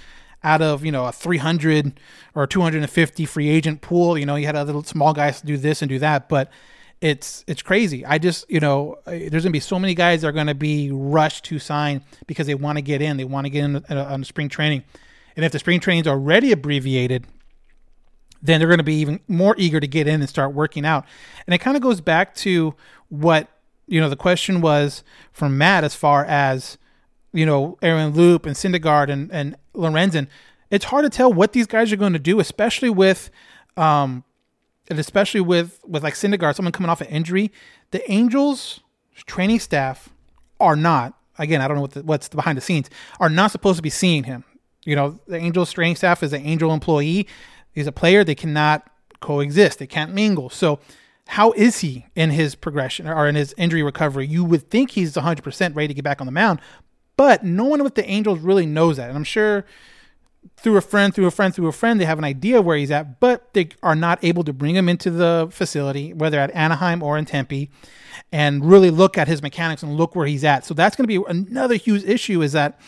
out 0.43 0.61
of 0.61 0.85
you 0.85 0.93
know 0.93 1.07
a 1.07 1.13
300 1.13 1.99
or 2.35 2.47
250 2.47 3.27
free 3.27 3.49
agent 3.49 3.81
pool. 3.81 4.19
You 4.19 4.27
know, 4.27 4.37
you 4.37 4.47
had 4.47 4.57
other 4.57 4.83
small 4.85 5.13
guys 5.13 5.41
to 5.41 5.47
do 5.47 5.57
this 5.57 5.83
and 5.83 5.89
do 5.89 5.99
that, 5.99 6.29
but 6.29 6.51
it's 7.01 7.45
it's 7.47 7.63
crazy. 7.63 8.05
I 8.05 8.19
just 8.19 8.49
you 8.51 8.61
know 8.61 8.99
there's 9.07 9.45
gonna 9.45 9.51
be 9.51 9.61
so 9.61 9.79
many 9.79 9.95
guys 9.95 10.23
that 10.23 10.29
are 10.29 10.33
gonna 10.33 10.55
be 10.55 10.91
rushed 10.91 11.45
to 11.47 11.59
sign 11.59 12.03
because 12.27 12.47
they 12.47 12.55
want 12.55 12.79
to 12.79 12.83
get 12.83 13.03
in. 13.03 13.17
They 13.17 13.25
want 13.25 13.47
to 13.47 13.51
get 13.51 13.65
in 13.65 13.77
uh, 13.77 14.09
on 14.11 14.25
spring 14.25 14.49
training, 14.49 14.85
and 15.37 15.45
if 15.45 15.53
the 15.53 15.59
spring 15.59 15.81
training 15.81 16.03
is 16.03 16.09
already 16.09 16.53
abbreviated, 16.53 17.27
then 18.45 18.61
they're 18.61 18.69
going 18.69 18.79
to 18.79 18.85
be 18.85 18.97
even 18.97 19.21
more 19.27 19.55
eager 19.59 19.81
to 19.81 19.87
get 19.87 20.07
in 20.07 20.21
and 20.21 20.29
start 20.29 20.53
working 20.53 20.85
out. 20.85 21.07
And 21.47 21.55
it 21.55 21.59
kind 21.59 21.77
of 21.77 21.83
goes 21.83 22.01
back 22.01 22.35
to 22.37 22.75
what 23.09 23.49
you 23.87 24.01
know 24.01 24.09
the 24.09 24.17
question 24.17 24.61
was 24.61 25.03
from 25.33 25.59
Matt 25.59 25.85
as 25.85 25.95
far 25.95 26.25
as 26.25 26.79
you 27.33 27.47
know 27.47 27.79
Aaron 27.83 28.13
Loup 28.15 28.47
and 28.47 28.57
Syndergaard 28.57 29.11
and 29.11 29.31
and 29.33 29.57
Lorenzen. 29.75 30.29
It's 30.71 30.87
hard 30.87 31.05
to 31.05 31.11
tell 31.11 31.33
what 31.33 31.53
these 31.53 31.67
guys 31.67 31.93
are 31.93 31.97
going 31.97 32.15
to 32.15 32.19
do, 32.19 32.41
especially 32.41 32.91
with 32.91 33.31
um 33.77 34.25
and 34.89 34.99
especially 34.99 35.41
with 35.41 35.81
with 35.87 36.03
like 36.03 36.15
Syndergaard, 36.15 36.55
someone 36.55 36.73
coming 36.73 36.91
off 36.91 37.01
an 37.01 37.09
injury. 37.09 37.53
The 37.91 38.11
Angels 38.11 38.81
training 39.27 39.61
staff 39.61 40.09
are 40.61 40.77
not 40.77 41.15
again. 41.39 41.61
I 41.61 41.69
don't 41.69 41.77
know 41.77 41.83
what 41.83 41.93
the, 41.93 42.03
what's 42.03 42.29
behind 42.29 42.57
the 42.57 42.63
scenes 42.63 42.91
are 43.21 43.31
not 43.31 43.51
supposed 43.51 43.77
to 43.77 43.83
be 43.83 43.91
seeing 43.91 44.25
him. 44.25 44.45
You 44.85 44.97
know, 44.97 45.19
the 45.27 45.37
Angels 45.37 45.73
training 45.73 45.97
staff 45.97 46.23
is 46.23 46.33
an 46.33 46.45
Angel 46.45 46.73
employee. 46.73 47.27
He's 47.73 47.87
a 47.87 47.93
player. 47.93 48.23
They 48.23 48.35
cannot 48.35 48.89
coexist. 49.21 49.79
They 49.79 49.87
can't 49.87 50.13
mingle. 50.13 50.51
So 50.51 50.79
how 51.27 51.53
is 51.53 51.81
he 51.81 52.07
in 52.15 52.31
his 52.31 52.55
progression 52.55 53.09
or 53.09 53.27
in 53.27 53.35
his 53.35 53.55
injury 53.57 53.83
recovery? 53.83 54.27
You 54.27 54.45
would 54.45 54.71
think 54.71 54.91
he's 54.91 55.15
100% 55.15 55.75
ready 55.75 55.89
to 55.89 55.95
get 55.95 56.05
back 56.05 56.21
on 56.21 56.27
the 56.27 56.33
mound, 56.33 56.61
but 57.17 57.45
no 57.45 57.65
one 57.65 57.83
with 57.83 57.95
the 57.95 58.09
Angels 58.09 58.41
really 58.41 58.67
knows 58.67 58.99
that. 58.99 59.09
And 59.09 59.17
I'm 59.17 59.25
sure 59.25 59.65
through 60.57 60.77
a 60.77 60.81
friend, 60.81 61.15
through 61.15 61.27
a 61.27 61.31
friend, 61.31 61.55
through 61.55 61.69
a 61.69 61.73
friend, 61.73 62.01
they 62.01 62.05
have 62.05 62.19
an 62.19 62.25
idea 62.25 62.61
where 62.61 62.77
he's 62.77 62.91
at, 62.91 63.21
but 63.21 63.53
they 63.55 63.69
are 63.83 63.95
not 63.95 64.23
able 64.23 64.45
to 64.45 64.53
bring 64.53 64.77
him 64.77 64.89
into 64.89 65.11
the 65.11 65.49
facility, 65.51 66.13
whether 66.13 66.39
at 66.39 66.51
Anaheim 66.53 67.03
or 67.03 67.17
in 67.17 67.25
Tempe, 67.25 67.71
and 68.31 68.65
really 68.65 68.91
look 68.91 69.17
at 69.17 69.27
his 69.29 69.43
mechanics 69.43 69.83
and 69.83 69.97
look 69.97 70.15
where 70.15 70.27
he's 70.27 70.45
at. 70.45 70.65
So 70.65 70.75
that's 70.75 70.97
going 70.97 71.09
to 71.09 71.21
be 71.21 71.25
another 71.29 71.77
huge 71.77 72.05
issue 72.05 72.43
is 72.43 72.53
that 72.53 72.79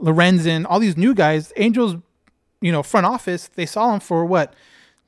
Lorenzen, 0.00 0.66
all 0.68 0.80
these 0.80 0.96
new 0.96 1.14
guys, 1.14 1.52
Angels, 1.56 1.96
you 2.60 2.72
know, 2.72 2.82
front 2.82 3.06
office, 3.06 3.48
they 3.54 3.66
saw 3.66 3.94
him 3.94 4.00
for 4.00 4.24
what, 4.24 4.54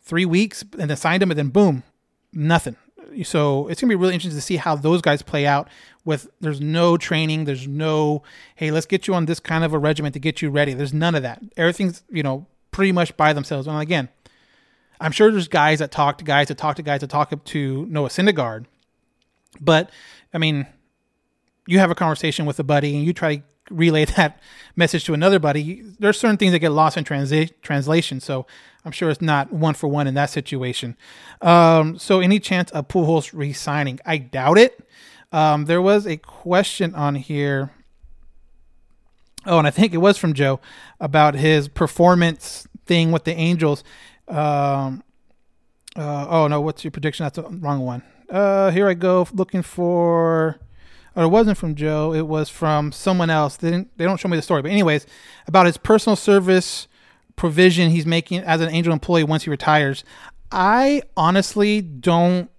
three 0.03 0.25
weeks 0.25 0.65
and 0.79 0.91
then 0.91 0.97
signed 0.97 1.23
him 1.23 1.31
and 1.31 1.39
then 1.39 1.49
boom, 1.49 1.83
nothing. 2.33 2.77
So 3.25 3.67
it's 3.69 3.81
gonna 3.81 3.91
be 3.91 3.97
really 3.97 4.15
interesting 4.15 4.39
to 4.39 4.43
see 4.43 4.57
how 4.57 4.77
those 4.77 5.03
guys 5.03 5.23
play 5.23 5.47
out. 5.47 5.69
With 6.05 6.31
there's 6.41 6.61
no 6.61 6.97
training, 6.97 7.45
there's 7.45 7.67
no 7.69 8.23
hey, 8.57 8.71
let's 8.71 8.87
get 8.87 9.07
you 9.07 9.15
on 9.15 9.27
this 9.27 9.41
kind 9.41 9.65
of 9.65 9.73
a 9.73 9.79
regiment 9.79 10.15
to 10.15 10.21
get 10.21 10.41
you 10.41 10.51
ready. 10.51 10.73
There's 10.75 10.95
none 10.95 11.15
of 11.15 11.23
that. 11.23 11.43
Everything's 11.57 12.03
you 12.11 12.23
know 12.23 12.47
pretty 12.71 12.93
much 12.93 13.17
by 13.17 13.33
themselves. 13.33 13.67
And 13.67 13.79
again, 13.79 14.09
I'm 15.01 15.13
sure 15.13 15.31
there's 15.31 15.49
guys 15.49 15.81
that 15.81 15.91
talk 15.91 16.19
to 16.19 16.25
guys 16.25 16.49
that 16.49 16.59
talk 16.59 16.77
to 16.77 16.83
guys 16.83 17.01
that 17.01 17.11
talk 17.11 17.45
to 17.45 17.87
Noah 17.87 18.09
Syndergaard, 18.09 18.67
but 19.61 19.91
I 20.33 20.39
mean, 20.39 20.67
you 21.67 21.79
have 21.79 21.91
a 21.91 21.95
conversation 21.95 22.47
with 22.47 22.59
a 22.59 22.65
buddy 22.65 22.97
and 22.97 23.05
you 23.05 23.13
try 23.13 23.37
to 23.37 23.43
relay 23.71 24.05
that 24.05 24.41
message 24.77 25.05
to 25.05 25.15
another 25.15 25.39
buddy. 25.39 25.83
There's 25.99 26.19
certain 26.19 26.37
things 26.37 26.53
that 26.53 26.59
get 26.59 26.73
lost 26.73 26.97
in 26.97 27.05
transi- 27.05 27.53
translation. 27.63 28.21
So 28.21 28.47
I'm 28.85 28.93
sure 28.93 29.11
it's 29.11 29.21
not 29.21 29.53
one 29.53 29.75
for 29.75 29.89
one 29.89 30.07
in 30.07 30.15
that 30.15 30.31
situation. 30.31 30.97
Um, 31.41 31.99
so 31.99 32.21
any 32.21 32.39
chance 32.41 32.71
of 32.73 32.89
Pujols 32.89 33.31
re-signing? 33.33 34.01
I 34.05 34.19
doubt 34.19 34.59
it. 34.59 34.87
Um, 35.33 35.67
there 35.67 35.83
was 35.83 36.07
a 36.07 36.17
question 36.17 36.95
on 36.95 37.15
here. 37.15 37.71
Oh, 39.47 39.59
and 39.59 39.67
I 39.67 39.71
think 39.71 39.95
it 39.95 39.99
was 39.99 40.19
from 40.19 40.35
Joe 40.35 40.61
about 40.99 41.35
his 41.35 41.69
performance 41.69 42.67
thing 42.87 43.13
with 43.13 43.25
the 43.25 43.33
Angels. 43.33 43.85
Um, 44.29 45.03
uh, 45.97 46.27
oh 46.29 46.47
no, 46.49 46.61
what's 46.61 46.85
your 46.85 46.91
prediction? 46.91 47.25
That's 47.25 47.37
the 47.37 47.43
wrong 47.45 47.81
one. 47.81 48.03
Uh, 48.29 48.71
here 48.71 48.89
I 48.89 48.95
go 48.95 49.27
looking 49.33 49.63
for. 49.63 50.59
Or 51.17 51.25
it 51.25 51.29
wasn't 51.29 51.59
from 51.59 51.75
Joe. 51.75 52.15
It 52.15 52.27
was 52.27 52.49
from 52.49 52.93
someone 52.93 53.31
else. 53.31 53.57
They 53.57 53.71
didn't. 53.71 53.97
They 53.97 54.05
don't 54.05 54.19
show 54.19 54.29
me 54.29 54.37
the 54.37 54.43
story. 54.43 54.63
But 54.63 54.71
anyways, 54.71 55.07
about 55.47 55.67
his 55.67 55.77
personal 55.77 56.17
service 56.17 56.87
provision 57.37 57.91
he's 57.91 58.07
making 58.07 58.41
as 58.41 58.61
an 58.61 58.69
Angel 58.69 58.93
employee 58.93 59.25
once 59.25 59.45
he 59.45 59.51
retires. 59.51 60.05
I 60.53 61.03
honestly 61.17 61.81
don't. 61.81 62.51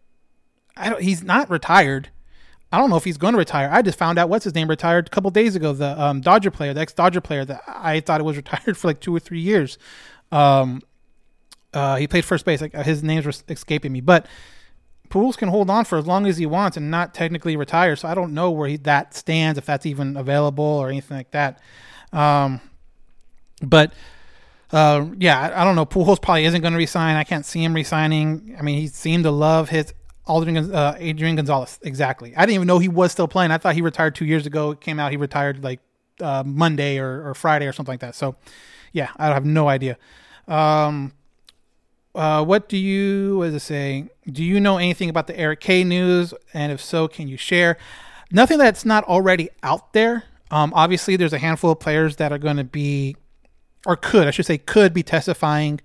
I 0.76 0.90
don't. 0.90 1.02
He's 1.02 1.24
not 1.24 1.50
retired. 1.50 2.10
I 2.72 2.78
don't 2.78 2.90
know 2.90 2.96
if 2.96 3.04
he's 3.04 3.18
going 3.18 3.34
to 3.34 3.38
retire. 3.38 3.70
I 3.72 3.82
just 3.82 3.98
found 3.98 4.18
out 4.18 4.30
what's 4.30 4.46
his 4.46 4.56
name 4.56 4.70
retired 4.70 5.08
a 5.08 5.10
couple 5.10 5.30
days 5.30 5.56
ago. 5.56 5.74
The 5.74 6.02
um, 6.02 6.22
Dodger 6.22 6.52
player, 6.52 6.74
the 6.74 6.82
ex 6.82 6.94
Dodger 6.94 7.22
player 7.22 7.44
that 7.46 7.62
I 7.68 8.00
thought 8.00 8.22
it 8.22 8.24
was 8.24 8.38
retired 8.38 8.78
for 8.78 8.88
like 8.88 9.02
two 9.02 9.16
or 9.16 9.20
three 9.20 9.42
years. 9.42 9.78
Um, 10.32 10.82
uh, 11.74 11.98
he 11.98 12.08
played 12.08 12.26
first 12.26 12.46
base. 12.46 12.62
Like 12.62 12.74
his 12.74 13.04
names 13.04 13.44
escaping 13.50 13.92
me, 13.92 14.02
but 14.02 14.26
Pujols 15.12 15.38
can 15.38 15.50
hold 15.50 15.69
on 15.69 15.86
for 15.86 15.97
as 15.97 16.08
long 16.08 16.26
as 16.26 16.38
he 16.38 16.45
wants 16.45 16.78
and 16.78 16.89
not 16.89 17.13
technically 17.13 17.56
retire. 17.56 17.95
So 17.95 18.08
I 18.08 18.15
don't 18.15 18.34
know 18.34 18.50
where 18.50 18.69
he, 18.69 18.78
that 18.78 19.13
stands, 19.13 19.60
if 19.60 19.65
that's 19.65 19.86
even 19.86 20.17
available 20.17 20.63
or 20.63 20.89
anything 20.89 21.17
like 21.17 21.32
that. 21.32 21.60
Um, 22.13 22.62
but 23.62 23.93
uh, 24.71 25.06
yeah, 25.17 25.52
I, 25.54 25.63
don't 25.65 25.76
know. 25.76 25.86
Pujols 25.86 26.21
probably 26.21 26.45
isn't 26.45 26.62
going 26.62 26.74
to 26.74 26.78
resign. 26.78 27.15
I 27.17 27.24
can't 27.24 27.45
see 27.45 27.63
him 27.63 27.74
resigning. 27.74 28.56
I 28.58 28.62
mean, 28.62 28.80
he 28.80 28.88
seemed 28.88 29.26
to 29.26 29.32
love 29.32 29.69
his 29.69 29.93
Aldrin, 30.28 30.74
uh, 30.74 30.95
Adrian 30.97 31.36
Gonzalez. 31.36 31.78
Exactly. 31.82 32.36
I 32.36 32.41
didn't 32.41 32.56
even 32.56 32.67
know 32.67 32.80
he 32.80 32.88
was 32.88 33.12
still 33.12 33.28
playing. 33.28 33.52
I 33.52 33.58
thought 33.58 33.76
he 33.76 33.82
retired 33.82 34.15
two 34.15 34.26
years 34.26 34.45
ago. 34.45 34.71
It 34.71 34.82
came 34.82 35.00
out 35.00 35.12
he 35.12 35.17
retired 35.17 35.63
like 35.63 35.82
uh, 36.21 36.43
Monday 36.45 37.00
or, 37.00 37.30
or 37.30 37.34
Friday 37.34 37.67
or 37.67 37.74
something 37.74 37.93
like 37.93 38.00
that. 38.00 38.15
So, 38.15 38.36
yeah, 38.93 39.10
I 39.17 39.28
have 39.28 39.45
no 39.45 39.67
idea. 39.67 39.97
Um, 40.47 41.13
uh, 42.15 42.43
what 42.43 42.69
do 42.69 42.78
you, 42.78 43.38
what 43.38 43.45
does 43.45 43.56
it 43.56 43.60
say? 43.62 44.10
Do 44.26 44.43
you 44.43 44.60
know 44.60 44.78
anything 44.78 45.10
about 45.10 45.28
the 45.28 45.38
Eric 45.38 45.62
Kay 45.62 45.84
news? 45.84 46.34
And 46.54 46.71
if 46.71 46.82
so, 46.82 47.08
can 47.08 47.28
you 47.28 47.38
share? 47.38 47.78
Nothing 48.32 48.58
that's 48.58 48.86
not 48.86 49.04
already 49.06 49.50
out 49.63 49.93
there. 49.93 50.24
Um, 50.50 50.74
obviously, 50.76 51.15
there's 51.15 51.34
a 51.34 51.38
handful 51.38 51.71
of 51.71 51.80
players 51.80 52.17
that 52.17 52.32
are 52.32 52.38
going 52.38 52.58
to 52.58 52.63
be 52.63 53.15
or 53.86 53.95
could, 53.95 54.28
I 54.28 54.32
should 54.32 54.45
say, 54.45 54.58
could 54.58 54.93
be 54.93 55.04
testifying 55.04 55.82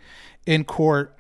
in 0.47 0.65
court. 0.65 1.19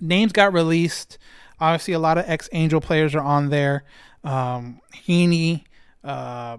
Names 0.00 0.32
got 0.32 0.52
released. 0.52 1.18
Obviously, 1.60 1.94
a 1.94 1.98
lot 1.98 2.18
of 2.18 2.28
ex 2.28 2.48
Angel 2.52 2.80
players 2.80 3.14
are 3.14 3.22
on 3.22 3.48
there. 3.48 3.84
Um, 4.22 4.80
Heaney, 4.94 5.64
uh, 6.04 6.58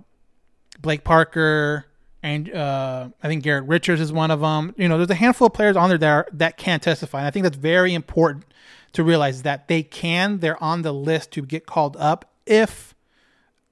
Blake 0.82 1.04
Parker, 1.04 1.86
and 2.22 2.54
uh, 2.54 3.10
I 3.24 3.28
think 3.28 3.44
Garrett 3.44 3.66
Richards 3.66 4.02
is 4.02 4.12
one 4.12 4.32
of 4.32 4.42
them. 4.42 4.74
You 4.78 4.88
know, 4.90 4.98
there's 4.98 5.10
a 5.10 5.16
handful 5.16 5.48
of 5.48 5.54
players 5.54 5.78
on 5.78 5.90
there 5.90 5.98
that 5.98 6.10
are, 6.10 6.28
that 6.34 6.58
can 6.58 6.80
testify, 6.80 7.20
and 7.20 7.28
I 7.28 7.32
think 7.32 7.44
that's 7.44 7.58
very 7.58 7.94
important 7.94 8.46
to 8.94 9.04
realize 9.04 9.44
that 9.44 9.68
they 9.68 9.84
can. 9.84 10.40
They're 10.40 10.62
on 10.62 10.82
the 10.82 10.92
list 10.92 11.32
to 11.32 11.42
get 11.42 11.66
called 11.66 11.96
up 11.98 12.32
if 12.46 12.96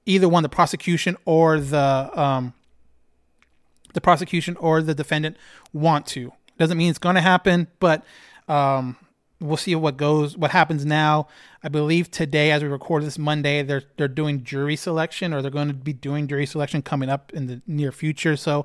either 0.06 0.28
one, 0.28 0.42
the 0.42 0.48
prosecution 0.48 1.16
or 1.24 1.60
the 1.60 2.10
um, 2.14 2.54
the 3.94 4.00
prosecution 4.00 4.56
or 4.56 4.82
the 4.82 4.94
defendant 4.94 5.36
want 5.72 6.06
to. 6.06 6.32
Doesn't 6.58 6.78
mean 6.78 6.90
it's 6.90 6.98
going 6.98 7.14
to 7.14 7.20
happen, 7.20 7.68
but 7.80 8.04
um, 8.48 8.96
we'll 9.40 9.56
see 9.56 9.74
what 9.74 9.96
goes, 9.96 10.36
what 10.36 10.50
happens 10.50 10.84
now. 10.84 11.28
I 11.62 11.68
believe 11.68 12.10
today, 12.10 12.50
as 12.50 12.62
we 12.62 12.68
record 12.68 13.04
this 13.04 13.18
Monday, 13.18 13.62
they're 13.62 13.82
they're 13.96 14.08
doing 14.08 14.44
jury 14.44 14.76
selection, 14.76 15.32
or 15.32 15.42
they're 15.42 15.50
going 15.50 15.68
to 15.68 15.74
be 15.74 15.92
doing 15.92 16.28
jury 16.28 16.46
selection 16.46 16.82
coming 16.82 17.08
up 17.08 17.32
in 17.32 17.46
the 17.46 17.62
near 17.66 17.92
future. 17.92 18.36
So 18.36 18.64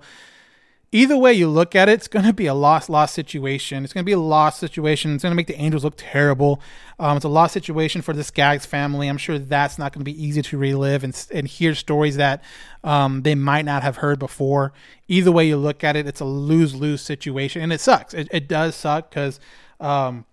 either 0.92 1.18
way 1.18 1.34
you 1.34 1.50
look 1.50 1.76
at 1.76 1.90
it, 1.90 1.94
it's 1.94 2.08
going 2.08 2.26
to 2.26 2.34
be 2.34 2.46
a 2.46 2.54
loss 2.54 2.88
loss 2.88 3.12
situation. 3.12 3.84
It's 3.84 3.94
going 3.94 4.04
to 4.04 4.06
be 4.06 4.14
a 4.14 4.20
loss 4.20 4.60
situation. 4.60 5.16
It's 5.16 5.24
going 5.24 5.32
to 5.32 5.36
make 5.36 5.48
the 5.48 5.60
Angels 5.60 5.84
look 5.84 5.96
terrible. 5.98 6.62
Um, 7.00 7.18
it's 7.18 7.26
a 7.26 7.30
loss 7.30 7.52
situation 7.52 8.02
for 8.04 8.14
the 8.14 8.24
Skaggs 8.24 8.66
family. 8.66 9.08
I'm 9.08 9.18
sure 9.18 9.40
that's 9.40 9.80
not 9.80 9.92
going 9.92 10.02
to 10.02 10.12
be 10.12 10.24
easy 10.24 10.44
to 10.44 10.58
relive 10.58 11.04
and, 11.04 11.28
and 11.32 11.48
hear 11.48 11.74
stories 11.74 12.18
that 12.18 12.44
um, 12.84 13.24
they 13.24 13.36
might 13.36 13.66
not 13.66 13.82
have 13.82 13.98
heard 13.98 14.20
before. 14.20 14.72
Either 15.08 15.32
way 15.32 15.48
you 15.48 15.58
look 15.58 15.84
at 15.84 15.96
it, 15.96 16.08
it's 16.08 16.22
a 16.22 16.26
lose 16.26 16.76
lose 16.76 17.02
situation, 17.02 17.64
and 17.64 17.74
it 17.74 17.82
sucks. 17.82 18.14
It, 18.14 18.28
it 18.32 18.48
does 18.48 18.76
suck 18.76 19.10
because. 19.10 19.40
Um, 19.80 20.26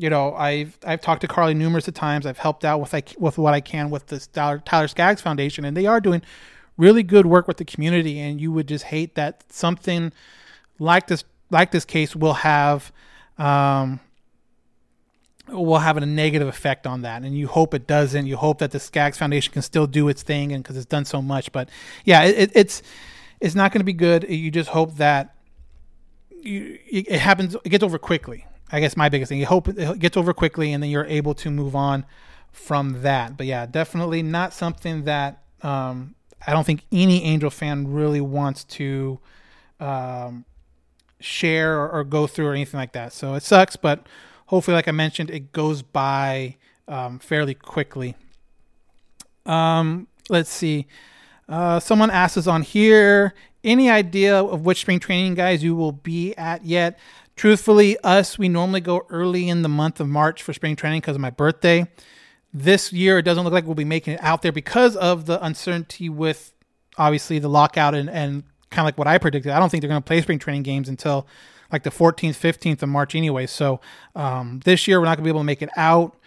you 0.00 0.08
know, 0.08 0.34
I've 0.34 0.78
I've 0.86 1.02
talked 1.02 1.20
to 1.20 1.28
Carly 1.28 1.52
numerous 1.52 1.86
of 1.86 1.92
times. 1.92 2.24
I've 2.24 2.38
helped 2.38 2.64
out 2.64 2.80
with 2.80 2.94
like 2.94 3.14
with 3.18 3.36
what 3.36 3.52
I 3.52 3.60
can 3.60 3.90
with 3.90 4.06
the 4.06 4.18
Tyler, 4.18 4.62
Tyler 4.64 4.88
Skaggs 4.88 5.20
Foundation, 5.20 5.66
and 5.66 5.76
they 5.76 5.84
are 5.84 6.00
doing 6.00 6.22
really 6.78 7.02
good 7.02 7.26
work 7.26 7.46
with 7.46 7.58
the 7.58 7.66
community, 7.66 8.18
and 8.18 8.40
you 8.40 8.50
would 8.50 8.66
just 8.66 8.84
hate 8.84 9.14
that 9.16 9.44
something 9.52 10.10
like 10.78 11.06
this 11.06 11.22
like 11.50 11.70
this 11.70 11.84
case 11.84 12.16
will 12.16 12.32
have 12.32 12.90
um, 13.36 14.00
will 15.48 15.80
have 15.80 15.98
a 15.98 16.06
negative 16.06 16.48
effect 16.48 16.86
on 16.86 17.02
that, 17.02 17.22
and 17.22 17.36
you 17.36 17.46
hope 17.46 17.74
it 17.74 17.86
doesn't. 17.86 18.24
You 18.24 18.38
hope 18.38 18.60
that 18.60 18.70
the 18.70 18.80
Skaggs 18.80 19.18
Foundation 19.18 19.52
can 19.52 19.60
still 19.60 19.86
do 19.86 20.08
its 20.08 20.22
thing, 20.22 20.50
and 20.52 20.64
because 20.64 20.78
it's 20.78 20.86
done 20.86 21.04
so 21.04 21.20
much. 21.20 21.52
But 21.52 21.68
yeah, 22.06 22.22
it, 22.24 22.52
it's 22.54 22.82
it's 23.38 23.54
not 23.54 23.70
going 23.70 23.80
to 23.80 23.84
be 23.84 23.92
good. 23.92 24.24
You 24.30 24.50
just 24.50 24.70
hope 24.70 24.96
that 24.96 25.34
you, 26.30 26.78
it 26.90 27.20
happens. 27.20 27.54
It 27.66 27.68
gets 27.68 27.84
over 27.84 27.98
quickly. 27.98 28.46
I 28.72 28.80
guess 28.80 28.96
my 28.96 29.08
biggest 29.08 29.28
thing. 29.30 29.38
You 29.38 29.46
hope 29.46 29.68
it 29.68 29.98
gets 29.98 30.16
over 30.16 30.32
quickly, 30.32 30.72
and 30.72 30.82
then 30.82 30.90
you're 30.90 31.06
able 31.06 31.34
to 31.34 31.50
move 31.50 31.74
on 31.74 32.04
from 32.52 33.02
that. 33.02 33.36
But 33.36 33.46
yeah, 33.46 33.66
definitely 33.66 34.22
not 34.22 34.52
something 34.52 35.04
that 35.04 35.42
um, 35.62 36.14
I 36.46 36.52
don't 36.52 36.64
think 36.64 36.84
any 36.92 37.24
Angel 37.24 37.50
fan 37.50 37.92
really 37.92 38.20
wants 38.20 38.64
to 38.64 39.18
um, 39.78 40.44
share 41.18 41.78
or, 41.78 41.90
or, 41.90 42.04
go 42.04 42.26
through 42.26 42.46
or 42.46 42.52
anything 42.52 42.78
like 42.78 42.92
that. 42.92 43.12
So 43.12 43.34
it 43.34 43.42
sucks, 43.42 43.76
but 43.76 44.06
hopefully, 44.46 44.74
like 44.74 44.88
I 44.88 44.92
mentioned, 44.92 45.30
it 45.30 45.52
goes 45.52 45.82
by 45.82 46.56
um, 46.86 47.18
fairly 47.18 47.54
quickly. 47.54 48.14
Um, 49.46 50.06
let's 50.28 50.50
see. 50.50 50.86
Uh, 51.48 51.80
someone 51.80 52.10
asks 52.10 52.36
us 52.36 52.46
on 52.46 52.62
here 52.62 53.34
any 53.62 53.90
idea 53.90 54.42
of 54.42 54.64
which 54.64 54.80
spring 54.80 55.00
training 55.00 55.34
guys 55.34 55.62
you 55.62 55.74
will 55.74 55.92
be 55.92 56.34
at 56.36 56.64
yet? 56.64 56.98
Truthfully, 57.40 57.96
us, 58.04 58.38
we 58.38 58.50
normally 58.50 58.82
go 58.82 59.06
early 59.08 59.48
in 59.48 59.62
the 59.62 59.68
month 59.70 59.98
of 59.98 60.06
March 60.06 60.42
for 60.42 60.52
spring 60.52 60.76
training 60.76 61.00
because 61.00 61.16
of 61.16 61.22
my 61.22 61.30
birthday. 61.30 61.88
This 62.52 62.92
year, 62.92 63.16
it 63.16 63.22
doesn't 63.22 63.44
look 63.44 63.52
like 63.54 63.64
we'll 63.64 63.74
be 63.74 63.82
making 63.82 64.12
it 64.12 64.20
out 64.22 64.42
there 64.42 64.52
because 64.52 64.94
of 64.94 65.24
the 65.24 65.42
uncertainty 65.42 66.10
with 66.10 66.52
obviously 66.98 67.38
the 67.38 67.48
lockout 67.48 67.94
and, 67.94 68.10
and 68.10 68.42
kind 68.68 68.80
of 68.80 68.84
like 68.84 68.98
what 68.98 69.06
I 69.06 69.16
predicted. 69.16 69.52
I 69.52 69.58
don't 69.58 69.70
think 69.70 69.80
they're 69.80 69.88
going 69.88 70.02
to 70.02 70.06
play 70.06 70.20
spring 70.20 70.38
training 70.38 70.64
games 70.64 70.86
until 70.86 71.26
like 71.72 71.82
the 71.82 71.90
14th, 71.90 72.34
15th 72.34 72.82
of 72.82 72.90
March 72.90 73.14
anyway. 73.14 73.46
So 73.46 73.80
um, 74.14 74.60
this 74.66 74.86
year, 74.86 75.00
we're 75.00 75.06
not 75.06 75.16
going 75.16 75.24
to 75.24 75.28
be 75.28 75.30
able 75.30 75.40
to 75.40 75.44
make 75.44 75.62
it 75.62 75.70
out. 75.78 76.18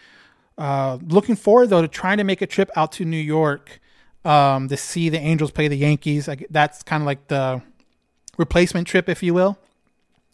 Uh, 0.58 0.97
looking 1.08 1.36
forward, 1.36 1.69
though, 1.69 1.84
to 1.84 1.88
trying 1.88 2.17
to 2.17 2.23
make 2.23 2.41
a 2.41 2.47
trip 2.47 2.71
out 2.76 2.91
to 2.93 3.06
New 3.06 3.17
York 3.17 3.80
um, 4.26 4.67
to 4.67 4.76
see 4.76 5.10
the 5.10 5.19
Angels 5.19 5.52
play 5.52 5.67
the 5.67 5.78
Yankees. 5.78 6.28
Like, 6.28 6.47
that's 6.49 6.82
kind 6.82 7.04
of 7.04 7.06
like 7.06 7.28
the 7.28 7.62
replacement 8.36 8.88
trip, 8.88 9.08
if 9.08 9.21
you 9.21 9.36
will. 9.36 9.60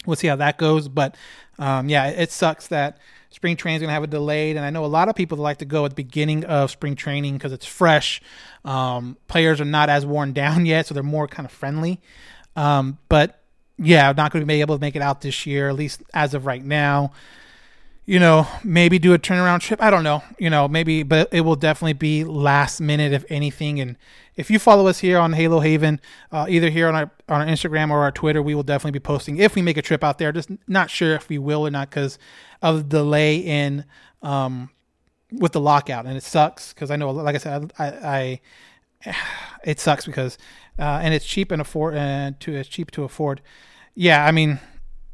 We'll 0.10 0.18
see 0.18 0.28
how 0.28 0.36
that 0.38 0.58
goes. 0.58 0.88
But 0.88 1.16
um, 1.58 1.90
yeah, 1.90 2.08
it 2.08 2.32
sucks 2.32 2.68
that 2.68 2.98
spring 3.30 3.56
training 3.56 3.78
is 3.78 3.82
going 3.82 3.90
to 3.90 3.94
have 3.94 4.04
a 4.04 4.08
delayed. 4.08 4.58
And 4.58 4.66
I 4.66 4.70
know 4.70 4.84
a 4.84 4.88
lot 4.88 5.08
of 5.08 5.16
people 5.16 5.38
like 5.38 5.58
to 5.60 5.66
go 5.66 5.86
at 5.86 5.92
the 5.92 5.96
beginning 5.96 6.46
of 6.46 6.72
spring 6.72 6.96
training 6.96 7.36
because 7.36 7.54
it's 7.54 7.66
fresh. 7.66 8.22
Um, 8.66 9.18
players 9.28 9.62
are 9.62 9.66
not 9.66 9.90
as 9.90 10.06
worn 10.06 10.34
down 10.44 10.66
yet, 10.66 10.88
so 10.88 10.94
they're 10.94 11.04
more 11.04 11.28
kind 11.28 11.46
of 11.46 11.52
friendly. 11.52 12.02
Um, 12.56 12.98
but 13.08 13.42
yeah, 13.78 14.12
not 14.12 14.32
going 14.32 14.42
to 14.42 14.48
be 14.48 14.62
able 14.62 14.76
to 14.76 14.82
make 14.82 14.96
it 14.96 15.02
out 15.02 15.22
this 15.22 15.46
year, 15.46 15.70
at 15.70 15.76
least 15.76 16.04
as 16.14 16.34
of 16.34 16.46
right 16.46 16.64
now 16.64 17.12
you 18.10 18.20
know, 18.20 18.48
maybe 18.64 18.98
do 18.98 19.14
a 19.14 19.20
turnaround 19.20 19.62
trip. 19.62 19.80
I 19.80 19.92
don't 19.92 20.04
know, 20.04 20.24
you 20.40 20.50
know, 20.50 20.68
maybe, 20.68 21.04
but 21.04 21.32
it 21.32 21.42
will 21.42 21.56
definitely 21.56 21.94
be 21.94 22.24
last 22.24 22.82
minute 22.82 23.14
if 23.14 23.24
anything. 23.30 23.80
And 23.80 23.98
if 24.36 24.50
you 24.50 24.58
follow 24.58 24.88
us 24.88 24.98
here 24.98 25.20
on 25.20 25.34
Halo 25.34 25.60
Haven, 25.60 26.02
uh, 26.32 26.48
either 26.50 26.72
here 26.72 26.88
on 26.88 26.96
our 26.96 27.12
on 27.30 27.42
our 27.42 27.46
Instagram 27.46 27.92
or 27.92 28.00
our 28.00 28.12
Twitter, 28.12 28.42
we 28.42 28.56
will 28.56 28.64
definitely 28.64 28.98
be 28.98 29.00
posting 29.00 29.38
if 29.38 29.54
we 29.54 29.62
make 29.62 29.78
a 29.78 29.84
trip 29.84 30.04
out 30.04 30.18
there. 30.18 30.32
Just 30.32 30.50
not 30.68 30.90
sure 30.90 31.14
if 31.14 31.30
we 31.30 31.38
will 31.38 31.68
or 31.68 31.70
not 31.70 31.92
because 31.92 32.18
of 32.64 32.90
the 32.90 32.98
delay 32.98 33.36
in 33.36 33.86
um, 34.24 34.72
with 35.32 35.52
the 35.52 35.62
lockout, 35.62 36.08
and 36.08 36.18
it 36.18 36.24
sucks 36.24 36.74
because 36.74 36.90
I 36.90 36.96
know, 36.96 37.12
like 37.12 37.36
I 37.36 37.38
said, 37.38 37.72
I, 37.78 38.40
I 39.06 39.16
it 39.64 39.80
sucks 39.80 40.08
because 40.08 40.40
uh, 40.80 41.00
and 41.04 41.14
it's 41.14 41.28
cheap 41.28 41.52
and 41.52 41.62
afford 41.62 41.94
and 41.94 42.40
to 42.40 42.56
it's 42.56 42.70
cheap 42.70 42.90
to 42.90 43.04
afford. 43.04 43.40
Yeah, 43.94 44.26
I 44.26 44.32
mean 44.32 44.60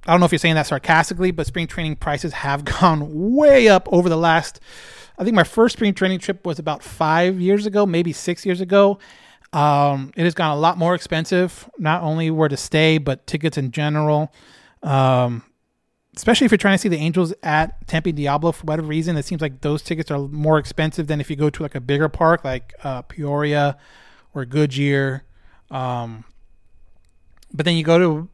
I 0.05 0.11
don't 0.11 0.19
know 0.19 0.25
if 0.25 0.31
you're 0.31 0.39
saying 0.39 0.55
that 0.55 0.67
sarcastically, 0.67 1.31
but 1.31 1.47
spring 1.47 1.67
training 1.67 1.95
prices 1.95 2.33
have 2.33 2.63
gone 2.79 3.33
way 3.35 3.67
up 3.67 3.87
over 3.91 4.09
the 4.09 4.17
last. 4.17 4.59
I 5.17 5.23
think 5.23 5.35
my 5.35 5.43
first 5.43 5.77
spring 5.77 5.93
training 5.93 6.19
trip 6.19 6.45
was 6.45 6.59
about 6.59 6.83
five 6.83 7.39
years 7.39 7.65
ago, 7.65 7.85
maybe 7.85 8.13
six 8.13 8.45
years 8.45 8.61
ago. 8.61 8.99
Um, 9.53 10.11
it 10.17 10.23
has 10.23 10.33
gone 10.33 10.51
a 10.51 10.59
lot 10.59 10.77
more 10.77 10.95
expensive, 10.95 11.69
not 11.77 12.03
only 12.03 12.29
where 12.29 12.49
to 12.49 12.57
stay, 12.57 12.97
but 12.97 13.25
tickets 13.25 13.57
in 13.57 13.71
general. 13.71 14.33
Um, 14.83 15.43
especially 16.15 16.45
if 16.45 16.51
you're 16.51 16.57
trying 16.57 16.75
to 16.75 16.81
see 16.81 16.89
the 16.89 16.97
Angels 16.97 17.33
at 17.41 17.87
Tempe 17.87 18.11
Diablo 18.11 18.51
for 18.51 18.65
whatever 18.65 18.87
reason, 18.87 19.15
it 19.15 19.25
seems 19.25 19.41
like 19.41 19.61
those 19.61 19.81
tickets 19.81 20.11
are 20.11 20.19
more 20.27 20.57
expensive 20.57 21.07
than 21.07 21.21
if 21.21 21.29
you 21.29 21.35
go 21.35 21.49
to 21.49 21.63
like 21.63 21.75
a 21.75 21.81
bigger 21.81 22.09
park 22.09 22.43
like 22.43 22.73
uh, 22.83 23.01
Peoria 23.03 23.77
or 24.33 24.45
Goodyear. 24.45 25.23
Um, 25.71 26.25
but 27.53 27.65
then 27.65 27.75
you 27.75 27.83
go 27.83 27.97
to 27.97 28.29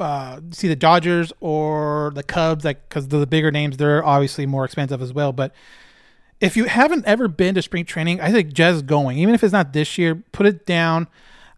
uh, 0.00 0.40
see 0.50 0.68
the 0.68 0.76
Dodgers 0.76 1.32
or 1.40 2.12
the 2.14 2.22
Cubs, 2.22 2.64
like 2.64 2.88
because 2.88 3.08
the 3.08 3.26
bigger 3.26 3.50
names, 3.50 3.76
they're 3.76 4.04
obviously 4.04 4.46
more 4.46 4.64
expensive 4.64 5.02
as 5.02 5.12
well. 5.12 5.32
But 5.32 5.54
if 6.40 6.56
you 6.56 6.64
haven't 6.64 7.06
ever 7.06 7.28
been 7.28 7.54
to 7.54 7.62
spring 7.62 7.84
training, 7.84 8.20
I 8.20 8.32
think 8.32 8.52
just 8.52 8.86
going, 8.86 9.18
even 9.18 9.34
if 9.34 9.44
it's 9.44 9.52
not 9.52 9.72
this 9.72 9.98
year, 9.98 10.16
put 10.32 10.46
it 10.46 10.66
down 10.66 11.08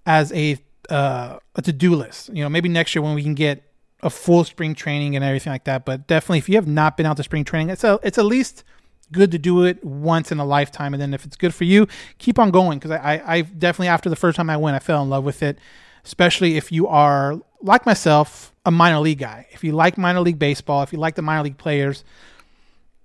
as 0.07 0.33
a 0.33 0.59
uh, 0.90 1.38
a 1.55 1.62
to 1.62 1.72
do 1.72 1.94
list. 1.94 2.28
You 2.31 2.42
know, 2.42 2.48
maybe 2.48 2.68
next 2.68 2.94
year 2.94 3.02
when 3.02 3.14
we 3.14 3.22
can 3.22 3.35
get 3.35 3.62
a 4.02 4.11
full 4.11 4.44
spring 4.44 4.74
training 4.74 5.14
and 5.14 5.24
everything 5.24 5.52
like 5.52 5.64
that. 5.64 5.85
But 5.85 6.07
definitely, 6.07 6.38
if 6.38 6.48
you 6.48 6.57
have 6.57 6.66
not 6.66 6.96
been 6.96 7.07
out 7.07 7.16
to 7.18 7.22
spring 7.22 7.44
training, 7.44 7.70
it's 7.70 7.85
a, 7.85 8.00
it's 8.02 8.18
at 8.18 8.24
least 8.24 8.64
good 9.12 9.31
to 9.31 9.38
do 9.38 9.64
it 9.64 9.85
once 9.85 10.33
in 10.33 10.38
a 10.38 10.44
lifetime. 10.44 10.94
And 10.94 11.00
then 11.00 11.14
if 11.14 11.24
it's 11.24 11.37
good 11.37 11.55
for 11.55 11.64
you, 11.64 11.87
keep 12.18 12.38
on 12.38 12.50
going. 12.50 12.78
Because 12.78 12.90
I, 12.90 12.96
I, 12.96 13.37
I 13.37 13.40
definitely 13.42 13.88
after 13.88 14.11
the 14.11 14.16
first 14.16 14.37
time 14.37 14.50
I 14.50 14.57
went, 14.57 14.74
I 14.74 14.81
fell 14.81 15.02
in 15.02 15.11
love 15.11 15.24
with 15.24 15.42
it 15.42 15.59
especially 16.05 16.57
if 16.57 16.72
you 16.72 16.87
are 16.87 17.40
like 17.62 17.87
myself, 17.87 18.53
a 18.64 18.70
minor 18.70 19.01
league 19.01 19.18
guy. 19.18 19.46
If 19.53 19.64
you 19.64 19.72
like 19.72 19.96
minor 19.96 20.20
league 20.20 20.38
baseball, 20.38 20.83
if 20.83 20.92
you 20.92 20.98
like 20.98 21.14
the 21.14 21.22
minor 21.22 21.44
league 21.44 21.59
players, 21.59 22.05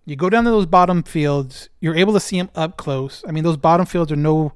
you 0.05 0.15
go 0.15 0.29
down 0.29 0.45
to 0.45 0.49
those 0.49 0.65
bottom 0.65 1.03
fields, 1.03 1.69
you're 1.79 1.95
able 1.95 2.13
to 2.13 2.19
see 2.19 2.37
them 2.37 2.49
up 2.55 2.77
close. 2.77 3.23
I 3.27 3.31
mean, 3.31 3.43
those 3.43 3.57
bottom 3.57 3.85
fields 3.85 4.11
are 4.11 4.17
no, 4.17 4.53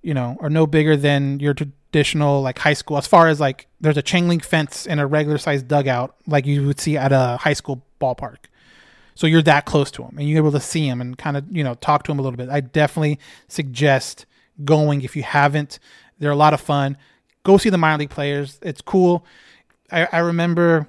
you 0.00 0.14
know, 0.14 0.36
are 0.40 0.50
no 0.50 0.66
bigger 0.66 0.96
than 0.96 1.40
your 1.40 1.54
traditional 1.54 2.40
like 2.40 2.58
high 2.58 2.72
school. 2.74 2.98
As 2.98 3.06
far 3.06 3.28
as 3.28 3.40
like 3.40 3.66
there's 3.80 3.96
a 3.96 4.02
chain 4.02 4.28
link 4.28 4.44
fence 4.44 4.86
and 4.86 5.00
a 5.00 5.06
regular 5.06 5.38
sized 5.38 5.68
dugout 5.68 6.14
like 6.26 6.46
you 6.46 6.66
would 6.66 6.80
see 6.80 6.96
at 6.96 7.12
a 7.12 7.36
high 7.38 7.52
school 7.52 7.84
ballpark. 8.00 8.36
So 9.14 9.26
you're 9.26 9.42
that 9.42 9.66
close 9.66 9.90
to 9.92 10.02
them 10.02 10.16
and 10.18 10.28
you're 10.28 10.38
able 10.38 10.52
to 10.52 10.60
see 10.60 10.88
them 10.88 11.00
and 11.00 11.18
kind 11.18 11.36
of, 11.36 11.44
you 11.50 11.62
know, 11.64 11.74
talk 11.74 12.04
to 12.04 12.10
them 12.10 12.18
a 12.18 12.22
little 12.22 12.36
bit. 12.36 12.48
I 12.48 12.60
definitely 12.60 13.18
suggest 13.48 14.24
going 14.64 15.02
if 15.02 15.16
you 15.16 15.22
haven't. 15.22 15.78
They're 16.18 16.30
a 16.30 16.36
lot 16.36 16.54
of 16.54 16.60
fun 16.60 16.96
go 17.44 17.58
see 17.58 17.70
the 17.70 17.78
minor 17.78 17.98
league 17.98 18.10
players. 18.10 18.58
It's 18.62 18.80
cool. 18.80 19.24
I, 19.90 20.08
I 20.12 20.18
remember 20.18 20.88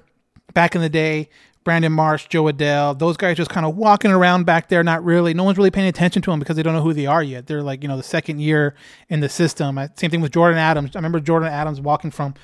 back 0.54 0.74
in 0.74 0.80
the 0.80 0.88
day, 0.88 1.28
Brandon 1.64 1.92
Marsh, 1.92 2.26
Jo 2.28 2.44
Adell, 2.44 2.98
those 2.98 3.16
guys 3.16 3.38
just 3.38 3.50
kind 3.50 3.64
of 3.64 3.74
walking 3.74 4.10
around 4.10 4.44
back 4.44 4.68
there, 4.68 4.84
not 4.84 5.02
really. 5.02 5.32
No 5.32 5.44
one's 5.44 5.56
really 5.56 5.70
paying 5.70 5.88
attention 5.88 6.20
to 6.22 6.30
them 6.30 6.38
because 6.38 6.56
they 6.56 6.62
don't 6.62 6.74
know 6.74 6.82
who 6.82 6.92
they 6.92 7.06
are 7.06 7.22
yet. 7.22 7.46
They're 7.46 7.62
like, 7.62 7.82
you 7.82 7.88
know, 7.88 7.96
the 7.96 8.02
second 8.02 8.40
year 8.40 8.74
in 9.08 9.20
the 9.20 9.30
system. 9.30 9.80
Same 9.96 10.10
thing 10.10 10.20
with 10.20 10.32
Jordyn 10.32 10.56
Adams. 10.56 10.94
I 10.94 10.98
remember 10.98 11.20
Jordyn 11.20 11.50
Adams 11.50 11.80
walking 11.80 12.10
from 12.10 12.34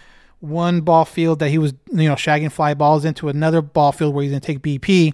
one 0.40 0.80
ball 0.80 1.04
field 1.04 1.38
that 1.40 1.50
he 1.50 1.58
was, 1.58 1.74
you 1.92 2.08
know, 2.08 2.14
shagging 2.14 2.50
fly 2.50 2.72
balls 2.72 3.04
into 3.04 3.28
another 3.28 3.60
ball 3.60 3.92
field 3.92 4.14
where 4.14 4.22
he's 4.22 4.32
going 4.32 4.40
to 4.40 4.46
take 4.46 4.62
BP. 4.62 5.12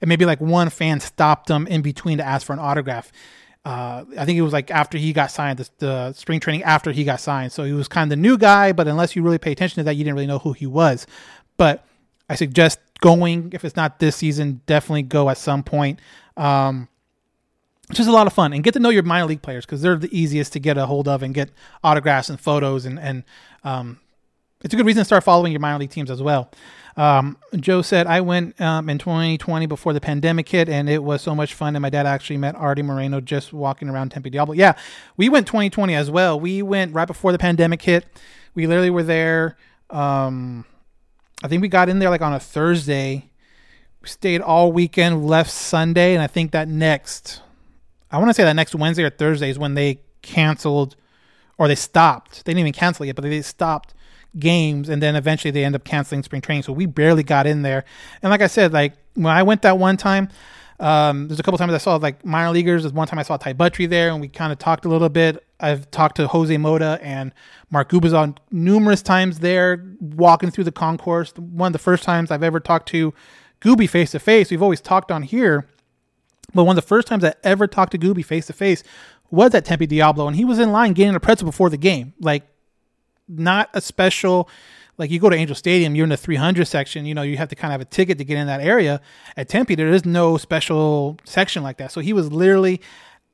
And 0.00 0.08
maybe 0.08 0.24
like 0.24 0.40
one 0.40 0.70
fan 0.70 1.00
stopped 1.00 1.50
him 1.50 1.66
in 1.66 1.82
between 1.82 2.18
to 2.18 2.24
ask 2.24 2.46
for 2.46 2.52
an 2.52 2.60
autograph 2.60 3.10
uh, 3.64 4.04
I 4.16 4.24
think 4.24 4.38
it 4.38 4.42
was 4.42 4.52
like 4.52 4.70
after 4.70 4.96
he 4.96 5.12
got 5.12 5.30
signed, 5.30 5.58
the, 5.58 5.68
the, 5.78 6.12
spring 6.12 6.40
training 6.40 6.62
after 6.62 6.90
he 6.92 7.04
got 7.04 7.20
signed. 7.20 7.52
So 7.52 7.64
he 7.64 7.72
was 7.72 7.88
kind 7.88 8.04
of 8.04 8.10
the 8.10 8.20
new 8.20 8.38
guy, 8.38 8.72
but 8.72 8.88
unless 8.88 9.14
you 9.14 9.22
really 9.22 9.38
pay 9.38 9.52
attention 9.52 9.76
to 9.80 9.84
that, 9.84 9.94
you 9.94 10.04
didn't 10.04 10.14
really 10.14 10.26
know 10.26 10.38
who 10.38 10.52
he 10.52 10.66
was. 10.66 11.06
But 11.56 11.84
I 12.30 12.34
suggest 12.34 12.78
going, 13.00 13.50
if 13.52 13.64
it's 13.64 13.76
not 13.76 13.98
this 13.98 14.16
season, 14.16 14.62
definitely 14.66 15.02
go 15.02 15.28
at 15.28 15.38
some 15.38 15.62
point. 15.62 16.00
Um, 16.36 16.88
it's 17.88 17.98
just 17.98 18.08
a 18.08 18.12
lot 18.12 18.26
of 18.26 18.32
fun 18.32 18.52
and 18.52 18.62
get 18.62 18.74
to 18.74 18.80
know 18.80 18.90
your 18.90 19.02
minor 19.02 19.26
league 19.26 19.42
players 19.42 19.64
because 19.64 19.80
they're 19.80 19.96
the 19.96 20.16
easiest 20.16 20.52
to 20.52 20.60
get 20.60 20.76
a 20.76 20.86
hold 20.86 21.08
of 21.08 21.22
and 21.22 21.34
get 21.34 21.50
autographs 21.82 22.28
and 22.28 22.38
photos 22.38 22.84
and, 22.84 22.98
and 22.98 23.24
um, 23.64 23.98
it's 24.62 24.74
a 24.74 24.76
good 24.76 24.86
reason 24.86 25.00
to 25.00 25.04
start 25.04 25.24
following 25.24 25.52
your 25.52 25.60
minor 25.60 25.78
league 25.78 25.90
teams 25.90 26.10
as 26.10 26.22
well. 26.22 26.50
Um, 26.98 27.38
Joe 27.54 27.80
said, 27.80 28.08
I 28.08 28.20
went 28.20 28.60
um, 28.60 28.90
in 28.90 28.98
2020 28.98 29.66
before 29.66 29.92
the 29.92 30.00
pandemic 30.00 30.48
hit, 30.48 30.68
and 30.68 30.90
it 30.90 31.00
was 31.00 31.22
so 31.22 31.32
much 31.32 31.54
fun. 31.54 31.76
And 31.76 31.82
my 31.82 31.90
dad 31.90 32.06
actually 32.06 32.38
met 32.38 32.56
Arte 32.56 32.82
Moreno 32.82 33.20
just 33.20 33.52
walking 33.52 33.88
around 33.88 34.10
Tempe 34.10 34.30
Diablo. 34.30 34.52
Yeah, 34.52 34.76
we 35.16 35.28
went 35.28 35.46
2020 35.46 35.94
as 35.94 36.10
well. 36.10 36.38
We 36.40 36.60
went 36.60 36.92
right 36.92 37.06
before 37.06 37.30
the 37.30 37.38
pandemic 37.38 37.80
hit. 37.82 38.04
We 38.56 38.66
literally 38.66 38.90
were 38.90 39.04
there. 39.04 39.56
Um, 39.90 40.64
I 41.44 41.46
think 41.46 41.62
we 41.62 41.68
got 41.68 41.88
in 41.88 42.00
there 42.00 42.10
like 42.10 42.20
on 42.20 42.32
a 42.32 42.40
Thursday. 42.40 43.30
We 44.02 44.08
stayed 44.08 44.40
all 44.40 44.72
weekend, 44.72 45.24
left 45.24 45.52
Sunday, 45.52 46.14
and 46.14 46.22
I 46.22 46.26
think 46.26 46.50
that 46.50 46.66
next, 46.66 47.42
I 48.10 48.18
want 48.18 48.30
to 48.30 48.34
say 48.34 48.42
that 48.42 48.54
next 48.54 48.74
Wednesday 48.74 49.04
or 49.04 49.10
Thursday 49.10 49.50
is 49.50 49.58
when 49.58 49.74
they 49.74 50.00
canceled 50.22 50.96
or 51.58 51.68
they 51.68 51.76
stopped. 51.76 52.44
They 52.44 52.50
didn't 52.50 52.60
even 52.60 52.72
cancel 52.72 53.04
it 53.04 53.06
yet, 53.06 53.16
but 53.16 53.22
they 53.22 53.40
stopped 53.42 53.94
games 54.38 54.88
and 54.88 55.02
then 55.02 55.16
eventually 55.16 55.50
they 55.50 55.64
end 55.64 55.74
up 55.74 55.84
canceling 55.84 56.22
spring 56.22 56.42
training. 56.42 56.62
So 56.62 56.72
we 56.72 56.86
barely 56.86 57.22
got 57.22 57.46
in 57.46 57.62
there. 57.62 57.84
And 58.22 58.30
like 58.30 58.42
i 58.42 58.46
said 58.46 58.72
like 58.72 58.94
when 59.14 59.34
i 59.34 59.42
went 59.42 59.62
that 59.62 59.78
one 59.78 59.96
time 59.96 60.28
um, 60.80 61.26
there's 61.26 61.40
a 61.40 61.42
couple 61.42 61.58
times 61.58 61.72
i 61.72 61.78
saw 61.78 61.96
like 61.96 62.24
minor 62.24 62.50
leaguers. 62.50 62.82
There's 62.82 62.92
one 62.92 63.08
time 63.08 63.18
i 63.18 63.22
saw 63.22 63.36
ty 63.36 63.52
buttrey 63.52 63.88
there 63.88 64.10
and 64.10 64.20
we 64.20 64.28
kind 64.28 64.52
of 64.52 64.58
talked 64.58 64.84
a 64.84 64.88
little 64.88 65.08
bit. 65.08 65.44
I've 65.60 65.90
talked 65.90 66.16
to 66.16 66.28
jose 66.28 66.56
mota 66.56 66.98
and 67.02 67.32
mark 67.70 67.90
gubicza 67.90 68.36
numerous 68.50 69.02
times 69.02 69.40
there 69.40 69.84
walking 70.00 70.50
through 70.50 70.64
the 70.64 70.72
concourse. 70.72 71.32
One 71.36 71.68
of 71.68 71.72
the 71.72 71.78
first 71.78 72.04
times 72.04 72.30
i've 72.30 72.42
ever 72.42 72.60
talked 72.60 72.88
to 72.90 73.12
gooby 73.60 73.88
face 73.88 74.12
to 74.12 74.20
face 74.20 74.50
we've 74.50 74.62
always 74.62 74.80
talked 74.80 75.10
on 75.10 75.22
here 75.22 75.66
but 76.54 76.62
one 76.62 76.78
of 76.78 76.84
the 76.84 76.88
first 76.88 77.08
times 77.08 77.24
i 77.24 77.34
ever 77.42 77.66
talked 77.66 77.90
to 77.90 77.98
gooby 77.98 78.24
face 78.24 78.46
to 78.46 78.52
face 78.52 78.84
was 79.30 79.54
at 79.54 79.64
tempe 79.64 79.86
diablo 79.86 80.26
and 80.26 80.36
he 80.36 80.44
was 80.44 80.58
in 80.58 80.72
line 80.72 80.92
getting 80.92 81.14
a 81.14 81.20
pretzel 81.20 81.46
before 81.46 81.70
the 81.70 81.76
game. 81.76 82.14
Like 82.20 82.44
not 83.28 83.70
a 83.74 83.80
special 83.80 84.48
like 84.98 85.12
you 85.12 85.20
go 85.20 85.30
to 85.30 85.36
Angel 85.36 85.54
Stadium, 85.54 85.94
you're 85.94 86.04
in 86.04 86.10
the 86.10 86.16
300 86.16 86.66
section, 86.66 87.06
you 87.06 87.14
know, 87.14 87.22
you 87.22 87.36
have 87.36 87.48
to 87.50 87.54
kind 87.54 87.72
of 87.72 87.80
have 87.80 87.80
a 87.80 87.90
ticket 87.90 88.18
to 88.18 88.24
get 88.24 88.36
in 88.36 88.48
that 88.48 88.60
area. 88.60 89.00
At 89.36 89.48
Tempe, 89.48 89.76
there 89.76 89.88
is 89.88 90.04
no 90.04 90.36
special 90.36 91.18
section 91.24 91.62
like 91.62 91.76
that. 91.76 91.92
So 91.92 92.00
he 92.00 92.12
was 92.12 92.32
literally 92.32 92.80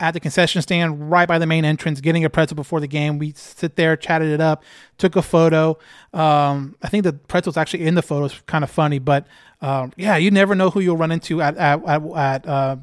at 0.00 0.12
the 0.12 0.20
concession 0.20 0.61
stand 0.61 1.11
right 1.11 1.26
by 1.26 1.38
the 1.38 1.46
main 1.46 1.64
entrance, 1.64 2.00
getting 2.00 2.24
a 2.24 2.30
pretzel 2.30 2.57
before 2.57 2.80
the 2.80 2.87
game. 2.87 3.18
We 3.18 3.33
sit 3.37 3.76
there, 3.76 3.96
chatted 3.96 4.28
it 4.28 4.40
up, 4.40 4.62
took 4.98 5.16
a 5.16 5.22
photo. 5.22 5.78
Um, 6.12 6.76
I 6.83 6.88
think 6.88 7.04
the 7.04 7.12
pretzel's 7.12 7.57
actually 7.57 7.87
in 7.87 7.94
the 7.94 8.02
photo. 8.02 8.26
It's 8.26 8.40
kind 8.42 8.64
of 8.64 8.70
funny, 8.70 8.98
but 8.98 9.26
um, 9.62 9.92
yeah, 9.96 10.16
you 10.16 10.30
never 10.30 10.54
know 10.54 10.68
who 10.70 10.80
you'll 10.80 10.96
run 10.96 11.12
into 11.12 11.40
at 11.40 11.57
at 11.57 11.83
at, 11.87 12.02
at, 12.04 12.46
uh, 12.46 12.76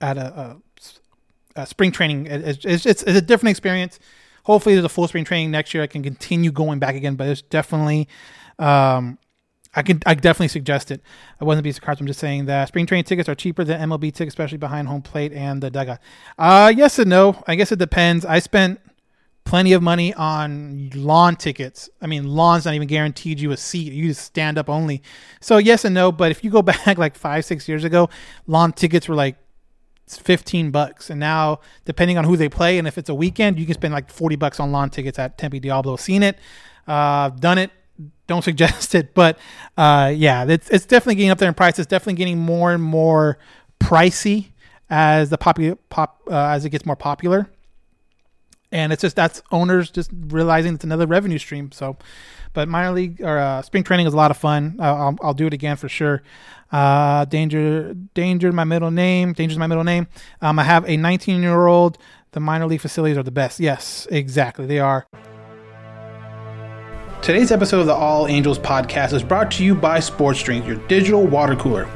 at 0.00 0.16
a, 0.16 0.60
a, 1.56 1.62
a, 1.62 1.66
spring 1.66 1.90
training. 1.90 2.26
It's, 2.26 2.64
it's, 2.64 2.86
it's, 2.86 3.02
a 3.02 3.20
different 3.20 3.50
experience. 3.50 3.98
Hopefully, 4.44 4.74
there's 4.74 4.84
a 4.84 4.88
full 4.88 5.08
spring 5.08 5.24
training 5.24 5.50
next 5.50 5.74
year. 5.74 5.82
I 5.82 5.86
can 5.86 6.02
continue 6.02 6.52
going 6.52 6.78
back 6.78 6.94
again, 6.94 7.14
but 7.14 7.28
it's 7.28 7.42
definitely. 7.42 8.08
Um, 8.58 9.18
I 9.74 9.82
can 9.82 10.00
I 10.04 10.14
definitely 10.14 10.48
suggest 10.48 10.90
it. 10.90 11.00
I 11.40 11.44
wasn't 11.44 11.62
being 11.62 11.74
cards. 11.74 12.00
I'm 12.00 12.06
just 12.06 12.18
saying 12.18 12.46
that 12.46 12.68
spring 12.68 12.86
training 12.86 13.04
tickets 13.04 13.28
are 13.28 13.34
cheaper 13.34 13.62
than 13.62 13.80
MLB 13.88 14.12
tickets, 14.12 14.32
especially 14.32 14.58
behind 14.58 14.88
home 14.88 15.02
plate 15.02 15.32
and 15.32 15.62
the 15.62 15.70
dugout. 15.70 15.98
Uh 16.38 16.72
yes 16.76 16.98
and 16.98 17.08
no. 17.08 17.40
I 17.46 17.54
guess 17.54 17.70
it 17.70 17.78
depends. 17.78 18.24
I 18.24 18.40
spent 18.40 18.80
plenty 19.44 19.72
of 19.72 19.82
money 19.82 20.12
on 20.14 20.90
lawn 20.94 21.36
tickets. 21.36 21.88
I 22.02 22.06
mean, 22.06 22.26
lawn's 22.26 22.64
not 22.64 22.74
even 22.74 22.88
guaranteed 22.88 23.38
you 23.38 23.52
a 23.52 23.56
seat. 23.56 23.92
You 23.92 24.08
just 24.08 24.22
stand 24.22 24.58
up 24.58 24.68
only. 24.68 25.02
So 25.40 25.58
yes 25.58 25.84
and 25.84 25.94
no. 25.94 26.10
But 26.10 26.32
if 26.32 26.42
you 26.42 26.50
go 26.50 26.62
back 26.86 26.98
like 26.98 27.14
five 27.14 27.44
six 27.44 27.68
years 27.68 27.84
ago, 27.84 28.10
lawn 28.48 28.72
tickets 28.72 29.08
were 29.08 29.14
like 29.14 29.36
15 30.16 30.70
bucks 30.70 31.10
and 31.10 31.20
now 31.20 31.60
depending 31.84 32.18
on 32.18 32.24
who 32.24 32.36
they 32.36 32.48
play 32.48 32.78
and 32.78 32.86
if 32.88 32.98
it's 32.98 33.08
a 33.08 33.14
weekend 33.14 33.58
you 33.58 33.66
can 33.66 33.74
spend 33.74 33.94
like 33.94 34.10
40 34.10 34.36
bucks 34.36 34.60
on 34.60 34.72
lawn 34.72 34.90
tickets 34.90 35.18
at 35.18 35.38
tempe 35.38 35.60
diablo 35.60 35.96
seen 35.96 36.22
it 36.22 36.38
uh, 36.86 37.28
done 37.30 37.58
it 37.58 37.70
don't 38.26 38.42
suggest 38.50 38.94
it, 38.94 39.14
but 39.14 39.38
uh, 39.76 40.12
yeah, 40.14 40.44
it's 40.48 40.70
it's 40.70 40.86
definitely 40.86 41.16
getting 41.16 41.30
up 41.30 41.38
there 41.38 41.48
in 41.48 41.54
price. 41.54 41.78
It's 41.78 41.86
definitely 41.86 42.14
getting 42.14 42.38
more 42.38 42.72
and 42.72 42.82
more 42.82 43.38
pricey 43.78 44.52
as 44.88 45.30
the 45.30 45.38
popu- 45.38 45.78
pop 45.88 46.22
uh, 46.30 46.34
as 46.34 46.64
it 46.64 46.70
gets 46.70 46.86
more 46.86 46.96
popular. 46.96 47.50
And 48.72 48.92
it's 48.92 49.02
just 49.02 49.16
that's 49.16 49.42
owners 49.50 49.90
just 49.90 50.10
realizing 50.28 50.74
it's 50.74 50.84
another 50.84 51.06
revenue 51.06 51.38
stream. 51.38 51.72
So, 51.72 51.96
but 52.52 52.68
minor 52.68 52.92
league 52.92 53.20
or 53.20 53.38
uh, 53.38 53.62
spring 53.62 53.82
training 53.82 54.06
is 54.06 54.12
a 54.12 54.16
lot 54.16 54.30
of 54.30 54.36
fun. 54.36 54.76
I'll, 54.78 55.16
I'll 55.22 55.34
do 55.34 55.46
it 55.46 55.52
again 55.52 55.76
for 55.76 55.88
sure. 55.88 56.22
Uh, 56.70 57.24
danger, 57.24 57.94
danger, 58.14 58.52
my 58.52 58.64
middle 58.64 58.90
name. 58.90 59.32
Danger's 59.32 59.58
my 59.58 59.66
middle 59.66 59.84
name. 59.84 60.06
Um, 60.40 60.58
I 60.58 60.64
have 60.64 60.88
a 60.88 60.96
19 60.96 61.42
year 61.42 61.66
old. 61.66 61.98
The 62.32 62.40
minor 62.40 62.66
league 62.66 62.80
facilities 62.80 63.16
are 63.18 63.24
the 63.24 63.32
best. 63.32 63.58
Yes, 63.58 64.06
exactly, 64.10 64.66
they 64.66 64.78
are. 64.78 65.06
Today's 67.22 67.50
episode 67.50 67.80
of 67.80 67.86
the 67.86 67.94
All 67.94 68.28
Angels 68.28 68.58
podcast 68.58 69.12
is 69.12 69.22
brought 69.22 69.50
to 69.52 69.64
you 69.64 69.74
by 69.74 70.00
Sports 70.00 70.42
Drink, 70.42 70.66
your 70.66 70.76
digital 70.86 71.26
water 71.26 71.56
cooler. 71.56 71.86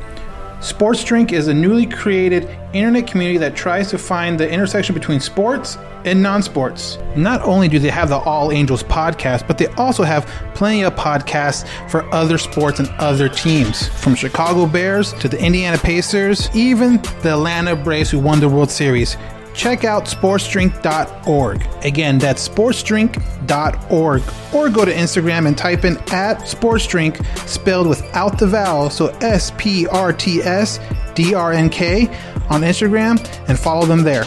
Sports 0.64 1.04
Drink 1.04 1.30
is 1.34 1.48
a 1.48 1.52
newly 1.52 1.84
created 1.84 2.48
internet 2.72 3.06
community 3.06 3.36
that 3.36 3.54
tries 3.54 3.90
to 3.90 3.98
find 3.98 4.40
the 4.40 4.50
intersection 4.50 4.94
between 4.94 5.20
sports 5.20 5.76
and 6.06 6.22
non 6.22 6.42
sports. 6.42 6.96
Not 7.14 7.42
only 7.42 7.68
do 7.68 7.78
they 7.78 7.90
have 7.90 8.08
the 8.08 8.16
All 8.16 8.50
Angels 8.50 8.82
podcast, 8.82 9.46
but 9.46 9.58
they 9.58 9.66
also 9.76 10.04
have 10.04 10.24
plenty 10.54 10.82
of 10.82 10.94
podcasts 10.94 11.68
for 11.90 12.02
other 12.14 12.38
sports 12.38 12.78
and 12.80 12.88
other 12.98 13.28
teams, 13.28 13.88
from 13.88 14.14
Chicago 14.14 14.64
Bears 14.64 15.12
to 15.14 15.28
the 15.28 15.38
Indiana 15.38 15.76
Pacers, 15.76 16.48
even 16.56 16.96
the 17.20 17.32
Atlanta 17.34 17.76
Braves 17.76 18.10
who 18.10 18.18
won 18.18 18.40
the 18.40 18.48
World 18.48 18.70
Series 18.70 19.18
check 19.54 19.84
out 19.84 20.04
sportsdrink.org. 20.04 21.66
Again, 21.84 22.18
that's 22.18 22.46
sportsdrink.org. 22.48 24.22
Or 24.52 24.68
go 24.68 24.84
to 24.84 24.92
Instagram 24.92 25.46
and 25.46 25.56
type 25.56 25.84
in 25.84 25.96
at 26.12 26.38
sportsdrink, 26.40 27.24
spelled 27.48 27.86
without 27.86 28.38
the 28.38 28.46
vowel, 28.46 28.90
so 28.90 29.08
S 29.20 29.52
P 29.56 29.86
R 29.86 30.12
T 30.12 30.42
S 30.42 30.80
D 31.14 31.34
R 31.34 31.52
N 31.52 31.70
K 31.70 32.08
on 32.50 32.62
Instagram 32.62 33.18
and 33.48 33.58
follow 33.58 33.86
them 33.86 34.02
there. 34.02 34.24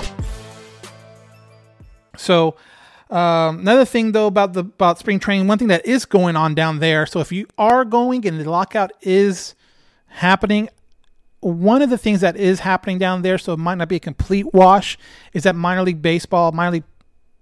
So, 2.18 2.56
um, 3.10 3.60
another 3.60 3.86
thing 3.86 4.12
though 4.12 4.28
about 4.28 4.54
the 4.54 4.62
about 4.62 5.00
spring 5.00 5.20
training, 5.20 5.48
one 5.48 5.58
thing 5.58 5.70
that 5.70 5.86
is 5.86 6.06
going 6.06 6.36
on 6.36 6.56
down 6.56 6.80
there. 6.80 7.06
So 7.06 7.20
if 7.20 7.32
you 7.32 7.48
are 7.58 7.86
going 7.86 8.26
and 8.28 8.40
the 8.40 8.50
lockout 8.50 8.92
is 9.02 9.56
happening, 10.08 10.68
one 11.40 11.82
of 11.82 11.90
the 11.90 11.98
things 11.98 12.22
that 12.22 12.36
is 12.36 12.62
happening 12.62 12.98
down 12.98 13.22
there, 13.22 13.38
so 13.38 13.54
it 13.54 13.58
might 13.58 13.76
not 13.76 13.90
be 13.90 13.98
a 13.98 14.00
complete 14.00 14.54
wash, 14.54 14.98
is 15.34 15.44
that 15.44 15.56
minor 15.56 15.84
league 15.84 16.02
baseball, 16.02 16.52
minor 16.52 16.72
league 16.72 16.84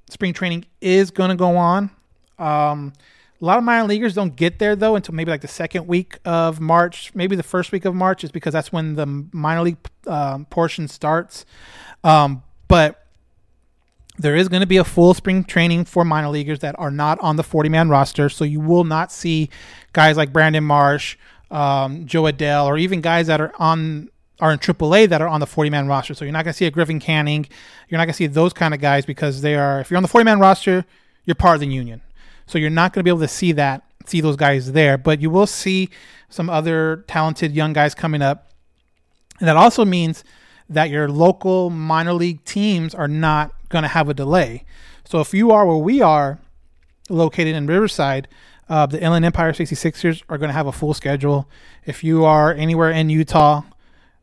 spring 0.10 0.34
training 0.34 0.66
is 0.82 1.12
going 1.12 1.30
to 1.30 1.36
go 1.36 1.58
on. 1.58 1.90
Um, 2.38 2.94
a 3.42 3.46
lot 3.46 3.58
of 3.58 3.64
minor 3.64 3.88
leaguers 3.88 4.14
don't 4.14 4.36
get 4.36 4.60
there 4.60 4.76
though 4.76 4.96
until 4.96 5.14
maybe 5.14 5.32
like 5.32 5.42
the 5.42 5.48
second 5.48 5.88
week 5.88 6.20
of 6.26 6.60
March, 6.60 7.12
maybe 7.14 7.36
the 7.36 7.44
first 7.44 7.72
week 7.72 7.86
of 7.86 7.94
March, 7.94 8.24
is 8.24 8.32
because 8.32 8.54
that's 8.54 8.72
when 8.72 8.96
the 8.96 9.06
minor 9.06 9.62
league 9.62 9.78
um, 10.08 10.46
portion 10.46 10.88
starts. 10.88 11.46
Um, 12.04 12.44
but 12.68 13.06
there 14.18 14.36
is 14.36 14.48
going 14.48 14.62
to 14.62 14.68
be 14.68 14.78
a 14.78 14.84
full 14.84 15.14
spring 15.14 15.44
training 15.44 15.86
for 15.86 16.06
minor 16.06 16.30
leaguers 16.30 16.60
that 16.60 16.78
are 16.80 16.92
not 16.92 17.20
on 17.20 17.36
the 17.36 17.44
40 17.44 17.70
man 17.70 17.90
roster. 17.90 18.30
So 18.30 18.46
you 18.46 18.62
will 18.62 18.86
not 18.86 19.12
see 19.12 19.50
guys 19.92 20.16
like 20.16 20.32
Brandon 20.32 20.64
Marsh, 20.64 21.18
um, 21.56 22.06
Jo 22.06 22.24
Adell, 22.24 22.66
or 22.66 22.78
even 22.78 23.02
guys 23.02 23.28
that 23.28 23.40
are 23.40 23.54
on 23.58 24.10
are 24.42 24.52
in 24.52 24.60
AAA 24.60 25.08
that 25.08 25.22
are 25.22 25.30
on 25.30 25.40
the 25.40 25.48
40 25.48 25.70
man 25.70 25.88
roster. 25.88 26.14
So 26.14 26.26
you're 26.26 26.34
not 26.34 26.44
going 26.44 26.52
to 26.52 26.58
see 26.58 26.66
a 26.66 26.72
Griffin 26.72 27.00
Canning. 27.00 27.48
You're 27.88 27.98
not 27.98 28.06
going 28.06 28.14
to 28.14 28.18
see 28.18 28.28
those 28.28 28.52
kind 28.52 28.74
of 28.74 28.82
guys 28.82 29.06
because 29.06 29.42
they 29.42 29.56
are. 29.56 29.80
If 29.80 29.90
you're 29.90 29.98
on 29.98 30.04
the 30.04 30.10
40 30.10 30.26
man 30.26 30.40
roster, 30.40 30.86
you're 31.24 31.36
part 31.36 31.56
of 31.56 31.62
the 31.62 31.68
union. 31.68 32.02
So 32.46 32.58
you're 32.58 32.70
not 32.70 32.92
going 32.92 33.00
to 33.00 33.04
be 33.04 33.10
able 33.10 33.22
to 33.22 33.30
see 33.30 33.54
that, 33.54 33.84
see 34.06 34.20
those 34.20 34.36
guys 34.36 34.74
there. 34.74 34.98
But 34.98 35.22
you 35.22 35.30
will 35.30 35.48
see 35.48 35.90
some 36.30 36.50
other 36.50 37.06
talented 37.08 37.54
young 37.54 37.72
guys 37.72 37.96
coming 37.96 38.22
up. 38.22 38.52
And 39.40 39.48
that 39.48 39.56
also 39.56 39.86
means 39.86 40.24
that 40.70 40.90
your 40.90 41.08
local 41.08 41.70
minor 41.70 42.14
league 42.14 42.44
teams 42.44 42.94
are 42.94 43.08
not 43.08 43.54
going 43.70 43.84
to 43.84 43.90
have 43.90 44.10
a 44.10 44.14
delay. 44.14 44.66
So 45.06 45.22
if 45.22 45.34
you 45.34 45.52
are 45.52 45.66
where 45.66 45.78
we 45.78 46.02
are, 46.02 46.40
located 47.10 47.56
in 47.56 47.68
Riverside, 47.68 48.28
uh, 48.68 48.86
the 48.86 49.02
Inland 49.02 49.26
Empire 49.26 49.52
66ers 49.52 50.24
are 50.30 50.38
going 50.38 50.50
to 50.50 50.54
have 50.54 50.68
a 50.68 50.72
full 50.72 50.94
schedule. 50.94 51.50
If 51.86 52.04
you 52.04 52.26
are 52.26 52.54
anywhere 52.54 52.92
in 52.92 53.10
Utah, 53.10 53.62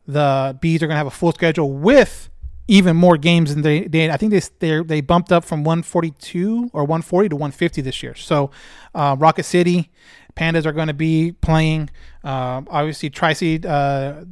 the 0.06 0.56
Bees 0.60 0.82
are 0.82 0.86
going 0.86 0.94
to 0.94 0.98
have 0.98 1.06
a 1.06 1.10
full 1.10 1.32
schedule 1.32 1.72
with 1.72 2.28
even 2.68 2.96
more 2.96 3.16
games 3.16 3.54
than 3.54 3.62
they, 3.62 3.80
did. 3.80 4.10
I 4.10 4.16
think 4.16 4.32
they 4.58 4.82
they 4.82 5.00
bumped 5.00 5.32
up 5.32 5.44
from 5.44 5.64
142 5.64 6.70
or 6.72 6.82
140 6.82 7.28
to 7.28 7.36
150 7.36 7.82
this 7.82 8.02
year. 8.02 8.14
So 8.14 8.50
uh, 8.94 9.16
Rocket 9.18 9.44
City 9.44 9.90
Pandas 10.36 10.66
are 10.66 10.72
going 10.72 10.88
to 10.88 10.94
be 10.94 11.32
playing. 11.32 11.90
Uh, 12.24 12.62
obviously, 12.68 13.10
Tri 13.10 13.32
City 13.32 13.66
uh, 13.66 14.24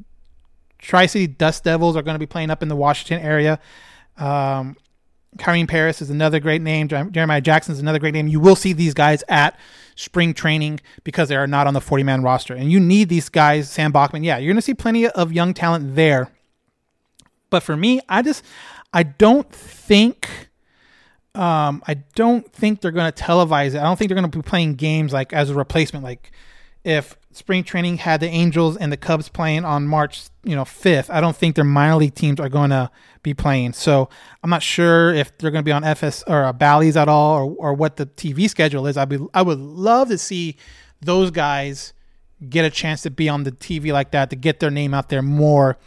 Tri 0.79 1.07
City 1.07 1.27
Dust 1.27 1.65
Devils 1.65 1.97
are 1.97 2.03
going 2.03 2.15
to 2.15 2.21
be 2.21 2.27
playing 2.27 2.51
up 2.51 2.63
in 2.63 2.69
the 2.69 2.77
Washington 2.77 3.25
area. 3.25 3.61
Um, 4.17 4.77
Kyren 5.37 5.69
Paris 5.69 6.03
is 6.03 6.11
another 6.11 6.41
great 6.41 6.63
name. 6.63 6.89
Jeremiah 6.89 7.41
Jackson 7.41 7.73
is 7.73 7.81
another 7.81 7.99
great 7.99 8.15
name. 8.15 8.27
You 8.27 8.41
will 8.41 8.57
see 8.57 8.73
these 8.73 8.95
guys 8.95 9.23
at 9.29 9.59
spring 9.95 10.35
training 10.35 10.81
because 11.05 11.29
they 11.29 11.37
are 11.37 11.47
not 11.47 11.67
on 11.67 11.75
the 11.75 11.81
40 11.81 12.03
man 12.05 12.23
roster. 12.23 12.55
And 12.55 12.71
you 12.71 12.81
need 12.81 13.09
these 13.09 13.29
guys, 13.29 13.71
Sam 13.71 13.93
Bachman. 13.93 14.25
Yeah, 14.25 14.39
you're 14.39 14.53
going 14.53 14.57
to 14.57 14.63
see 14.63 14.75
plenty 14.75 15.09
of 15.09 15.33
young 15.33 15.55
talent 15.55 15.95
there. 15.95 16.31
But 17.51 17.63
for 17.63 17.77
me, 17.77 18.01
I 18.09 18.23
just, 18.23 18.45
I 18.93 19.03
don't 19.03 19.51
think. 19.53 20.49
Um, 21.33 21.83
I 21.87 21.95
don't 22.17 22.51
think 22.53 22.81
they're 22.81 22.91
going 22.91 23.11
to 23.11 23.23
televise 23.23 23.75
it. 23.75 23.77
I 23.77 23.85
don't 23.85 23.97
think 23.97 24.09
they're 24.09 24.19
going 24.19 24.31
to 24.31 24.39
be 24.39 24.43
playing 24.43 24.75
games 24.75 25.13
like 25.13 25.33
as 25.33 25.49
a 25.49 25.55
replacement. 25.55 26.05
Like 26.05 26.33
if 26.83 27.17
spring 27.33 27.63
training 27.63 27.99
had 27.99 28.21
the 28.21 28.29
Angels 28.29 28.77
and 28.77 28.91
the 28.91 28.97
Cubs 28.97 29.29
playing 29.29 29.65
on 29.65 29.87
March, 29.87 30.25
you 30.43 30.57
know, 30.57 30.65
5th. 30.65 31.11
I 31.11 31.21
don't 31.21 31.37
think 31.37 31.55
their 31.55 31.65
minor 31.65 31.97
league 31.97 32.15
teams 32.15 32.41
are 32.41 32.49
going 32.49 32.71
to 32.71 32.91
be 33.23 33.35
playing. 33.35 33.73
So 33.75 34.09
I'm 34.43 34.51
not 34.51 34.63
sure 34.63 35.15
if 35.15 35.37
they're 35.39 35.51
going 35.51 35.63
to 35.63 35.69
be 35.69 35.73
on 35.73 35.85
FS 35.85 36.25
or 36.27 36.45
uh, 36.45 36.53
Bally's 36.53 36.97
at 36.97 37.09
all 37.09 37.37
or, 37.37 37.55
or 37.57 37.75
what 37.75 37.97
the 37.97 38.07
TV 38.07 38.51
schedule 38.51 38.87
is. 38.87 38.97
I'd 38.97 39.09
be, 39.09 39.19
I 39.33 39.43
would 39.43 39.61
love 39.61 40.09
to 40.09 40.19
see 40.19 40.57
those 41.01 41.31
guys 41.31 41.93
get 42.49 42.65
a 42.65 42.71
chance 42.71 43.03
to 43.03 43.11
be 43.11 43.29
on 43.29 43.45
the 43.45 43.53
TV 43.53 43.93
like 43.93 44.11
that, 44.11 44.31
to 44.31 44.37
get 44.37 44.61
their 44.61 44.71
name 44.71 44.93
out 44.93 45.09
there 45.09 45.23
more. 45.23 45.79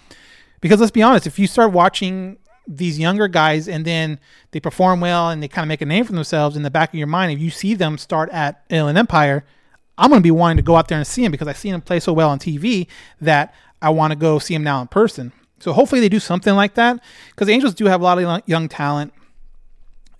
Because 0.61 0.79
let's 0.79 0.91
be 0.91 1.01
honest, 1.01 1.27
if 1.27 1.37
you 1.37 1.47
start 1.47 1.73
watching 1.73 2.37
these 2.65 2.97
younger 2.97 3.27
guys 3.27 3.67
and 3.67 3.83
then 3.83 4.17
they 4.51 4.61
perform 4.61 5.01
well 5.01 5.29
and 5.29 5.43
they 5.43 5.49
kind 5.49 5.65
of 5.65 5.67
make 5.67 5.81
a 5.81 5.85
name 5.85 6.05
for 6.05 6.13
themselves 6.13 6.55
in 6.55 6.63
the 6.63 6.71
back 6.71 6.89
of 6.89 6.95
your 6.95 7.07
mind, 7.07 7.33
if 7.33 7.39
you 7.39 7.49
see 7.49 7.73
them 7.73 7.97
start 7.97 8.29
at 8.29 8.63
Inland 8.69 8.97
Empire– 8.97 9.43
I'm 9.97 10.09
going 10.09 10.21
to 10.21 10.23
be 10.23 10.31
wanting 10.31 10.57
to 10.57 10.63
go 10.63 10.75
out 10.75 10.87
there 10.87 10.97
and 10.97 11.05
see 11.05 11.23
him 11.23 11.31
because 11.31 11.47
I've 11.47 11.57
seen 11.57 11.73
him 11.73 11.81
play 11.81 11.99
so 11.99 12.13
well 12.13 12.29
on 12.29 12.39
TV 12.39 12.87
that 13.21 13.53
I 13.81 13.89
want 13.89 14.11
to 14.11 14.15
go 14.15 14.39
see 14.39 14.55
him 14.55 14.63
now 14.63 14.81
in 14.81 14.87
person. 14.87 15.31
So 15.59 15.71
hopefully 15.71 16.01
they 16.01 16.09
do 16.09 16.19
something 16.19 16.55
like 16.55 16.73
that 16.75 16.99
because 17.29 17.47
the 17.47 17.53
Angels 17.53 17.73
do 17.73 17.85
have 17.85 18.01
a 18.01 18.03
lot 18.03 18.17
of 18.17 18.43
young 18.47 18.67
talent, 18.67 19.13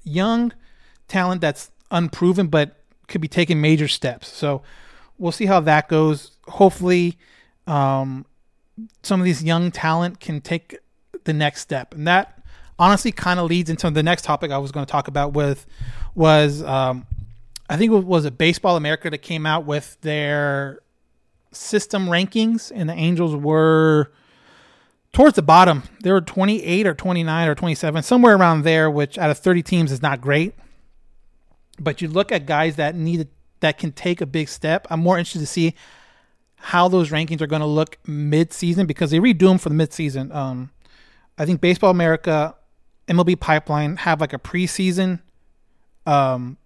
young 0.04 0.54
talent 1.08 1.42
that's 1.42 1.72
unproven 1.92 2.48
but 2.48 2.78
could 3.08 3.22
be 3.22 3.28
taking 3.28 3.60
major 3.60 3.88
steps. 3.88 4.30
So 4.30 4.62
we'll 5.18 5.32
see 5.32 5.46
how 5.46 5.60
that 5.62 5.90
goes. 5.90 6.32
Hopefully, 6.48 7.18
um, 7.68 8.26
some 9.04 9.20
of 9.20 9.26
these 9.26 9.44
young 9.44 9.72
talent 9.72 10.20
can 10.20 10.42
take 10.42 10.78
the 11.26 11.34
next 11.34 11.62
step, 11.62 11.94
and 11.94 12.08
that 12.08 12.42
honestly 12.80 13.12
kind 13.12 13.40
of 13.40 13.50
leads 13.50 13.70
into 13.70 13.90
the 13.92 14.04
next 14.04 14.24
topic 14.24 14.52
I 14.52 14.58
was 14.58 14.72
going 14.72 14.86
to 14.86 14.92
talk 14.92 15.08
about 15.08 15.34
with 15.34 15.66
was 16.16 16.64
um, 16.64 17.06
I 17.70 17.78
think 17.78 17.92
it 17.92 18.04
was 18.04 18.26
it 18.26 18.38
Baseball 18.38 18.76
America 18.76 19.10
that 19.10 19.20
came 19.20 19.46
out 19.46 19.66
with 19.66 19.98
their 20.02 20.80
system 21.52 22.08
rankings, 22.08 22.72
and 22.74 22.90
the 22.90 22.94
Angels 22.94 23.36
were 23.36 24.12
towards 25.14 25.36
the 25.36 25.42
bottom. 25.42 25.84
They 26.02 26.12
were 26.12 26.22
28 26.22 26.88
or 26.88 26.94
29 26.94 27.48
or 27.48 27.56
27, 27.56 28.04
somewhere 28.04 28.36
around 28.36 28.64
there, 28.64 28.90
which 28.90 29.18
out 29.18 29.30
of 29.30 29.38
30 29.38 29.64
teams 29.64 29.92
is 29.92 30.02
not 30.02 30.20
great. 30.20 30.56
But 31.80 32.02
you 32.02 32.08
look 32.08 32.32
at 32.32 32.46
guys 32.46 32.76
that 32.76 32.96
need 32.96 33.28
that 33.62 33.78
can 33.78 33.92
take 33.94 34.20
a 34.20 34.26
big 34.26 34.50
step. 34.50 34.86
I'm 34.90 35.00
more 35.00 35.18
interested 35.18 35.40
to 35.40 35.46
see 35.46 35.74
how 36.58 36.88
those 36.88 37.10
rankings 37.10 37.42
are 37.42 37.48
going 37.48 37.62
to 37.62 37.66
look 37.66 37.98
mid-season 38.06 38.86
because 38.86 39.12
they 39.12 39.20
redo 39.20 39.48
them 39.48 39.58
for 39.58 39.70
the 39.70 39.76
mid-season. 39.76 40.32
Um, 40.32 40.72
I 41.38 41.46
think 41.46 41.62
Baseball 41.62 41.90
America, 41.90 42.56
MLB 43.08 43.40
Pipeline 43.40 43.98
have 43.98 44.22
like 44.22 44.34
a 44.34 44.40
preseason 44.40 45.22
um, 46.06 46.58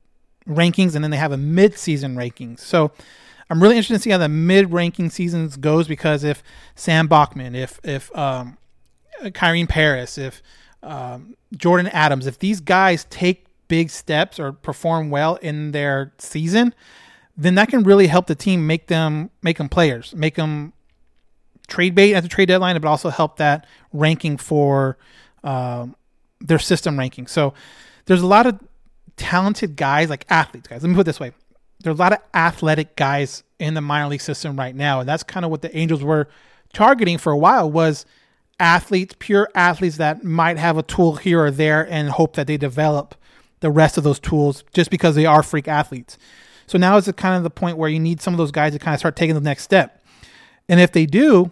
rankings, 0.48 0.96
and 0.96 1.04
then 1.04 1.12
they 1.12 1.18
have 1.18 1.32
a 1.32 1.38
mid-season 1.38 2.16
rankings. 2.16 2.60
So 2.60 2.92
I'm 3.50 3.62
really 3.62 3.76
interested 3.76 3.96
to 3.96 4.00
see 4.02 4.10
how 4.10 4.18
the 4.18 4.30
mid-ranking 4.30 5.10
seasons 5.10 5.58
goes 5.58 5.88
because 5.88 6.24
if 6.24 6.44
Sam 6.76 7.08
Bachman, 7.08 7.56
if 7.56 7.80
if 7.84 8.16
um, 8.18 8.58
Kyren 9.24 9.70
Paris, 9.70 10.18
if 10.18 10.42
um, 10.84 11.36
Jordyn 11.56 11.90
Adams, 11.94 12.28
if 12.28 12.40
these 12.40 12.60
guys 12.60 13.06
take 13.10 13.46
big 13.68 13.90
steps 13.90 14.40
or 14.40 14.52
perform 14.54 15.10
well 15.10 15.36
in 15.36 15.72
their 15.72 16.14
season, 16.18 16.74
then 17.36 17.56
that 17.56 17.70
can 17.70 17.84
really 17.84 18.08
help 18.08 18.28
the 18.28 18.36
team 18.36 18.66
make 18.66 18.88
them 18.88 19.30
make 19.42 19.58
them 19.58 19.70
players, 19.70 20.14
make 20.16 20.36
them 20.36 20.74
trade 21.68 21.96
bait 21.96 22.14
at 22.14 22.24
the 22.24 22.30
trade 22.30 22.48
deadline, 22.48 22.80
but 22.80 22.88
also 22.88 23.10
help 23.10 23.38
that 23.38 23.66
ranking 23.94 24.38
for 24.38 24.98
uh, 25.44 25.86
their 26.40 26.60
system 26.60 26.98
ranking. 26.98 27.28
So 27.28 27.54
there's 28.06 28.22
a 28.22 28.28
lot 28.28 28.46
of 28.46 28.60
talented 29.18 29.76
guys, 29.76 30.10
like 30.10 30.26
athletes, 30.30 30.68
guys. 30.68 30.82
Let 30.82 30.90
me 30.90 30.96
put 30.96 31.02
it 31.02 31.06
this 31.06 31.20
way: 31.20 31.32
there's 31.82 31.98
a 31.98 32.02
lot 32.02 32.14
of 32.14 32.20
athletic 32.34 32.96
guys 32.96 33.44
in 33.60 33.74
the 33.74 33.82
minor 33.82 34.08
league 34.08 34.22
system 34.22 34.58
right 34.58 34.76
now, 34.76 35.00
and 35.00 35.10
that's 35.10 35.24
kind 35.24 35.44
of 35.44 35.52
what 35.52 35.62
the 35.62 35.76
Angels 35.76 36.04
were 36.04 36.28
targeting 36.74 37.18
for 37.18 37.32
a 37.32 37.38
while 37.38 37.70
was 37.70 38.06
athletes, 38.60 39.16
pure 39.20 39.50
athletes 39.54 39.98
that 39.98 40.24
might 40.24 40.58
have 40.58 40.78
a 40.78 40.84
tool 40.84 41.16
here 41.18 41.44
or 41.46 41.52
there, 41.52 41.88
and 41.90 42.10
hope 42.10 42.36
that 42.36 42.48
they 42.48 42.58
develop 42.58 43.16
the 43.60 43.72
rest 43.72 43.98
of 43.98 44.04
those 44.04 44.20
tools 44.20 44.64
just 44.74 44.92
because 44.92 45.16
they 45.16 45.26
are 45.26 45.44
freak 45.44 45.68
athletes. 45.68 46.18
So 46.68 46.78
now 46.78 46.98
is 46.98 47.10
kind 47.16 47.36
of 47.36 47.44
the 47.44 47.50
point 47.50 47.78
where 47.78 47.90
you 47.90 48.00
need 48.00 48.22
some 48.22 48.34
of 48.34 48.38
those 48.38 48.52
guys 48.52 48.74
to 48.74 48.80
kind 48.80 48.94
of 48.94 49.00
start 49.00 49.16
taking 49.16 49.36
the 49.36 49.42
next 49.42 49.64
step. 49.64 50.04
And 50.68 50.80
if 50.80 50.92
they 50.92 51.06
do, 51.06 51.52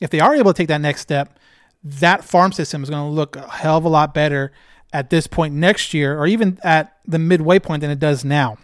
if 0.00 0.10
they 0.10 0.20
are 0.20 0.34
able 0.34 0.52
to 0.52 0.56
take 0.56 0.68
that 0.68 0.80
next 0.80 1.00
step, 1.00 1.38
that 1.82 2.24
farm 2.24 2.52
system 2.52 2.82
is 2.82 2.90
going 2.90 3.02
to 3.02 3.14
look 3.14 3.36
a 3.36 3.48
hell 3.48 3.76
of 3.76 3.84
a 3.84 3.88
lot 3.88 4.14
better 4.14 4.52
at 4.94 5.10
this 5.10 5.26
point 5.26 5.52
next 5.52 5.92
year 5.92 6.18
or 6.18 6.26
even 6.26 6.58
at 6.62 6.96
the 7.04 7.18
midway 7.18 7.58
point 7.58 7.80
than 7.82 7.90
it 7.90 7.98
does 7.98 8.24
now. 8.24 8.56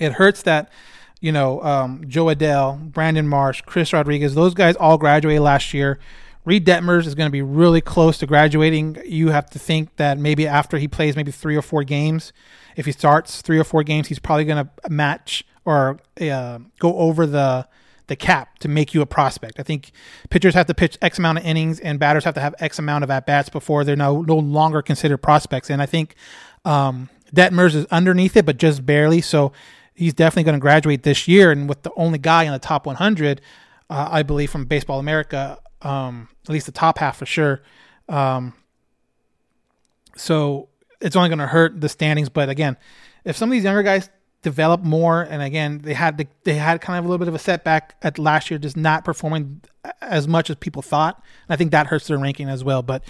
It 0.00 0.12
hurts 0.12 0.42
that, 0.42 0.72
you 1.20 1.30
know, 1.30 1.62
um, 1.62 2.02
Jo 2.08 2.24
Adell, 2.24 2.90
Brandon 2.90 3.28
Marsh, 3.28 3.60
Chris 3.60 3.92
Rodriguez, 3.92 4.34
those 4.34 4.54
guys 4.54 4.74
all 4.74 4.96
graduated 4.96 5.42
last 5.42 5.74
year. 5.74 6.00
Reid 6.46 6.66
Detmers 6.66 7.06
is 7.06 7.14
going 7.14 7.28
to 7.28 7.32
be 7.32 7.42
really 7.42 7.82
close 7.82 8.18
to 8.18 8.26
graduating. 8.26 8.98
You 9.04 9.28
have 9.28 9.48
to 9.50 9.58
think 9.58 9.96
that 9.96 10.18
maybe 10.18 10.46
after 10.46 10.78
he 10.78 10.88
plays 10.88 11.14
maybe 11.14 11.30
three 11.30 11.56
or 11.56 11.62
four 11.62 11.84
games, 11.84 12.32
if 12.74 12.86
he 12.86 12.92
starts 12.92 13.42
three 13.42 13.58
or 13.58 13.64
four 13.64 13.82
games, 13.82 14.08
he's 14.08 14.18
probably 14.18 14.44
going 14.46 14.64
to 14.64 14.90
match 14.90 15.44
or 15.66 16.00
uh, 16.20 16.58
go 16.78 16.96
over 16.96 17.26
the 17.26 17.68
the 18.06 18.16
cap 18.16 18.58
to 18.58 18.68
make 18.68 18.92
you 18.92 19.00
a 19.00 19.06
prospect. 19.06 19.58
I 19.58 19.62
think 19.62 19.92
pitchers 20.30 20.54
have 20.54 20.66
to 20.66 20.74
pitch 20.74 20.98
X 21.00 21.18
amount 21.18 21.38
of 21.38 21.44
innings 21.44 21.80
and 21.80 21.98
batters 21.98 22.24
have 22.24 22.34
to 22.34 22.40
have 22.40 22.54
X 22.58 22.78
amount 22.78 23.04
of 23.04 23.10
at 23.10 23.26
bats 23.26 23.48
before 23.48 23.84
they're 23.84 23.96
no 23.96 24.22
no 24.22 24.36
longer 24.36 24.82
considered 24.82 25.18
prospects. 25.18 25.70
And 25.70 25.80
I 25.80 25.86
think 25.86 26.14
um, 26.64 27.08
Detmers 27.34 27.74
is 27.74 27.86
underneath 27.86 28.36
it, 28.36 28.46
but 28.46 28.58
just 28.58 28.84
barely. 28.84 29.20
So 29.20 29.52
he's 29.94 30.14
definitely 30.14 30.44
going 30.44 30.56
to 30.56 30.60
graduate 30.60 31.02
this 31.02 31.26
year. 31.26 31.50
And 31.50 31.68
with 31.68 31.82
the 31.82 31.92
only 31.96 32.18
guy 32.18 32.44
in 32.44 32.52
the 32.52 32.58
top 32.58 32.86
100, 32.86 33.40
uh, 33.88 34.08
I 34.10 34.22
believe 34.22 34.50
from 34.50 34.66
Baseball 34.66 34.98
America, 34.98 35.58
um, 35.82 36.28
at 36.44 36.50
least 36.50 36.66
the 36.66 36.72
top 36.72 36.98
half 36.98 37.18
for 37.18 37.26
sure. 37.26 37.62
Um, 38.08 38.54
so 40.16 40.68
it's 41.00 41.16
only 41.16 41.28
going 41.28 41.38
to 41.38 41.46
hurt 41.46 41.80
the 41.80 41.88
standings. 41.88 42.28
But 42.28 42.48
again, 42.48 42.76
if 43.24 43.36
some 43.36 43.48
of 43.48 43.52
these 43.52 43.64
younger 43.64 43.82
guys 43.82 44.10
develop 44.44 44.82
more, 44.82 45.22
and 45.22 45.42
again, 45.42 45.80
they 45.82 45.94
had 45.94 46.18
the, 46.18 46.28
they 46.44 46.54
had 46.54 46.80
kind 46.80 46.98
of 46.98 47.04
a 47.04 47.08
little 47.08 47.18
bit 47.18 47.28
of 47.28 47.34
a 47.34 47.38
setback 47.40 47.96
at 48.02 48.18
last 48.18 48.50
year, 48.50 48.58
just 48.58 48.76
not 48.76 49.04
performing 49.04 49.62
as 50.00 50.28
much 50.28 50.50
as 50.50 50.56
people 50.56 50.82
thought. 50.82 51.16
And 51.48 51.54
I 51.54 51.56
think 51.56 51.72
that 51.72 51.88
hurts 51.88 52.06
their 52.06 52.18
ranking 52.18 52.48
as 52.48 52.62
well. 52.62 52.82
But 52.82 53.02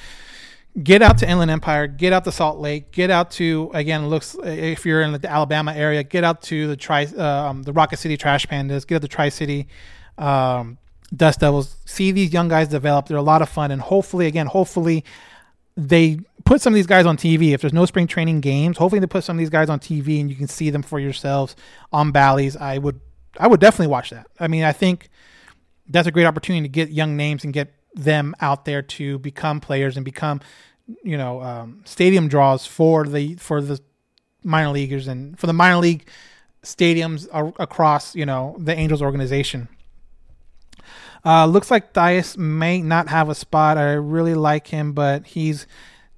get 0.82 1.02
out 1.02 1.18
to 1.18 1.28
Inland 1.28 1.50
Empire, 1.50 1.86
get 1.86 2.14
out 2.14 2.24
to 2.24 2.32
Salt 2.32 2.58
Lake, 2.58 2.90
get 2.92 3.10
out 3.10 3.30
to 3.32 3.70
again 3.74 4.08
looks 4.08 4.34
if 4.42 4.86
you're 4.86 5.02
in 5.02 5.12
the 5.12 5.30
Alabama 5.30 5.74
area, 5.74 6.02
get 6.02 6.24
out 6.24 6.40
to 6.42 6.66
the 6.68 6.76
Tri 6.76 7.04
um, 7.04 7.64
the 7.64 7.72
Rocket 7.72 7.98
City 7.98 8.16
Trash 8.16 8.46
Pandas, 8.46 8.86
get 8.86 8.96
out 8.96 9.02
to 9.02 9.08
Tri 9.08 9.28
City. 9.28 9.68
Um, 10.16 10.78
Dust 11.14 11.40
Devils. 11.40 11.76
See 11.84 12.10
these 12.10 12.32
young 12.32 12.48
guys 12.48 12.68
develop. 12.68 13.06
They're 13.06 13.16
a 13.16 13.22
lot 13.22 13.42
of 13.42 13.48
fun, 13.48 13.70
and 13.70 13.80
hopefully, 13.80 14.26
again, 14.26 14.46
hopefully 14.46 15.04
they 15.76 16.20
put 16.44 16.60
some 16.60 16.72
of 16.72 16.76
these 16.76 16.86
guys 16.86 17.06
on 17.06 17.16
TV. 17.16 17.52
If 17.52 17.60
there's 17.60 17.72
no 17.72 17.86
spring 17.86 18.06
training 18.06 18.40
games, 18.40 18.78
hopefully 18.78 19.00
they 19.00 19.06
put 19.06 19.24
some 19.24 19.36
of 19.36 19.38
these 19.38 19.50
guys 19.50 19.68
on 19.68 19.80
TV 19.80 20.20
and 20.20 20.30
you 20.30 20.36
can 20.36 20.48
see 20.48 20.70
them 20.70 20.82
for 20.82 21.00
yourselves 21.00 21.56
on 21.92 22.12
Bally's. 22.12 22.56
I 22.56 22.78
would, 22.78 23.00
I 23.38 23.48
would 23.48 23.60
definitely 23.60 23.88
watch 23.88 24.10
that. 24.10 24.26
I 24.38 24.48
mean, 24.48 24.62
I 24.62 24.72
think 24.72 25.08
that's 25.88 26.06
a 26.06 26.12
great 26.12 26.26
opportunity 26.26 26.62
to 26.62 26.72
get 26.72 26.90
young 26.90 27.16
names 27.16 27.44
and 27.44 27.52
get 27.52 27.74
them 27.94 28.34
out 28.40 28.64
there 28.64 28.82
to 28.82 29.18
become 29.18 29.60
players 29.60 29.96
and 29.96 30.04
become, 30.04 30.40
you 31.02 31.16
know, 31.16 31.40
um, 31.42 31.82
stadium 31.84 32.28
draws 32.28 32.66
for 32.66 33.06
the 33.06 33.34
for 33.36 33.60
the 33.60 33.80
minor 34.42 34.70
leaguers 34.70 35.08
and 35.08 35.38
for 35.38 35.46
the 35.46 35.52
minor 35.52 35.78
league 35.78 36.08
stadiums 36.62 37.28
across, 37.58 38.14
you 38.14 38.26
know, 38.26 38.56
the 38.58 38.74
Angels 38.74 39.02
organization. 39.02 39.68
Uh, 41.24 41.46
looks 41.46 41.70
like 41.70 41.92
Thaiss 41.94 42.36
may 42.36 42.82
not 42.82 43.08
have 43.08 43.28
a 43.28 43.34
spot. 43.34 43.78
I 43.78 43.92
really 43.94 44.34
like 44.34 44.66
him, 44.66 44.92
but 44.92 45.26
he's 45.26 45.66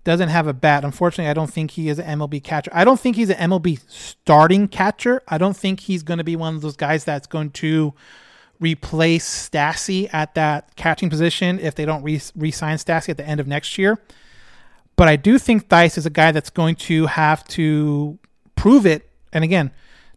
doesn't 0.07 0.29
have 0.29 0.47
a 0.47 0.53
bat. 0.53 0.85
Unfortunately, 0.85 1.29
I 1.29 1.35
don't 1.35 1.53
think 1.53 1.73
he 1.73 1.89
is 1.89 1.99
an 1.99 2.21
MLB 2.21 2.43
catcher. 2.43 2.71
I 2.73 2.85
don't 2.85 2.99
think 2.99 3.17
he's 3.17 3.29
an 3.29 3.51
MLB 3.51 3.81
starting 3.89 4.69
catcher. 4.69 5.21
I 5.27 5.37
don't 5.37 5.57
think 5.57 5.81
he's 5.81 6.05
going 6.05 6.19
to 6.19 6.25
be 6.25 6.37
one 6.37 6.55
of 6.55 6.61
those 6.61 6.77
guys 6.77 7.03
that's 7.03 7.27
going 7.27 7.51
to 7.51 7.93
replace 8.61 9.49
Stassi 9.49 10.09
at 10.15 10.35
that 10.37 10.77
catching 10.77 11.11
position 11.11 11.59
if 11.59 11.75
they 11.75 11.85
don't 11.85 12.05
re- 12.05 12.19
sign 12.19 12.77
Stassi 12.77 13.09
at 13.09 13.17
the 13.17 13.27
end 13.27 13.41
of 13.41 13.49
next 13.49 13.79
year. 13.79 13.99
But 14.95 15.09
I 15.09 15.17
do 15.17 15.39
think 15.39 15.69
Thaiss 15.69 15.99
is 15.99 16.07
a 16.07 16.11
guy 16.11 16.31
that's 16.31 16.51
going 16.51 16.77
to 16.77 17.07
have 17.07 17.45
to 17.49 18.17
prove 18.55 18.87
it. 18.87 19.11
And 19.33 19.43
again, 19.43 19.73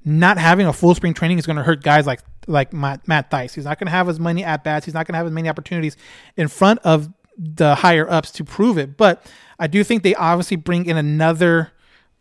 not 0.05 0.37
having 0.37 0.67
a 0.67 0.73
full 0.73 0.93
spring 0.93 1.15
training 1.15 1.39
is 1.39 1.47
going 1.47 1.57
to 1.57 1.63
hurt 1.63 1.83
guys 1.83 2.05
like 2.05 2.21
like 2.47 2.73
Matt, 2.73 3.07
Matt 3.07 3.31
Thaiss. 3.31 3.53
He's 3.53 3.65
not 3.65 3.79
going 3.79 3.87
to 3.87 3.91
have 3.91 4.09
as 4.09 4.19
many 4.19 4.43
at 4.43 4.63
bats. 4.63 4.85
He's 4.85 4.93
not 4.93 5.05
going 5.05 5.13
to 5.13 5.17
have 5.17 5.27
as 5.27 5.33
many 5.33 5.49
opportunities 5.49 5.97
in 6.37 6.47
front 6.47 6.79
of 6.83 7.09
the 7.37 7.75
higher 7.75 8.09
ups 8.09 8.31
to 8.31 8.43
prove 8.43 8.77
it. 8.77 8.97
But 8.97 9.25
I 9.57 9.67
do 9.67 9.83
think 9.83 10.03
they 10.03 10.15
obviously 10.15 10.57
bring 10.57 10.85
in 10.85 10.97
another 10.97 11.71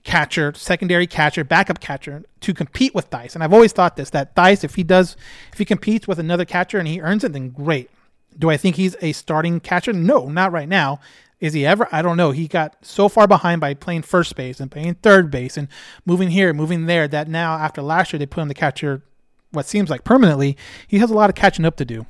catcher, 0.05 0.53
secondary 0.55 1.07
catcher, 1.07 1.45
backup 1.45 1.81
catcher 1.81 2.25
to 2.41 2.55
compete 2.55 2.95
with 2.95 3.11
Thaiss. 3.11 3.35
And 3.35 3.43
I've 3.43 3.53
always 3.53 3.73
thought 3.73 3.97
this 3.97 4.11
that 4.11 4.35
Thaiss, 4.35 4.65
if 4.65 4.75
he 4.77 4.83
does, 4.83 5.17
if 5.53 5.59
he 5.59 5.65
competes 5.65 6.07
with 6.07 6.19
another 6.19 6.45
catcher 6.45 6.79
and 6.79 6.89
he 6.89 7.01
earns 7.01 7.25
it, 7.25 7.33
then 7.33 7.51
great. 7.51 7.91
Do 8.39 8.51
I 8.51 8.57
think 8.57 8.77
he's 8.77 8.97
a 9.03 9.13
starting 9.13 9.61
catcher? 9.61 9.93
No, 9.93 10.29
not 10.29 10.53
right 10.53 10.69
now. 10.69 11.01
Is 11.41 11.53
he 11.53 11.65
ever? 11.65 11.89
I 11.93 12.03
don't 12.03 12.17
know. 12.17 12.33
He 12.33 12.49
got 12.49 12.77
so 12.83 13.09
far 13.09 13.29
behind 13.29 13.61
by 13.61 13.75
playing 13.75 14.03
first 14.03 14.35
base 14.35 14.59
and 14.59 14.71
playing 14.71 14.95
third 14.95 15.31
base 15.31 15.57
and 15.57 15.69
moving 16.05 16.31
here, 16.31 16.53
moving 16.53 16.87
there 16.87 17.07
that 17.07 17.29
now 17.29 17.55
after 17.55 17.81
last 17.81 18.13
year 18.13 18.19
they 18.19 18.27
put 18.27 18.41
him 18.41 18.49
the 18.49 18.55
catcher 18.55 19.03
what 19.51 19.67
seems 19.67 19.91
like 19.91 20.05
permanently, 20.05 20.57
he 20.87 20.99
has 20.99 21.11
a 21.11 21.15
lot 21.15 21.31
of 21.31 21.37
catching 21.37 21.65
up 21.65 21.77
to 21.77 21.85
do. 21.85 22.07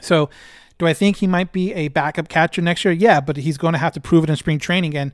So, 0.00 0.30
do 0.78 0.86
I 0.86 0.94
think 0.94 1.18
he 1.18 1.26
might 1.26 1.52
be 1.52 1.72
a 1.74 1.88
backup 1.88 2.28
catcher 2.28 2.60
next 2.60 2.84
year? 2.84 2.92
Yeah, 2.92 3.20
but 3.20 3.36
he's 3.36 3.56
going 3.56 3.72
to 3.72 3.78
have 3.78 3.92
to 3.92 4.00
prove 4.00 4.24
it 4.24 4.30
in 4.30 4.36
spring 4.36 4.58
training. 4.58 4.96
And 4.96 5.12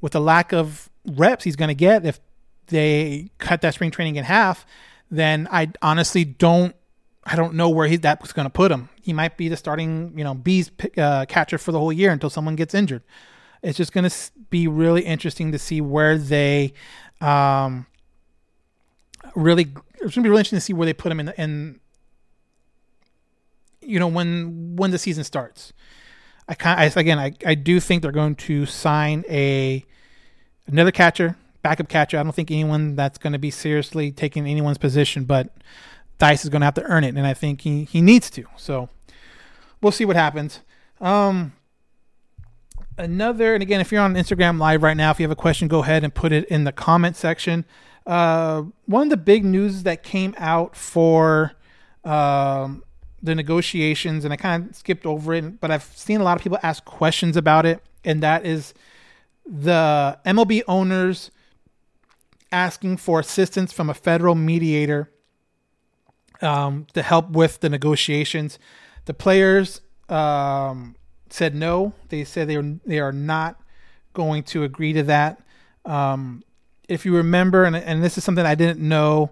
with 0.00 0.12
the 0.12 0.20
lack 0.20 0.52
of 0.52 0.88
reps 1.06 1.44
he's 1.44 1.56
going 1.56 1.68
to 1.68 1.74
get, 1.74 2.06
if 2.06 2.20
they 2.68 3.30
cut 3.38 3.60
that 3.60 3.74
spring 3.74 3.90
training 3.90 4.16
in 4.16 4.24
half, 4.24 4.64
then 5.10 5.48
I 5.50 5.72
honestly 5.82 6.24
don't. 6.24 6.74
I 7.22 7.36
don't 7.36 7.54
know 7.54 7.68
where 7.68 7.86
he, 7.86 7.96
that 7.98 8.22
was 8.22 8.32
going 8.32 8.46
to 8.46 8.50
put 8.50 8.72
him. 8.72 8.88
He 9.02 9.12
might 9.12 9.36
be 9.36 9.48
the 9.48 9.56
starting, 9.56 10.14
you 10.16 10.24
know, 10.24 10.32
bees 10.32 10.70
uh, 10.96 11.26
catcher 11.26 11.58
for 11.58 11.70
the 11.70 11.78
whole 11.78 11.92
year 11.92 12.10
until 12.12 12.30
someone 12.30 12.56
gets 12.56 12.74
injured. 12.74 13.02
It's 13.62 13.76
just 13.76 13.92
going 13.92 14.08
to 14.08 14.16
be 14.48 14.66
really 14.66 15.02
interesting 15.02 15.52
to 15.52 15.58
see 15.58 15.82
where 15.82 16.16
they 16.16 16.72
um, 17.20 17.86
really 19.36 19.68
it's 20.00 20.14
gonna 20.14 20.24
be 20.24 20.30
really 20.30 20.40
interesting 20.40 20.56
to 20.58 20.60
see 20.60 20.72
where 20.72 20.86
they 20.86 20.92
put 20.92 21.12
him 21.12 21.20
in. 21.20 21.28
In 21.36 21.80
you 23.80 23.98
know 23.98 24.08
when 24.08 24.76
when 24.76 24.90
the 24.90 24.98
season 24.98 25.24
starts, 25.24 25.72
I 26.48 26.54
kind 26.54 26.80
I, 26.80 27.00
again 27.00 27.18
I 27.18 27.32
I 27.44 27.54
do 27.54 27.80
think 27.80 28.02
they're 28.02 28.12
going 28.12 28.36
to 28.36 28.66
sign 28.66 29.24
a 29.28 29.84
another 30.66 30.92
catcher, 30.92 31.36
backup 31.62 31.88
catcher. 31.88 32.18
I 32.18 32.22
don't 32.22 32.34
think 32.34 32.50
anyone 32.50 32.96
that's 32.96 33.18
going 33.18 33.32
to 33.32 33.38
be 33.38 33.50
seriously 33.50 34.12
taking 34.12 34.46
anyone's 34.46 34.78
position, 34.78 35.24
but 35.24 35.54
Thaiss 36.18 36.44
is 36.44 36.50
going 36.50 36.60
to 36.60 36.66
have 36.66 36.74
to 36.74 36.84
earn 36.84 37.04
it, 37.04 37.14
and 37.16 37.26
I 37.26 37.34
think 37.34 37.62
he 37.62 37.84
he 37.84 38.00
needs 38.00 38.30
to. 38.30 38.44
So 38.56 38.88
we'll 39.80 39.92
see 39.92 40.04
what 40.04 40.16
happens. 40.16 40.60
Um, 41.00 41.54
another, 42.98 43.54
and 43.54 43.62
again, 43.62 43.80
if 43.80 43.90
you're 43.90 44.02
on 44.02 44.14
Instagram 44.14 44.58
Live 44.58 44.82
right 44.82 44.96
now, 44.96 45.10
if 45.10 45.18
you 45.18 45.24
have 45.24 45.30
a 45.30 45.36
question, 45.36 45.68
go 45.68 45.82
ahead 45.82 46.04
and 46.04 46.14
put 46.14 46.32
it 46.32 46.44
in 46.46 46.64
the 46.64 46.72
comment 46.72 47.16
section. 47.16 47.64
Uh, 48.06 48.64
one 48.86 49.04
of 49.04 49.10
the 49.10 49.16
big 49.16 49.44
news 49.44 49.82
that 49.84 50.02
came 50.02 50.34
out 50.38 50.74
for 50.74 51.52
um, 52.04 52.82
the 53.22 53.34
negotiations, 53.34 54.24
and 54.24 54.32
I 54.32 54.36
kind 54.36 54.70
of 54.70 54.76
skipped 54.76 55.06
over 55.06 55.34
it, 55.34 55.60
but 55.60 55.70
I've 55.70 55.84
seen 55.84 56.20
a 56.20 56.24
lot 56.24 56.36
of 56.36 56.42
people 56.42 56.58
ask 56.62 56.84
questions 56.84 57.36
about 57.36 57.66
it, 57.66 57.82
and 58.04 58.22
that 58.22 58.46
is 58.46 58.74
the 59.46 60.18
MLB 60.24 60.62
owners 60.66 61.30
asking 62.52 62.96
for 62.96 63.20
assistance 63.20 63.72
from 63.72 63.90
a 63.90 63.94
federal 63.94 64.34
mediator 64.34 65.10
um, 66.40 66.86
to 66.94 67.02
help 67.02 67.30
with 67.30 67.60
the 67.60 67.68
negotiations. 67.68 68.58
The 69.04 69.14
players 69.14 69.80
um, 70.08 70.96
said 71.28 71.54
no. 71.54 71.92
They 72.08 72.24
said 72.24 72.48
they 72.48 72.56
are 72.56 72.78
they 72.84 72.98
are 72.98 73.12
not 73.12 73.60
going 74.12 74.42
to 74.44 74.64
agree 74.64 74.92
to 74.92 75.02
that. 75.04 75.40
Um, 75.84 76.42
if 76.90 77.06
you 77.06 77.14
remember, 77.16 77.64
and, 77.64 77.76
and 77.76 78.02
this 78.02 78.18
is 78.18 78.24
something 78.24 78.44
I 78.44 78.56
didn't 78.56 78.80
know 78.80 79.30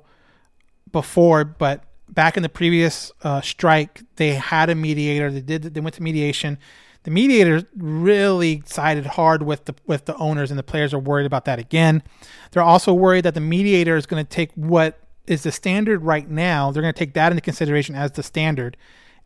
before, 0.92 1.44
but 1.44 1.82
back 2.08 2.36
in 2.36 2.42
the 2.42 2.48
previous 2.48 3.12
uh, 3.22 3.40
strike, 3.40 4.02
they 4.16 4.34
had 4.34 4.70
a 4.70 4.74
mediator. 4.74 5.30
They 5.30 5.40
did. 5.40 5.74
They 5.74 5.80
went 5.80 5.96
to 5.96 6.02
mediation. 6.02 6.56
The 7.02 7.10
mediator 7.10 7.66
really 7.76 8.62
sided 8.64 9.06
hard 9.06 9.42
with 9.42 9.64
the 9.64 9.74
with 9.86 10.04
the 10.04 10.16
owners, 10.16 10.50
and 10.50 10.58
the 10.58 10.62
players 10.62 10.94
are 10.94 10.98
worried 11.00 11.26
about 11.26 11.46
that 11.46 11.58
again. 11.58 12.02
They're 12.52 12.62
also 12.62 12.94
worried 12.94 13.24
that 13.24 13.34
the 13.34 13.40
mediator 13.40 13.96
is 13.96 14.06
going 14.06 14.24
to 14.24 14.28
take 14.28 14.52
what 14.54 15.00
is 15.26 15.42
the 15.42 15.52
standard 15.52 16.02
right 16.02 16.30
now. 16.30 16.70
They're 16.70 16.82
going 16.82 16.94
to 16.94 16.98
take 16.98 17.14
that 17.14 17.32
into 17.32 17.42
consideration 17.42 17.96
as 17.96 18.12
the 18.12 18.22
standard, 18.22 18.76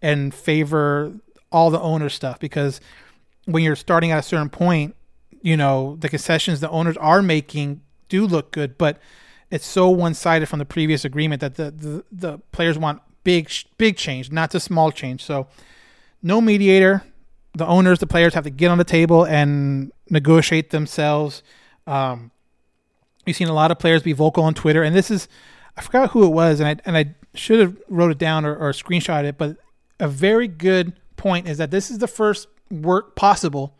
and 0.00 0.34
favor 0.34 1.12
all 1.50 1.70
the 1.70 1.80
owner 1.80 2.08
stuff 2.08 2.40
because 2.40 2.80
when 3.44 3.62
you're 3.62 3.76
starting 3.76 4.10
at 4.10 4.18
a 4.18 4.22
certain 4.22 4.48
point, 4.48 4.96
you 5.42 5.56
know 5.56 5.96
the 6.00 6.08
concessions 6.08 6.60
the 6.60 6.70
owners 6.70 6.96
are 6.96 7.20
making 7.20 7.82
do 8.12 8.26
look 8.26 8.52
good, 8.52 8.76
but 8.76 8.98
it's 9.50 9.66
so 9.66 9.88
one-sided 9.88 10.46
from 10.46 10.58
the 10.58 10.66
previous 10.66 11.04
agreement 11.04 11.40
that 11.40 11.54
the 11.54 11.70
the, 11.70 12.04
the 12.12 12.38
players 12.52 12.78
want 12.78 13.00
big 13.24 13.50
big 13.78 13.96
change, 13.96 14.30
not 14.30 14.50
just 14.52 14.66
small 14.66 14.92
change. 14.92 15.24
So 15.24 15.48
no 16.22 16.40
mediator. 16.40 17.04
The 17.54 17.66
owners, 17.66 17.98
the 17.98 18.06
players 18.06 18.34
have 18.34 18.44
to 18.44 18.50
get 18.50 18.68
on 18.68 18.78
the 18.78 18.84
table 18.84 19.26
and 19.26 19.92
negotiate 20.08 20.70
themselves. 20.70 21.42
Um, 21.86 22.30
you've 23.26 23.36
seen 23.36 23.48
a 23.48 23.52
lot 23.52 23.70
of 23.70 23.78
players 23.78 24.02
be 24.02 24.12
vocal 24.12 24.44
on 24.44 24.54
Twitter, 24.54 24.82
and 24.82 24.94
this 24.94 25.10
is 25.10 25.28
I 25.76 25.82
forgot 25.82 26.10
who 26.10 26.24
it 26.24 26.32
was, 26.32 26.60
and 26.60 26.68
I 26.68 26.76
and 26.84 26.96
I 26.96 27.14
should 27.34 27.60
have 27.60 27.76
wrote 27.88 28.10
it 28.10 28.18
down 28.18 28.44
or, 28.44 28.54
or 28.54 28.72
screenshot 28.72 29.24
it, 29.24 29.38
but 29.38 29.56
a 30.00 30.08
very 30.08 30.48
good 30.48 30.92
point 31.16 31.48
is 31.48 31.56
that 31.58 31.70
this 31.70 31.90
is 31.90 31.98
the 31.98 32.08
first 32.08 32.46
work 32.70 33.16
possible 33.16 33.74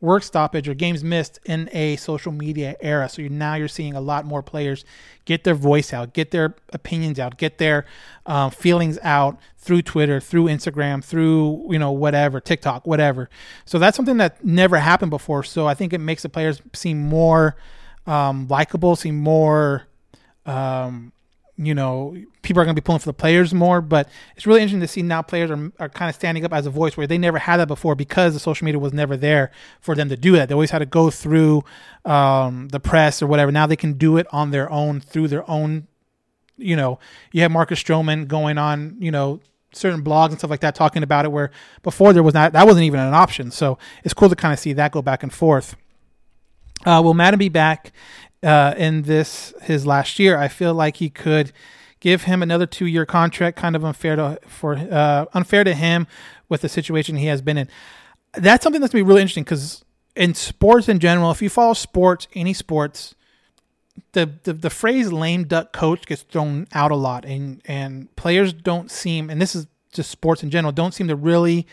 work 0.00 0.22
stoppage 0.22 0.68
or 0.68 0.74
games 0.74 1.02
missed 1.02 1.40
in 1.44 1.68
a 1.72 1.96
social 1.96 2.30
media 2.30 2.76
era. 2.80 3.08
So 3.08 3.22
you're, 3.22 3.30
now 3.30 3.54
you're 3.54 3.68
seeing 3.68 3.94
a 3.94 4.00
lot 4.00 4.24
more 4.24 4.42
players 4.42 4.84
get 5.24 5.44
their 5.44 5.54
voice 5.54 5.92
out, 5.92 6.12
get 6.12 6.30
their 6.30 6.54
opinions 6.72 7.18
out, 7.18 7.36
get 7.36 7.58
their 7.58 7.84
uh, 8.26 8.50
feelings 8.50 8.98
out 9.02 9.38
through 9.56 9.82
Twitter, 9.82 10.20
through 10.20 10.44
Instagram, 10.44 11.04
through 11.04 11.66
you 11.70 11.78
know 11.78 11.90
whatever 11.90 12.40
TikTok, 12.40 12.86
whatever. 12.86 13.28
So 13.64 13.78
that's 13.78 13.96
something 13.96 14.18
that 14.18 14.44
never 14.44 14.78
happened 14.78 15.10
before. 15.10 15.42
So 15.42 15.66
I 15.66 15.74
think 15.74 15.92
it 15.92 15.98
makes 15.98 16.22
the 16.22 16.28
players 16.28 16.62
seem 16.72 17.00
more 17.08 17.56
um, 18.06 18.46
likable, 18.48 18.96
seem 18.96 19.16
more 19.16 19.86
um, 20.46 21.12
you 21.58 21.74
know, 21.74 22.16
people 22.42 22.60
are 22.60 22.64
going 22.64 22.74
to 22.74 22.80
be 22.80 22.84
pulling 22.84 23.00
for 23.00 23.08
the 23.08 23.12
players 23.12 23.52
more. 23.52 23.80
But 23.80 24.08
it's 24.36 24.46
really 24.46 24.62
interesting 24.62 24.80
to 24.80 24.88
see 24.88 25.02
now 25.02 25.22
players 25.22 25.50
are, 25.50 25.72
are 25.80 25.88
kind 25.88 26.08
of 26.08 26.14
standing 26.14 26.44
up 26.44 26.52
as 26.52 26.66
a 26.66 26.70
voice 26.70 26.96
where 26.96 27.06
they 27.06 27.18
never 27.18 27.38
had 27.38 27.58
that 27.58 27.66
before 27.66 27.96
because 27.96 28.32
the 28.32 28.40
social 28.40 28.64
media 28.64 28.78
was 28.78 28.92
never 28.92 29.16
there 29.16 29.50
for 29.80 29.94
them 29.94 30.08
to 30.08 30.16
do 30.16 30.32
that. 30.36 30.48
They 30.48 30.54
always 30.54 30.70
had 30.70 30.78
to 30.78 30.86
go 30.86 31.10
through 31.10 31.64
um, 32.04 32.68
the 32.68 32.80
press 32.80 33.20
or 33.20 33.26
whatever. 33.26 33.50
Now 33.50 33.66
they 33.66 33.76
can 33.76 33.94
do 33.94 34.16
it 34.16 34.26
on 34.30 34.52
their 34.52 34.70
own 34.70 35.00
through 35.00 35.28
their 35.28 35.48
own, 35.50 35.88
you 36.56 36.76
know, 36.76 37.00
you 37.32 37.42
have 37.42 37.50
Marcus 37.50 37.82
Stroman 37.82 38.28
going 38.28 38.56
on, 38.56 38.96
you 39.00 39.10
know, 39.10 39.40
certain 39.72 40.02
blogs 40.02 40.30
and 40.30 40.38
stuff 40.38 40.50
like 40.50 40.60
that 40.60 40.74
talking 40.74 41.02
about 41.02 41.24
it 41.24 41.32
where 41.32 41.50
before 41.82 42.12
there 42.12 42.22
was 42.22 42.34
not, 42.34 42.52
that 42.52 42.66
wasn't 42.66 42.84
even 42.84 43.00
an 43.00 43.14
option. 43.14 43.50
So 43.50 43.78
it's 44.04 44.14
cool 44.14 44.28
to 44.28 44.36
kind 44.36 44.52
of 44.52 44.60
see 44.60 44.72
that 44.74 44.92
go 44.92 45.02
back 45.02 45.22
and 45.22 45.32
forth. 45.32 45.76
Uh, 46.86 47.00
will 47.02 47.14
Maddon 47.14 47.38
be 47.38 47.48
back 47.48 47.92
uh, 48.42 48.74
in 48.76 49.02
this 49.02 49.52
his 49.62 49.86
last 49.86 50.18
year. 50.18 50.38
I 50.38 50.48
feel 50.48 50.74
like 50.74 50.96
he 50.96 51.10
could 51.10 51.52
give 52.00 52.24
him 52.24 52.42
another 52.42 52.66
two 52.66 52.86
year 52.86 53.06
contract. 53.06 53.56
Kind 53.56 53.76
of 53.76 53.84
unfair 53.84 54.16
to 54.16 54.38
for 54.46 54.74
uh, 54.76 55.26
unfair 55.34 55.64
to 55.64 55.74
him 55.74 56.06
with 56.48 56.62
the 56.62 56.68
situation 56.68 57.16
he 57.16 57.26
has 57.26 57.42
been 57.42 57.58
in. 57.58 57.68
That's 58.34 58.62
something 58.62 58.80
that's 58.80 58.92
gonna 58.92 59.04
be 59.04 59.08
really 59.08 59.22
interesting 59.22 59.44
because 59.44 59.84
in 60.16 60.34
sports 60.34 60.88
in 60.88 60.98
general, 60.98 61.30
if 61.30 61.40
you 61.40 61.48
follow 61.48 61.74
sports, 61.74 62.26
any 62.34 62.52
sports, 62.52 63.14
the, 64.12 64.30
the 64.44 64.52
the 64.52 64.70
phrase 64.70 65.12
"lame 65.12 65.44
duck 65.44 65.72
coach" 65.72 66.06
gets 66.06 66.22
thrown 66.22 66.66
out 66.72 66.90
a 66.90 66.96
lot, 66.96 67.24
and 67.24 67.62
and 67.64 68.14
players 68.16 68.52
don't 68.52 68.90
seem, 68.90 69.30
and 69.30 69.40
this 69.40 69.54
is 69.54 69.66
just 69.92 70.10
sports 70.10 70.42
in 70.42 70.50
general, 70.50 70.72
don't 70.72 70.92
seem 70.92 71.08
to 71.08 71.16
really 71.16 71.66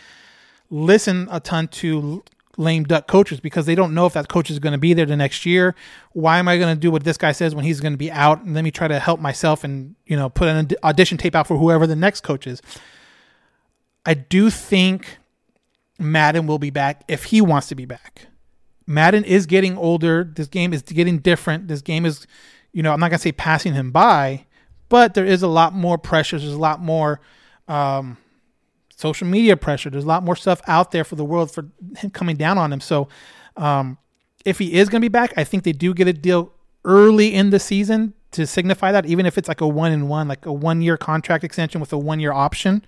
listen 0.70 1.28
a 1.32 1.40
ton 1.40 1.68
to 1.68 2.24
lame 2.58 2.84
duck 2.84 3.08
coaches 3.08 3.40
because 3.40 3.66
they 3.66 3.76
don't 3.76 3.94
know 3.94 4.06
if 4.06 4.14
that 4.14 4.28
coach 4.28 4.50
is 4.50 4.60
going 4.60 4.74
to 4.74 4.80
be 4.80 4.94
there 4.94 5.06
the 5.06 5.16
next 5.16 5.46
year. 5.46 5.76
Why 6.14 6.40
am 6.40 6.48
I 6.48 6.58
going 6.58 6.74
to 6.74 6.80
do 6.80 6.92
what 6.92 7.04
this 7.04 7.18
guy 7.18 7.32
says 7.32 7.54
when 7.54 7.66
he's 7.66 7.82
going 7.82 7.94
to 7.94 7.98
be 7.98 8.12
out? 8.12 8.44
And 8.44 8.54
let 8.54 8.64
me 8.64 8.72
try 8.72 8.88
to 8.88 9.00
help 9.00 9.20
myself 9.20 9.64
and 9.64 9.96
you 10.06 10.16
know 10.16 10.30
put 10.30 10.48
an 10.48 10.70
audition 10.84 11.18
tape 11.18 11.36
out 11.36 11.48
for 11.48 11.58
whoever 11.58 11.88
the 11.88 11.96
next 11.96 12.22
coach 12.22 12.48
is. 12.48 12.62
I 14.06 14.14
do 14.14 14.50
think 14.50 15.18
Maddon 16.00 16.48
will 16.48 16.60
be 16.60 16.70
back 16.70 17.04
if 17.08 17.26
he 17.26 17.42
wants 17.42 17.68
to 17.68 17.76
be 17.76 17.86
back. 17.86 18.28
Maddon 18.88 19.24
is 19.24 19.46
getting 19.46 19.78
older. 19.78 20.24
This 20.24 20.48
game 20.48 20.74
is 20.74 20.84
getting 20.84 21.20
different. 21.20 21.68
This 21.68 21.82
game 21.82 22.06
is, 22.06 22.28
you 22.72 22.84
know, 22.84 22.92
I'm 22.92 23.00
not 23.00 23.10
gonna 23.10 23.20
say 23.20 23.32
passing 23.32 23.74
him 23.74 23.92
by, 23.92 24.46
but 24.90 25.16
there 25.16 25.26
is 25.26 25.42
a 25.42 25.48
lot 25.48 25.74
more 25.74 25.98
pressures. 25.98 26.44
There's 26.44 26.54
a 26.54 26.60
lot 26.60 26.80
more. 26.82 27.20
Um, 27.68 28.18
social 28.96 29.28
media 29.28 29.58
pressure. 29.58 29.90
There's 29.90 30.04
a 30.04 30.08
lot 30.08 30.24
more 30.24 30.36
stuff 30.36 30.62
out 30.68 30.92
there 30.92 31.04
for 31.04 31.16
the 31.16 31.26
world 31.26 31.52
for 31.52 31.68
him 31.98 32.10
coming 32.10 32.36
down 32.36 32.58
on 32.58 32.72
him. 32.72 32.80
So, 32.80 33.08
um, 33.58 33.98
if 34.44 34.60
he 34.60 34.74
is 34.74 34.90
going 34.90 35.02
to 35.02 35.06
be 35.06 35.12
back, 35.12 35.34
I 35.38 35.44
think 35.44 35.64
they 35.64 35.72
do 35.72 35.94
get 35.94 36.08
a 36.08 36.14
deal 36.14 36.52
early 36.84 37.34
in 37.34 37.50
the 37.50 37.60
season 37.60 38.14
to 38.32 38.46
signify 38.46 38.92
that, 38.92 39.06
even 39.06 39.26
if 39.26 39.38
it's 39.38 39.48
like 39.48 39.62
a 39.62 39.68
one 39.68 39.92
in 39.92 40.08
one, 40.08 40.28
like 40.28 40.46
a 40.46 40.54
one 40.54 40.82
year 40.82 40.98
contract 40.98 41.44
extension 41.44 41.82
with 41.82 41.92
a 41.92 41.98
one 41.98 42.20
year 42.20 42.32
option. 42.32 42.86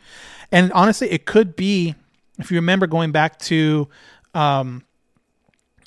And 0.52 0.72
honestly, 0.74 1.10
it 1.10 1.26
could 1.26 1.56
be, 1.56 1.96
if 2.38 2.52
you 2.52 2.58
remember 2.58 2.86
going 2.86 3.12
back 3.12 3.40
to, 3.40 3.88
um, 4.34 4.84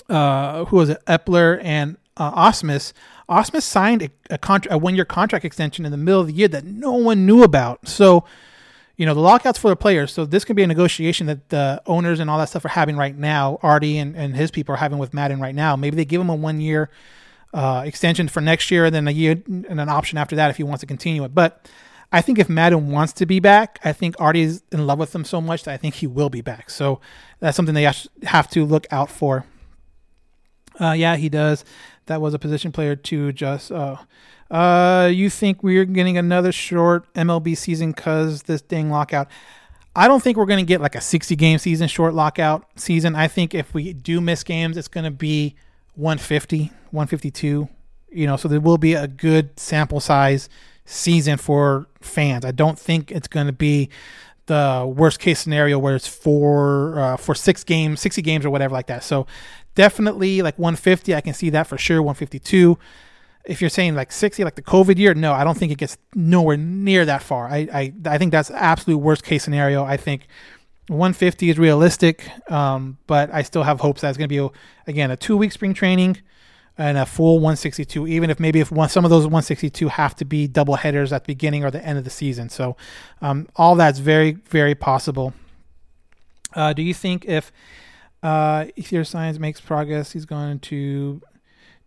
uh, 0.08 0.64
who 0.64 0.76
was 0.76 0.88
it, 0.90 1.04
Eppler 1.06 1.62
and 1.62 1.96
uh, 2.16 2.50
Ausmus. 2.50 2.92
Ausmus 3.28 3.62
signed 3.62 4.02
a, 4.02 4.10
a, 4.30 4.38
contra- 4.38 4.72
a 4.72 4.78
one 4.78 4.96
year 4.96 5.04
contract 5.04 5.44
extension 5.44 5.84
in 5.84 5.92
the 5.92 5.96
middle 5.96 6.20
of 6.20 6.26
the 6.26 6.32
year 6.32 6.48
that 6.48 6.64
no 6.64 6.92
one 6.92 7.26
knew 7.26 7.42
about. 7.44 7.86
So, 7.86 8.24
you 9.00 9.06
know, 9.06 9.14
the 9.14 9.20
lockouts 9.20 9.58
for 9.58 9.70
the 9.70 9.76
players. 9.76 10.12
So 10.12 10.26
this 10.26 10.44
could 10.44 10.56
be 10.56 10.62
a 10.62 10.66
negotiation 10.66 11.26
that 11.28 11.48
the 11.48 11.80
owners 11.86 12.20
and 12.20 12.28
all 12.28 12.36
that 12.36 12.50
stuff 12.50 12.66
are 12.66 12.68
having 12.68 12.98
right 12.98 13.16
now. 13.16 13.58
Arte 13.62 13.96
and, 13.96 14.14
and 14.14 14.36
his 14.36 14.50
people 14.50 14.74
are 14.74 14.76
having 14.76 14.98
with 14.98 15.14
Maddon 15.14 15.40
right 15.40 15.54
now. 15.54 15.74
Maybe 15.74 15.96
they 15.96 16.04
give 16.04 16.20
him 16.20 16.28
a 16.28 16.34
one 16.34 16.60
year 16.60 16.90
uh, 17.54 17.82
extension 17.86 18.28
for 18.28 18.42
next 18.42 18.70
year, 18.70 18.84
and 18.84 18.94
then 18.94 19.08
a 19.08 19.10
year 19.10 19.42
and 19.46 19.80
an 19.80 19.88
option 19.88 20.18
after 20.18 20.36
that 20.36 20.50
if 20.50 20.58
he 20.58 20.64
wants 20.64 20.80
to 20.80 20.86
continue 20.86 21.24
it. 21.24 21.34
But 21.34 21.66
I 22.12 22.20
think 22.20 22.38
if 22.38 22.50
Maddon 22.50 22.90
wants 22.90 23.14
to 23.14 23.24
be 23.24 23.40
back, 23.40 23.78
I 23.82 23.94
think 23.94 24.16
Arte 24.18 24.42
is 24.42 24.62
in 24.70 24.86
love 24.86 24.98
with 24.98 25.14
him 25.14 25.24
so 25.24 25.40
much 25.40 25.64
that 25.64 25.72
I 25.72 25.78
think 25.78 25.94
he 25.94 26.06
will 26.06 26.28
be 26.28 26.42
back. 26.42 26.68
So 26.68 27.00
that's 27.38 27.56
something 27.56 27.74
they 27.74 27.90
have 28.24 28.50
to 28.50 28.66
look 28.66 28.86
out 28.90 29.10
for. 29.10 29.46
Uh, 30.78 30.92
yeah, 30.92 31.16
he 31.16 31.30
does. 31.30 31.64
That 32.04 32.20
was 32.20 32.34
a 32.34 32.38
position 32.38 32.70
player 32.70 32.96
too. 32.96 33.32
Just 33.32 33.72
uh, 33.72 33.96
uh, 34.50 35.10
you 35.12 35.30
think 35.30 35.62
we're 35.62 35.84
getting 35.84 36.18
another 36.18 36.52
short 36.52 37.12
MLB 37.14 37.56
season 37.56 37.92
because 37.92 38.42
this 38.44 38.62
dang 38.62 38.90
lockout? 38.90 39.28
I 39.94 40.08
don't 40.08 40.22
think 40.22 40.36
we're 40.36 40.46
going 40.46 40.64
to 40.64 40.68
get 40.68 40.80
like 40.80 40.94
a 40.94 41.00
60 41.00 41.36
game 41.36 41.58
season, 41.58 41.88
short 41.88 42.14
lockout 42.14 42.64
season. 42.76 43.14
I 43.14 43.28
think 43.28 43.54
if 43.54 43.74
we 43.74 43.92
do 43.92 44.20
miss 44.20 44.42
games, 44.42 44.76
it's 44.76 44.88
going 44.88 45.04
to 45.04 45.10
be 45.10 45.54
150, 45.94 46.64
152. 46.90 47.68
You 48.12 48.26
know, 48.26 48.36
so 48.36 48.48
there 48.48 48.60
will 48.60 48.78
be 48.78 48.94
a 48.94 49.06
good 49.06 49.58
sample 49.58 50.00
size 50.00 50.48
season 50.84 51.36
for 51.36 51.86
fans. 52.00 52.44
I 52.44 52.50
don't 52.50 52.78
think 52.78 53.12
it's 53.12 53.28
going 53.28 53.46
to 53.46 53.52
be 53.52 53.88
the 54.46 54.92
worst 54.96 55.20
case 55.20 55.38
scenario 55.38 55.78
where 55.78 55.94
it's 55.94 56.08
for 56.08 56.98
uh, 56.98 57.16
for 57.16 57.36
six 57.36 57.62
games, 57.62 58.00
60 58.00 58.20
games 58.22 58.44
or 58.44 58.50
whatever 58.50 58.72
like 58.72 58.88
that. 58.88 59.04
So 59.04 59.26
definitely 59.76 60.42
like 60.42 60.58
150, 60.58 61.14
I 61.14 61.20
can 61.20 61.34
see 61.34 61.50
that 61.50 61.68
for 61.68 61.78
sure. 61.78 62.02
152 62.02 62.76
if 63.44 63.60
you're 63.60 63.70
saying 63.70 63.94
like 63.94 64.12
60 64.12 64.44
like 64.44 64.54
the 64.54 64.62
covid 64.62 64.98
year 64.98 65.14
no 65.14 65.32
i 65.32 65.44
don't 65.44 65.56
think 65.56 65.72
it 65.72 65.78
gets 65.78 65.96
nowhere 66.14 66.56
near 66.56 67.04
that 67.04 67.22
far. 67.22 67.48
I 67.48 67.68
i, 67.72 67.92
I 68.04 68.18
think 68.18 68.32
that's 68.32 68.50
absolute 68.50 68.98
worst 68.98 69.24
case 69.24 69.42
scenario. 69.42 69.84
I 69.84 69.96
think 69.96 70.26
150 70.88 71.50
is 71.50 71.58
realistic 71.58 72.28
um, 72.50 72.98
but 73.06 73.32
i 73.32 73.42
still 73.42 73.62
have 73.62 73.80
hopes 73.80 74.00
that 74.00 74.08
it's 74.08 74.18
going 74.18 74.28
to 74.28 74.50
be 74.50 74.56
again 74.86 75.10
a 75.10 75.16
two 75.16 75.36
week 75.36 75.52
spring 75.52 75.72
training 75.72 76.18
and 76.80 76.96
a 76.96 77.04
full 77.04 77.34
162 77.34 78.06
even 78.06 78.30
if 78.30 78.40
maybe 78.40 78.58
if 78.58 78.72
one, 78.72 78.88
some 78.88 79.04
of 79.04 79.10
those 79.10 79.24
162 79.24 79.88
have 79.88 80.16
to 80.16 80.24
be 80.24 80.46
double 80.46 80.76
headers 80.76 81.12
at 81.12 81.24
the 81.24 81.26
beginning 81.26 81.62
or 81.62 81.70
the 81.70 81.84
end 81.84 81.98
of 81.98 82.04
the 82.04 82.10
season. 82.10 82.48
So 82.48 82.76
um, 83.20 83.48
all 83.54 83.74
that's 83.76 83.98
very 83.98 84.32
very 84.32 84.74
possible. 84.74 85.34
Uh, 86.54 86.72
do 86.72 86.82
you 86.82 86.94
think 86.94 87.26
if 87.26 87.52
uh, 88.22 88.66
Ether 88.76 89.04
Science 89.04 89.38
makes 89.38 89.60
progress, 89.60 90.12
he's 90.12 90.24
going 90.24 90.58
to 90.60 91.20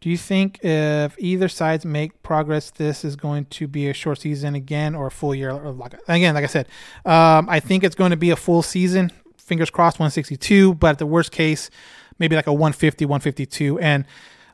Do 0.03 0.09
you 0.09 0.17
think 0.17 0.59
if 0.61 1.15
either 1.17 1.47
sides 1.47 1.85
make 1.85 2.21
progress, 2.23 2.71
this 2.71 3.05
is 3.05 3.15
going 3.15 3.45
to 3.45 3.69
be 3.69 3.87
a 3.87 3.93
short 3.93 4.19
season 4.19 4.53
again 4.53 4.95
or 4.95 5.07
a 5.07 5.11
full 5.11 5.33
year? 5.33 5.51
Again, 6.09 6.35
like 6.35 6.43
I 6.43 6.47
said, 6.47 6.67
um, 7.05 7.47
I 7.47 7.61
think 7.61 7.85
it's 7.85 7.95
going 7.95 8.11
to 8.11 8.17
be 8.17 8.29
a 8.29 8.35
full 8.35 8.63
season. 8.63 9.13
Fingers 9.37 9.69
crossed, 9.69 9.99
162. 9.99 10.73
But 10.73 10.99
the 10.99 11.05
worst 11.05 11.31
case, 11.31 11.69
maybe 12.19 12.35
like 12.35 12.47
a 12.47 12.51
150, 12.51 13.05
152. 13.05 13.79
And 13.79 14.03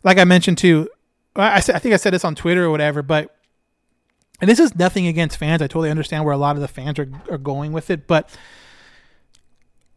like 0.03 0.19
I 0.19 0.23
mentioned 0.23 0.59
too, 0.59 0.87
I, 1.35 1.55
I 1.55 1.61
think 1.61 1.95
I 1.95 1.97
said 1.97 2.13
this 2.13 2.23
on 2.23 2.35
Twitter 2.35 2.65
or 2.65 2.69
whatever, 2.69 3.01
but 3.01 3.35
and 4.39 4.47
this 4.47 4.59
is 4.59 4.75
nothing 4.75 5.07
against 5.07 5.37
fans. 5.37 5.63
I 5.63 5.65
totally 5.65 5.89
understand 5.89 6.25
where 6.25 6.33
a 6.35 6.37
lot 6.37 6.57
of 6.57 6.61
the 6.61 6.67
fans 6.67 6.99
are, 6.99 7.09
are 7.27 7.39
going 7.39 7.71
with 7.71 7.89
it, 7.89 8.05
but 8.05 8.29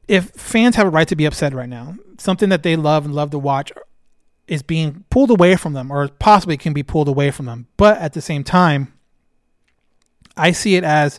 if 0.08 0.30
fans 0.30 0.76
have 0.76 0.86
a 0.86 0.90
right 0.90 1.08
to 1.08 1.14
be 1.14 1.26
upset 1.26 1.52
right 1.52 1.68
now, 1.68 1.96
something 2.16 2.48
that 2.48 2.62
they 2.62 2.74
love 2.74 3.04
and 3.04 3.14
love 3.14 3.32
to 3.32 3.38
watch 3.38 3.70
is 4.52 4.62
being 4.62 5.02
pulled 5.08 5.30
away 5.30 5.56
from 5.56 5.72
them 5.72 5.90
or 5.90 6.08
possibly 6.08 6.58
can 6.58 6.74
be 6.74 6.82
pulled 6.82 7.08
away 7.08 7.30
from 7.30 7.46
them. 7.46 7.66
But 7.78 7.96
at 7.96 8.12
the 8.12 8.20
same 8.20 8.44
time, 8.44 8.92
I 10.36 10.52
see 10.52 10.76
it 10.76 10.84
as 10.84 11.18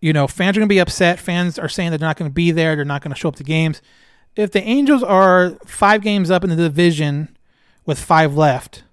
you 0.00 0.14
know, 0.14 0.26
fans 0.26 0.56
are 0.56 0.60
going 0.60 0.68
to 0.68 0.74
be 0.74 0.78
upset. 0.78 1.18
Fans 1.18 1.58
are 1.58 1.68
saying 1.68 1.90
that 1.90 1.98
they're 1.98 2.08
not 2.08 2.16
going 2.16 2.30
to 2.30 2.34
be 2.34 2.50
there. 2.50 2.74
They're 2.74 2.86
not 2.86 3.02
going 3.02 3.12
to 3.12 3.18
show 3.18 3.28
up 3.28 3.36
to 3.36 3.44
games. 3.44 3.82
If 4.34 4.52
the 4.52 4.62
Angels 4.62 5.02
are 5.02 5.58
five 5.66 6.00
games 6.00 6.30
up 6.30 6.42
in 6.42 6.48
the 6.48 6.56
division 6.56 7.36
with 7.84 7.98
five 7.98 8.34
left, 8.34 8.84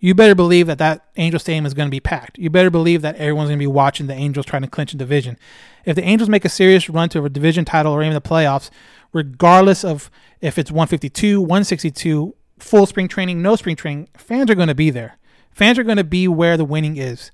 you 0.00 0.12
better 0.12 0.34
believe 0.34 0.66
that 0.66 0.78
that 0.78 1.04
Angel 1.16 1.38
Stadium 1.38 1.64
is 1.64 1.74
going 1.74 1.86
to 1.86 1.92
be 1.92 2.00
packed. 2.00 2.38
You 2.38 2.50
better 2.50 2.70
believe 2.70 3.02
that 3.02 3.14
everyone's 3.14 3.50
going 3.50 3.60
to 3.60 3.62
be 3.62 3.68
watching 3.68 4.08
the 4.08 4.14
Angels 4.14 4.46
trying 4.46 4.62
to 4.62 4.68
clinch 4.68 4.92
a 4.92 4.96
division. 4.96 5.38
If 5.84 5.94
the 5.94 6.02
Angels 6.02 6.28
make 6.28 6.44
a 6.44 6.48
serious 6.48 6.90
run 6.90 7.08
to 7.10 7.24
a 7.24 7.28
division 7.28 7.64
title 7.64 7.92
or 7.92 8.02
even 8.02 8.14
the 8.14 8.20
playoffs, 8.20 8.68
regardless 9.12 9.84
of 9.84 10.10
if 10.40 10.58
it's 10.58 10.72
152, 10.72 11.40
162, 11.40 12.34
full 12.58 12.86
spring 12.86 13.08
training, 13.08 13.42
no 13.42 13.56
spring 13.56 13.76
training, 13.76 14.08
fans 14.16 14.50
are 14.50 14.54
going 14.54 14.68
to 14.68 14.74
be 14.74 14.90
there. 14.90 15.16
Fans 15.50 15.78
are 15.78 15.84
going 15.84 15.96
to 15.96 16.04
be 16.04 16.28
where 16.28 16.56
the 16.56 16.64
winning 16.64 16.96
is. 16.96 17.30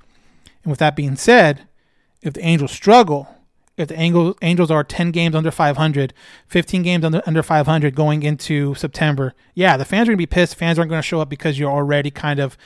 And 0.62 0.70
with 0.70 0.78
that 0.78 0.96
being 0.96 1.16
said, 1.16 1.66
if 2.22 2.34
the 2.34 2.44
Angels 2.44 2.70
struggle, 2.70 3.28
if 3.76 3.88
the 3.88 3.98
Angels 3.98 4.36
Angels 4.42 4.70
are 4.70 4.84
10 4.84 5.10
games 5.10 5.34
under 5.34 5.50
500, 5.50 6.14
15 6.46 6.82
games 6.82 7.04
under 7.04 7.22
under 7.26 7.42
500 7.42 7.94
going 7.94 8.22
into 8.22 8.74
September, 8.74 9.34
yeah, 9.54 9.76
the 9.76 9.84
fans 9.84 10.08
are 10.08 10.12
going 10.12 10.18
to 10.18 10.22
be 10.22 10.26
pissed. 10.26 10.54
Fans 10.54 10.78
aren't 10.78 10.90
going 10.90 11.02
to 11.02 11.06
show 11.06 11.20
up 11.20 11.28
because 11.28 11.58
you're 11.58 11.70
already 11.70 12.10
kind 12.10 12.38
of 12.38 12.56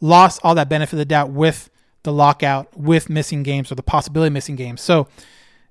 lost 0.00 0.40
all 0.42 0.54
that 0.54 0.68
benefit 0.68 0.94
of 0.94 0.98
the 0.98 1.04
doubt 1.04 1.30
with 1.30 1.70
the 2.02 2.12
lockout, 2.12 2.76
with 2.76 3.10
missing 3.10 3.42
games 3.42 3.70
or 3.70 3.74
the 3.74 3.82
possibility 3.82 4.28
of 4.28 4.32
missing 4.32 4.56
games. 4.56 4.80
So 4.80 5.08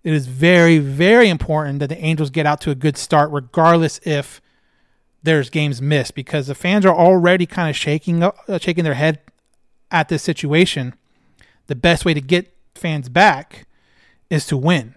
it 0.03 0.13
is 0.13 0.27
very, 0.27 0.77
very 0.77 1.29
important 1.29 1.79
that 1.79 1.87
the 1.87 2.03
Angels 2.03 2.29
get 2.29 2.45
out 2.45 2.61
to 2.61 2.71
a 2.71 2.75
good 2.75 2.97
start, 2.97 3.31
regardless 3.31 3.99
if 4.03 4.41
there's 5.23 5.49
games 5.49 5.81
missed 5.81 6.15
because 6.15 6.47
the 6.47 6.55
fans 6.55 6.85
are 6.85 6.95
already 6.95 7.45
kind 7.45 7.69
of 7.69 7.75
shaking 7.75 8.23
uh, 8.23 8.31
shaking 8.59 8.83
their 8.83 8.93
head 8.93 9.19
at 9.91 10.09
this 10.09 10.23
situation. 10.23 10.93
The 11.67 11.75
best 11.75 12.05
way 12.05 12.13
to 12.13 12.21
get 12.21 12.53
fans 12.75 13.09
back 13.09 13.67
is 14.29 14.45
to 14.47 14.57
win. 14.57 14.95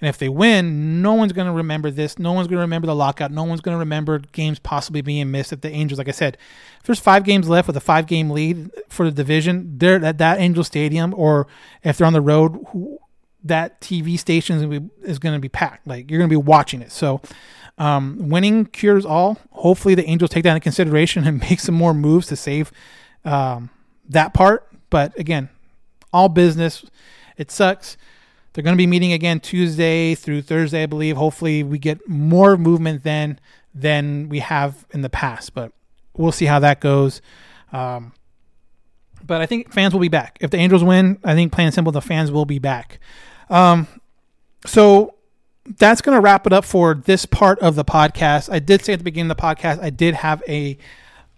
And 0.00 0.08
if 0.08 0.16
they 0.16 0.28
win, 0.28 1.02
no 1.02 1.14
one's 1.14 1.32
going 1.32 1.48
to 1.48 1.52
remember 1.52 1.90
this. 1.90 2.20
No 2.20 2.32
one's 2.32 2.46
going 2.46 2.58
to 2.58 2.62
remember 2.62 2.86
the 2.86 2.94
lockout. 2.94 3.32
No 3.32 3.42
one's 3.42 3.60
going 3.60 3.74
to 3.74 3.80
remember 3.80 4.20
games 4.20 4.60
possibly 4.60 5.00
being 5.00 5.30
missed. 5.32 5.52
If 5.52 5.60
the 5.60 5.70
Angels, 5.70 5.98
like 5.98 6.06
I 6.06 6.12
said, 6.12 6.38
if 6.78 6.84
there's 6.84 7.00
five 7.00 7.24
games 7.24 7.48
left 7.48 7.66
with 7.66 7.76
a 7.76 7.80
five 7.80 8.06
game 8.06 8.30
lead 8.30 8.70
for 8.88 9.06
the 9.06 9.10
division, 9.10 9.76
they're 9.76 10.04
at 10.04 10.18
that 10.18 10.38
Angel 10.38 10.62
Stadium, 10.62 11.12
or 11.16 11.48
if 11.82 11.98
they're 11.98 12.06
on 12.06 12.12
the 12.12 12.20
road, 12.20 12.64
that 13.48 13.80
TV 13.80 14.18
station 14.18 14.56
is 14.56 14.62
going, 14.62 14.88
be, 14.88 14.90
is 15.02 15.18
going 15.18 15.34
to 15.34 15.40
be 15.40 15.48
packed. 15.48 15.86
Like 15.86 16.10
you're 16.10 16.18
going 16.18 16.30
to 16.30 16.32
be 16.32 16.36
watching 16.36 16.80
it. 16.80 16.92
So 16.92 17.20
um, 17.78 18.28
winning 18.28 18.66
cures 18.66 19.04
all. 19.04 19.38
Hopefully, 19.50 19.94
the 19.94 20.04
Angels 20.06 20.30
take 20.30 20.44
that 20.44 20.50
into 20.50 20.60
consideration 20.60 21.26
and 21.26 21.40
make 21.50 21.60
some 21.60 21.74
more 21.74 21.94
moves 21.94 22.26
to 22.28 22.36
save 22.36 22.72
um, 23.24 23.70
that 24.08 24.34
part. 24.34 24.68
But 24.90 25.18
again, 25.18 25.48
all 26.12 26.28
business. 26.28 26.84
It 27.36 27.50
sucks. 27.50 27.96
They're 28.52 28.64
going 28.64 28.74
to 28.74 28.78
be 28.78 28.86
meeting 28.86 29.12
again 29.12 29.38
Tuesday 29.38 30.14
through 30.14 30.42
Thursday, 30.42 30.82
I 30.82 30.86
believe. 30.86 31.16
Hopefully, 31.16 31.62
we 31.62 31.78
get 31.78 32.08
more 32.08 32.56
movement 32.56 33.04
then 33.04 33.38
than 33.74 34.28
we 34.28 34.40
have 34.40 34.84
in 34.90 35.02
the 35.02 35.10
past. 35.10 35.54
But 35.54 35.72
we'll 36.16 36.32
see 36.32 36.46
how 36.46 36.58
that 36.58 36.80
goes. 36.80 37.22
Um, 37.72 38.12
but 39.24 39.40
I 39.40 39.46
think 39.46 39.72
fans 39.72 39.92
will 39.92 40.00
be 40.00 40.08
back. 40.08 40.38
If 40.40 40.50
the 40.50 40.56
Angels 40.56 40.82
win, 40.82 41.18
I 41.22 41.34
think 41.34 41.52
plain 41.52 41.66
and 41.66 41.74
simple, 41.74 41.92
the 41.92 42.00
fans 42.00 42.32
will 42.32 42.46
be 42.46 42.58
back. 42.58 42.98
Um, 43.50 43.86
so 44.66 45.14
that's 45.76 46.00
going 46.00 46.16
to 46.16 46.20
wrap 46.20 46.46
it 46.46 46.52
up 46.52 46.64
for 46.64 46.94
this 46.94 47.26
part 47.26 47.58
of 47.60 47.74
the 47.74 47.84
podcast. 47.84 48.50
I 48.50 48.58
did 48.58 48.84
say 48.84 48.94
at 48.94 49.00
the 49.00 49.04
beginning 49.04 49.30
of 49.30 49.36
the 49.36 49.42
podcast, 49.42 49.82
I 49.82 49.90
did 49.90 50.14
have 50.14 50.42
a 50.48 50.78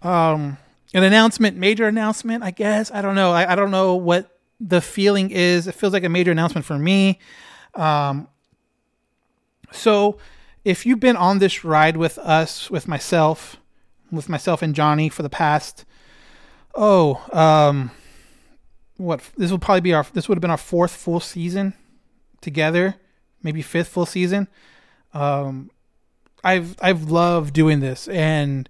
um, 0.01 0.57
an 0.93 1.03
announcement, 1.03 1.57
major 1.57 1.87
announcement, 1.87 2.43
I 2.43 2.51
guess. 2.51 2.91
I 2.91 3.01
don't 3.01 3.15
know. 3.15 3.31
I, 3.31 3.53
I 3.53 3.55
don't 3.55 3.71
know 3.71 3.95
what 3.95 4.37
the 4.59 4.81
feeling 4.81 5.31
is. 5.31 5.67
It 5.67 5.75
feels 5.75 5.93
like 5.93 6.03
a 6.03 6.09
major 6.09 6.31
announcement 6.31 6.65
for 6.65 6.77
me. 6.77 7.19
Um, 7.75 8.27
so 9.71 10.17
if 10.65 10.85
you've 10.85 10.99
been 10.99 11.15
on 11.15 11.39
this 11.39 11.63
ride 11.63 11.97
with 11.97 12.17
us, 12.17 12.69
with 12.69 12.87
myself, 12.87 13.57
with 14.11 14.27
myself 14.27 14.61
and 14.61 14.75
Johnny 14.75 15.07
for 15.07 15.23
the 15.23 15.29
past, 15.29 15.85
oh, 16.75 17.23
um, 17.31 17.91
what 18.97 19.21
this 19.37 19.49
will 19.49 19.59
probably 19.59 19.81
be 19.81 19.93
our 19.93 20.05
this 20.13 20.29
would 20.29 20.35
have 20.35 20.41
been 20.41 20.51
our 20.51 20.57
fourth 20.57 20.91
full 20.91 21.19
season 21.19 21.73
together 22.41 22.95
maybe 23.43 23.61
fifth 23.61 23.89
full 23.89 24.05
season. 24.05 24.47
Um, 25.13 25.71
I've 26.43 26.75
I've 26.81 27.03
loved 27.03 27.53
doing 27.53 27.79
this, 27.79 28.07
and 28.07 28.69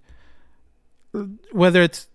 whether 1.52 1.82
it's 1.82 2.08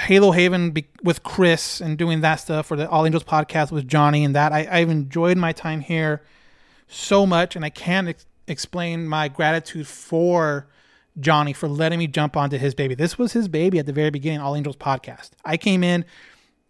Halo 0.00 0.32
Haven 0.32 0.70
be, 0.70 0.86
with 1.02 1.22
Chris 1.22 1.80
and 1.80 1.98
doing 1.98 2.20
that 2.22 2.36
stuff, 2.36 2.70
or 2.70 2.76
the 2.76 2.88
All 2.88 3.04
Angels 3.04 3.24
podcast 3.24 3.70
with 3.70 3.86
Johnny 3.86 4.24
and 4.24 4.34
that, 4.34 4.52
I, 4.52 4.66
I've 4.70 4.90
enjoyed 4.90 5.36
my 5.36 5.52
time 5.52 5.80
here 5.80 6.22
so 6.88 7.26
much, 7.26 7.56
and 7.56 7.64
I 7.64 7.70
can't 7.70 8.08
ex- 8.08 8.26
explain 8.46 9.06
my 9.06 9.28
gratitude 9.28 9.86
for 9.86 10.68
Johnny 11.20 11.52
for 11.52 11.68
letting 11.68 11.98
me 11.98 12.06
jump 12.06 12.36
onto 12.36 12.58
his 12.58 12.74
baby. 12.74 12.94
This 12.94 13.18
was 13.18 13.32
his 13.32 13.48
baby 13.48 13.78
at 13.78 13.86
the 13.86 13.92
very 13.92 14.10
beginning, 14.10 14.40
All 14.40 14.56
Angels 14.56 14.76
podcast. 14.76 15.30
I 15.44 15.56
came 15.56 15.84
in, 15.84 16.04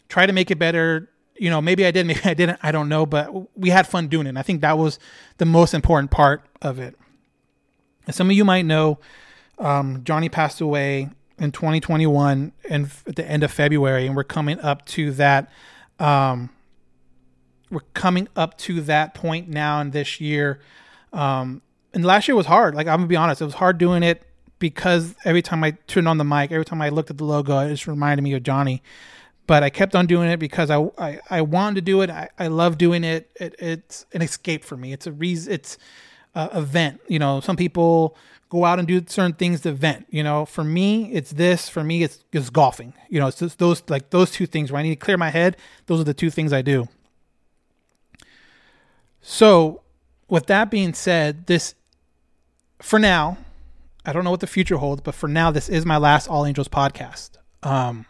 tried 0.08 0.26
to 0.26 0.32
make 0.32 0.50
it 0.50 0.58
better, 0.58 1.08
you 1.36 1.50
know, 1.50 1.60
maybe 1.60 1.84
I 1.84 1.90
did, 1.90 2.06
maybe 2.06 2.20
I 2.24 2.34
didn't. 2.34 2.58
I 2.62 2.72
don't 2.72 2.88
know, 2.88 3.06
but 3.06 3.56
we 3.58 3.70
had 3.70 3.86
fun 3.86 4.08
doing 4.08 4.26
it. 4.26 4.30
And 4.30 4.38
I 4.38 4.42
think 4.42 4.60
that 4.60 4.78
was 4.78 4.98
the 5.38 5.44
most 5.44 5.74
important 5.74 6.10
part 6.10 6.44
of 6.62 6.78
it. 6.78 6.96
Some 8.10 8.28
of 8.28 8.36
you 8.36 8.44
might 8.44 8.66
know, 8.66 8.98
um, 9.58 10.02
Johnny 10.04 10.28
passed 10.28 10.60
away 10.60 11.10
in 11.38 11.52
2021 11.52 12.52
and 12.68 12.90
at 13.06 13.16
the 13.16 13.28
end 13.28 13.42
of 13.42 13.50
February, 13.50 14.06
and 14.06 14.14
we're 14.14 14.24
coming 14.24 14.60
up 14.60 14.84
to 14.86 15.10
that. 15.12 15.50
Um, 15.98 16.50
we're 17.70 17.80
coming 17.94 18.28
up 18.36 18.58
to 18.58 18.82
that 18.82 19.14
point 19.14 19.48
now 19.48 19.80
in 19.80 19.90
this 19.90 20.20
year. 20.20 20.60
Um, 21.12 21.62
and 21.94 22.04
last 22.04 22.28
year 22.28 22.36
was 22.36 22.46
hard. 22.46 22.74
Like 22.74 22.86
I'm 22.86 22.98
gonna 22.98 23.06
be 23.06 23.16
honest, 23.16 23.40
it 23.40 23.44
was 23.44 23.54
hard 23.54 23.78
doing 23.78 24.02
it 24.02 24.22
because 24.58 25.14
every 25.24 25.42
time 25.42 25.64
I 25.64 25.72
turned 25.86 26.08
on 26.08 26.18
the 26.18 26.24
mic, 26.24 26.52
every 26.52 26.64
time 26.64 26.82
I 26.82 26.90
looked 26.90 27.10
at 27.10 27.18
the 27.18 27.24
logo, 27.24 27.58
it 27.58 27.68
just 27.68 27.86
reminded 27.86 28.22
me 28.22 28.34
of 28.34 28.42
Johnny 28.42 28.82
but 29.46 29.62
I 29.62 29.70
kept 29.70 29.94
on 29.94 30.06
doing 30.06 30.30
it 30.30 30.38
because 30.38 30.70
I, 30.70 30.78
I, 30.98 31.20
I 31.30 31.42
wanted 31.42 31.76
to 31.76 31.80
do 31.82 32.00
it. 32.02 32.10
I, 32.10 32.28
I 32.38 32.46
love 32.48 32.78
doing 32.78 33.04
it. 33.04 33.30
it. 33.36 33.54
It's 33.58 34.06
an 34.12 34.22
escape 34.22 34.64
for 34.64 34.76
me. 34.76 34.92
It's 34.92 35.06
a 35.06 35.12
reason. 35.12 35.52
It's 35.52 35.78
a 36.34 36.58
event. 36.58 37.00
You 37.08 37.18
know, 37.18 37.40
some 37.40 37.56
people 37.56 38.16
go 38.48 38.64
out 38.64 38.78
and 38.78 38.88
do 38.88 39.02
certain 39.06 39.34
things 39.34 39.60
to 39.62 39.72
vent. 39.72 40.06
You 40.10 40.22
know, 40.22 40.46
for 40.46 40.64
me, 40.64 41.12
it's 41.12 41.32
this. 41.32 41.68
For 41.68 41.84
me, 41.84 42.02
it's, 42.02 42.24
it's 42.32 42.50
golfing. 42.50 42.94
You 43.08 43.20
know, 43.20 43.26
it's 43.26 43.38
just 43.38 43.58
those 43.58 43.82
like 43.88 44.10
those 44.10 44.30
two 44.30 44.46
things 44.46 44.72
where 44.72 44.80
I 44.80 44.82
need 44.82 44.90
to 44.90 45.04
clear 45.04 45.18
my 45.18 45.30
head. 45.30 45.56
Those 45.86 46.00
are 46.00 46.04
the 46.04 46.14
two 46.14 46.30
things 46.30 46.52
I 46.52 46.62
do. 46.62 46.88
So, 49.20 49.82
with 50.28 50.46
that 50.46 50.70
being 50.70 50.94
said, 50.94 51.46
this 51.46 51.74
for 52.80 52.98
now, 52.98 53.38
I 54.04 54.12
don't 54.12 54.24
know 54.24 54.30
what 54.30 54.40
the 54.40 54.46
future 54.46 54.76
holds, 54.76 55.02
but 55.02 55.14
for 55.14 55.28
now, 55.28 55.50
this 55.50 55.68
is 55.68 55.86
my 55.86 55.96
last 55.96 56.28
All 56.28 56.44
Angels 56.44 56.68
podcast. 56.68 57.30
Um, 57.62 58.04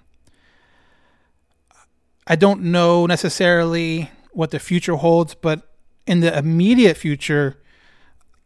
I 2.27 2.37
don't 2.37 2.62
know 2.62 3.07
necessarily 3.07 4.11
what 4.33 4.51
the 4.51 4.59
future 4.59 4.97
holds, 4.97 5.35
but 5.35 5.68
in 6.07 6.20
the 6.20 6.37
immediate 6.37 6.97
future, 6.97 7.59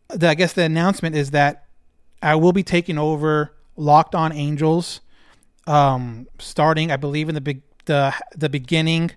the, 0.09 0.29
I 0.29 0.35
guess 0.35 0.53
the 0.53 0.62
announcement 0.62 1.14
is 1.14 1.31
that 1.31 1.66
I 2.22 2.35
will 2.35 2.53
be 2.53 2.62
taking 2.62 2.99
over 2.99 3.55
Locked 3.76 4.14
On 4.14 4.33
Angels, 4.33 5.01
um, 5.66 6.26
starting 6.39 6.91
I 6.91 6.97
believe 6.97 7.29
in 7.29 7.35
the 7.35 7.41
big 7.41 7.62
the 7.85 8.14
the 8.37 8.49
beginning 8.49 9.12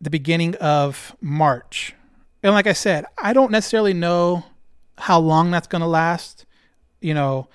the 0.00 0.10
beginning 0.10 0.54
of 0.56 1.14
March. 1.20 1.94
And 2.42 2.54
like 2.54 2.66
I 2.66 2.72
said, 2.72 3.04
I 3.18 3.32
don't 3.32 3.50
necessarily 3.50 3.94
know 3.94 4.44
how 4.96 5.18
long 5.18 5.50
that's 5.50 5.66
going 5.66 5.80
to 5.82 5.88
last. 5.88 6.46
You 7.00 7.14
know, 7.14 7.48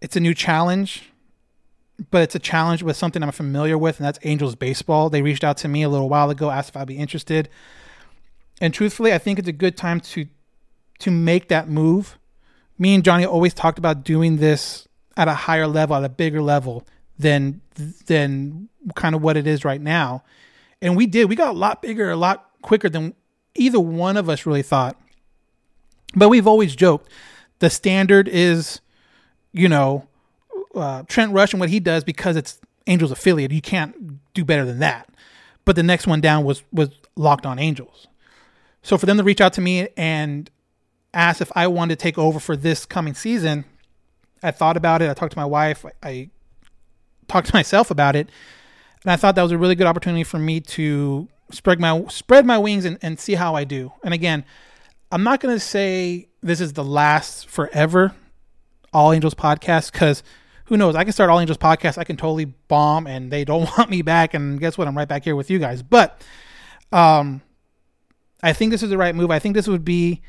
it's 0.00 0.16
a 0.16 0.20
new 0.20 0.34
challenge 0.34 1.10
but 2.10 2.22
it's 2.22 2.34
a 2.34 2.38
challenge 2.38 2.82
with 2.82 2.96
something 2.96 3.22
I'm 3.22 3.32
familiar 3.32 3.78
with, 3.78 3.98
and 3.98 4.06
that's 4.06 4.18
Angels 4.22 4.54
baseball. 4.54 5.10
They 5.10 5.22
reached 5.22 5.44
out 5.44 5.56
to 5.58 5.68
me 5.68 5.82
a 5.82 5.88
little 5.88 6.08
while 6.08 6.30
ago, 6.30 6.50
asked 6.50 6.70
if 6.70 6.76
I'd 6.76 6.86
be 6.86 6.98
interested, 6.98 7.48
and 8.60 8.72
truthfully, 8.74 9.12
I 9.12 9.18
think 9.18 9.38
it's 9.38 9.48
a 9.48 9.52
good 9.52 9.76
time 9.76 10.00
to 10.00 10.26
to 11.00 11.10
make 11.10 11.48
that 11.48 11.68
move. 11.68 12.18
Me 12.78 12.94
and 12.94 13.04
Johnny 13.04 13.24
always 13.24 13.54
talked 13.54 13.78
about 13.78 14.04
doing 14.04 14.36
this 14.36 14.88
at 15.16 15.28
a 15.28 15.34
higher 15.34 15.66
level, 15.66 15.96
at 15.96 16.04
a 16.04 16.08
bigger 16.08 16.42
level. 16.42 16.86
than 17.18 17.60
than 18.06 18.68
kind 18.94 19.14
of 19.14 19.22
what 19.22 19.36
it 19.36 19.46
is 19.46 19.64
right 19.64 19.80
now. 19.80 20.22
And 20.80 20.96
we 20.96 21.06
did. 21.06 21.28
We 21.28 21.36
got 21.36 21.48
a 21.48 21.58
lot 21.58 21.82
bigger, 21.82 22.10
a 22.10 22.16
lot 22.16 22.50
quicker 22.62 22.88
than 22.88 23.14
either 23.54 23.80
one 23.80 24.16
of 24.16 24.28
us 24.28 24.46
really 24.46 24.62
thought. 24.62 25.00
But 26.14 26.28
we've 26.28 26.46
always 26.46 26.76
joked 26.76 27.10
the 27.58 27.70
standard 27.70 28.28
is, 28.28 28.80
you 29.52 29.68
know, 29.68 30.06
uh, 30.76 31.02
Trent 31.08 31.32
Rush 31.32 31.52
and 31.52 31.60
what 31.60 31.68
he 31.68 31.80
does 31.80 32.04
because 32.04 32.36
it's 32.36 32.60
Angels 32.86 33.10
affiliate. 33.10 33.50
You 33.50 33.62
can't 33.62 34.22
do 34.34 34.44
better 34.44 34.64
than 34.64 34.78
that. 34.78 35.08
But 35.64 35.76
the 35.76 35.82
next 35.82 36.06
one 36.06 36.20
down 36.20 36.44
was 36.44 36.62
was 36.72 36.90
Locked 37.16 37.46
On 37.46 37.58
Angels. 37.58 38.06
So 38.82 38.96
for 38.96 39.06
them 39.06 39.16
to 39.16 39.24
reach 39.24 39.40
out 39.40 39.52
to 39.54 39.60
me 39.60 39.88
and 39.96 40.48
ask 41.12 41.40
if 41.40 41.50
I 41.56 41.66
wanted 41.66 41.98
to 41.98 42.02
take 42.02 42.18
over 42.18 42.38
for 42.38 42.56
this 42.56 42.86
coming 42.86 43.14
season, 43.14 43.64
I 44.42 44.52
thought 44.52 44.76
about 44.76 45.02
it. 45.02 45.10
I 45.10 45.14
talked 45.14 45.32
to 45.32 45.38
my 45.38 45.44
wife. 45.44 45.84
I 46.02 46.30
talked 47.26 47.48
to 47.48 47.54
myself 47.54 47.90
about 47.90 48.14
it, 48.14 48.28
and 49.02 49.10
I 49.10 49.16
thought 49.16 49.34
that 49.34 49.42
was 49.42 49.52
a 49.52 49.58
really 49.58 49.74
good 49.74 49.88
opportunity 49.88 50.22
for 50.22 50.38
me 50.38 50.60
to 50.60 51.26
spread 51.50 51.80
my 51.80 52.04
spread 52.08 52.46
my 52.46 52.58
wings 52.58 52.84
and, 52.84 52.98
and 53.02 53.18
see 53.18 53.34
how 53.34 53.56
I 53.56 53.64
do. 53.64 53.92
And 54.04 54.14
again, 54.14 54.44
I'm 55.10 55.24
not 55.24 55.40
going 55.40 55.54
to 55.54 55.60
say 55.60 56.28
this 56.42 56.60
is 56.60 56.74
the 56.74 56.84
last 56.84 57.48
forever 57.48 58.14
All 58.92 59.12
Angels 59.12 59.34
podcast 59.34 59.90
because 59.92 60.22
who 60.66 60.76
knows? 60.76 60.94
I 60.94 61.04
can 61.04 61.12
start 61.12 61.30
All 61.30 61.40
Angels 61.40 61.58
podcast. 61.58 61.98
I 61.98 62.04
can 62.04 62.16
totally 62.16 62.44
bomb 62.44 63.06
and 63.06 63.30
they 63.30 63.44
don't 63.44 63.68
want 63.78 63.90
me 63.90 64.02
back. 64.02 64.34
And 64.34 64.60
guess 64.60 64.76
what? 64.76 64.88
I'm 64.88 64.96
right 64.96 65.08
back 65.08 65.24
here 65.24 65.36
with 65.36 65.50
you 65.50 65.58
guys. 65.58 65.82
But 65.82 66.22
um, 66.92 67.42
I 68.42 68.52
think 68.52 68.72
this 68.72 68.82
is 68.82 68.90
the 68.90 68.98
right 68.98 69.14
move. 69.14 69.30
I 69.30 69.38
think 69.38 69.54
this 69.54 69.68
would 69.68 69.84
be 69.84 70.22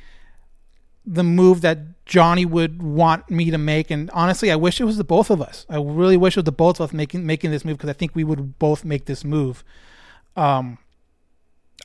the 1.06 1.24
move 1.24 1.62
that 1.62 2.06
Johnny 2.06 2.46
would 2.46 2.82
want 2.82 3.30
me 3.30 3.50
to 3.52 3.58
make. 3.58 3.90
And 3.92 4.10
honestly, 4.12 4.52
I 4.52 4.56
wish 4.56 4.80
it 4.80 4.86
was 4.86 4.98
the 4.98 5.04
both 5.04 5.30
of 5.30 5.42
us. 5.42 5.66
I 5.70 5.78
really 5.78 6.18
wish 6.18 6.36
it 6.36 6.42
was 6.42 6.46
the 6.46 6.52
both 6.52 6.80
of 6.80 6.90
us 6.90 6.94
making 6.94 7.26
making 7.26 7.52
this 7.52 7.66
move 7.66 7.78
because 7.78 7.90
I 7.90 7.94
think 7.94 8.16
we 8.16 8.24
would 8.24 8.60
both 8.60 8.86
make 8.86 9.06
this 9.06 9.24
move. 9.24 9.64
Um, 10.36 10.78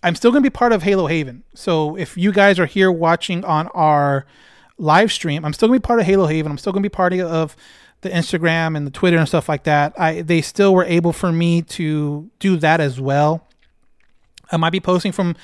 I'm 0.03 0.15
still 0.15 0.31
going 0.31 0.43
to 0.43 0.51
be 0.51 0.53
part 0.53 0.73
of 0.73 0.83
Halo 0.83 1.07
Haven. 1.07 1.45
So 1.55 1.97
if 1.97 2.17
you 2.17 2.33
guys 2.33 2.59
are 2.59 2.67
here 2.67 2.91
watching 2.91 3.45
on 3.45 3.69
our 3.69 4.27
live 4.79 5.13
stream, 5.13 5.45
I'm 5.45 5.53
still 5.53 5.69
going 5.69 5.79
to 5.79 5.83
be 5.83 5.87
part 5.87 6.01
of 6.01 6.07
Halo 6.07 6.27
Haven. 6.27 6.51
I'm 6.51 6.59
still 6.59 6.73
going 6.73 6.83
to 6.83 6.89
be 6.89 6.93
part 6.93 7.13
of 7.15 7.57
the 8.03 8.11
Instagram 8.11 8.77
and 8.77 8.87
the 8.87 8.91
Twitter 8.91 9.17
and 9.17 9.27
stuff 9.27 9.49
like 9.49 9.65
that. 9.65 9.99
I 9.99 10.23
they 10.23 10.43
still 10.43 10.75
were 10.75 10.85
able 10.85 11.13
for 11.13 11.33
me 11.33 11.63
to 11.63 12.31
do 12.39 12.57
that 12.59 12.81
as 12.81 13.01
well. 13.01 13.47
I 14.51 14.59
might 14.59 14.71
be 14.71 14.81
posting 14.81 15.13
from, 15.13 15.35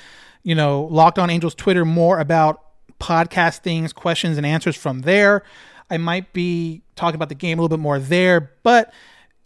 you 0.43 0.53
know, 0.53 0.83
Locked 0.83 1.17
On 1.17 1.29
Angels 1.29 1.55
Twitter 1.55 1.83
more 1.83 2.19
about 2.19 2.61
podcast 2.99 3.59
things, 3.59 3.91
questions 3.91 4.37
and 4.37 4.45
answers 4.45 4.75
from 4.75 5.01
there. 5.01 5.43
I 5.89 5.97
might 5.97 6.31
be 6.33 6.83
talking 6.95 7.15
about 7.15 7.29
the 7.29 7.35
game 7.35 7.57
a 7.57 7.61
little 7.61 7.75
bit 7.75 7.81
more 7.81 7.97
there, 7.97 8.51
but 8.61 8.93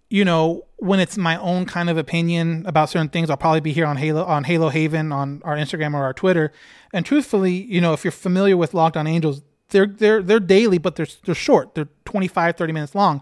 you 0.10 0.24
know, 0.24 0.64
when 0.78 1.00
it's 1.00 1.18
my 1.18 1.38
own 1.38 1.66
kind 1.66 1.90
of 1.90 1.98
opinion 1.98 2.66
about 2.68 2.90
certain 2.90 3.10
things, 3.10 3.32
I'll 3.32 3.38
probably 3.38 3.62
be 3.62 3.74
here 3.74 3.86
on 3.86 3.98
Halo 3.98 4.24
on 4.26 4.44
Halo 4.44 4.70
Haven 4.70 5.12
on 5.12 5.42
our 5.44 5.56
Instagram 5.56 5.94
or 5.96 6.04
our 6.04 6.14
Twitter. 6.14 6.52
And 6.94 7.06
truthfully, 7.06 7.54
you 7.54 7.82
know, 7.82 7.94
if 7.94 8.04
you're 8.04 8.12
familiar 8.12 8.56
with 8.56 8.76
Locked 8.76 8.98
On 8.98 9.08
Angels, 9.08 9.42
they're 9.74 9.88
they're 9.88 10.24
they're 10.24 10.40
daily, 10.40 10.78
but 10.78 10.96
they're 10.96 11.08
they're 11.26 11.36
short. 11.36 11.76
They're 11.76 11.90
25, 12.06 12.56
30 12.56 12.74
minutes 12.74 12.96
long. 12.96 13.22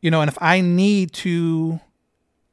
You 0.00 0.10
know, 0.10 0.22
and 0.22 0.30
if 0.30 0.38
I 0.40 0.62
need 0.62 1.12
to 1.14 1.80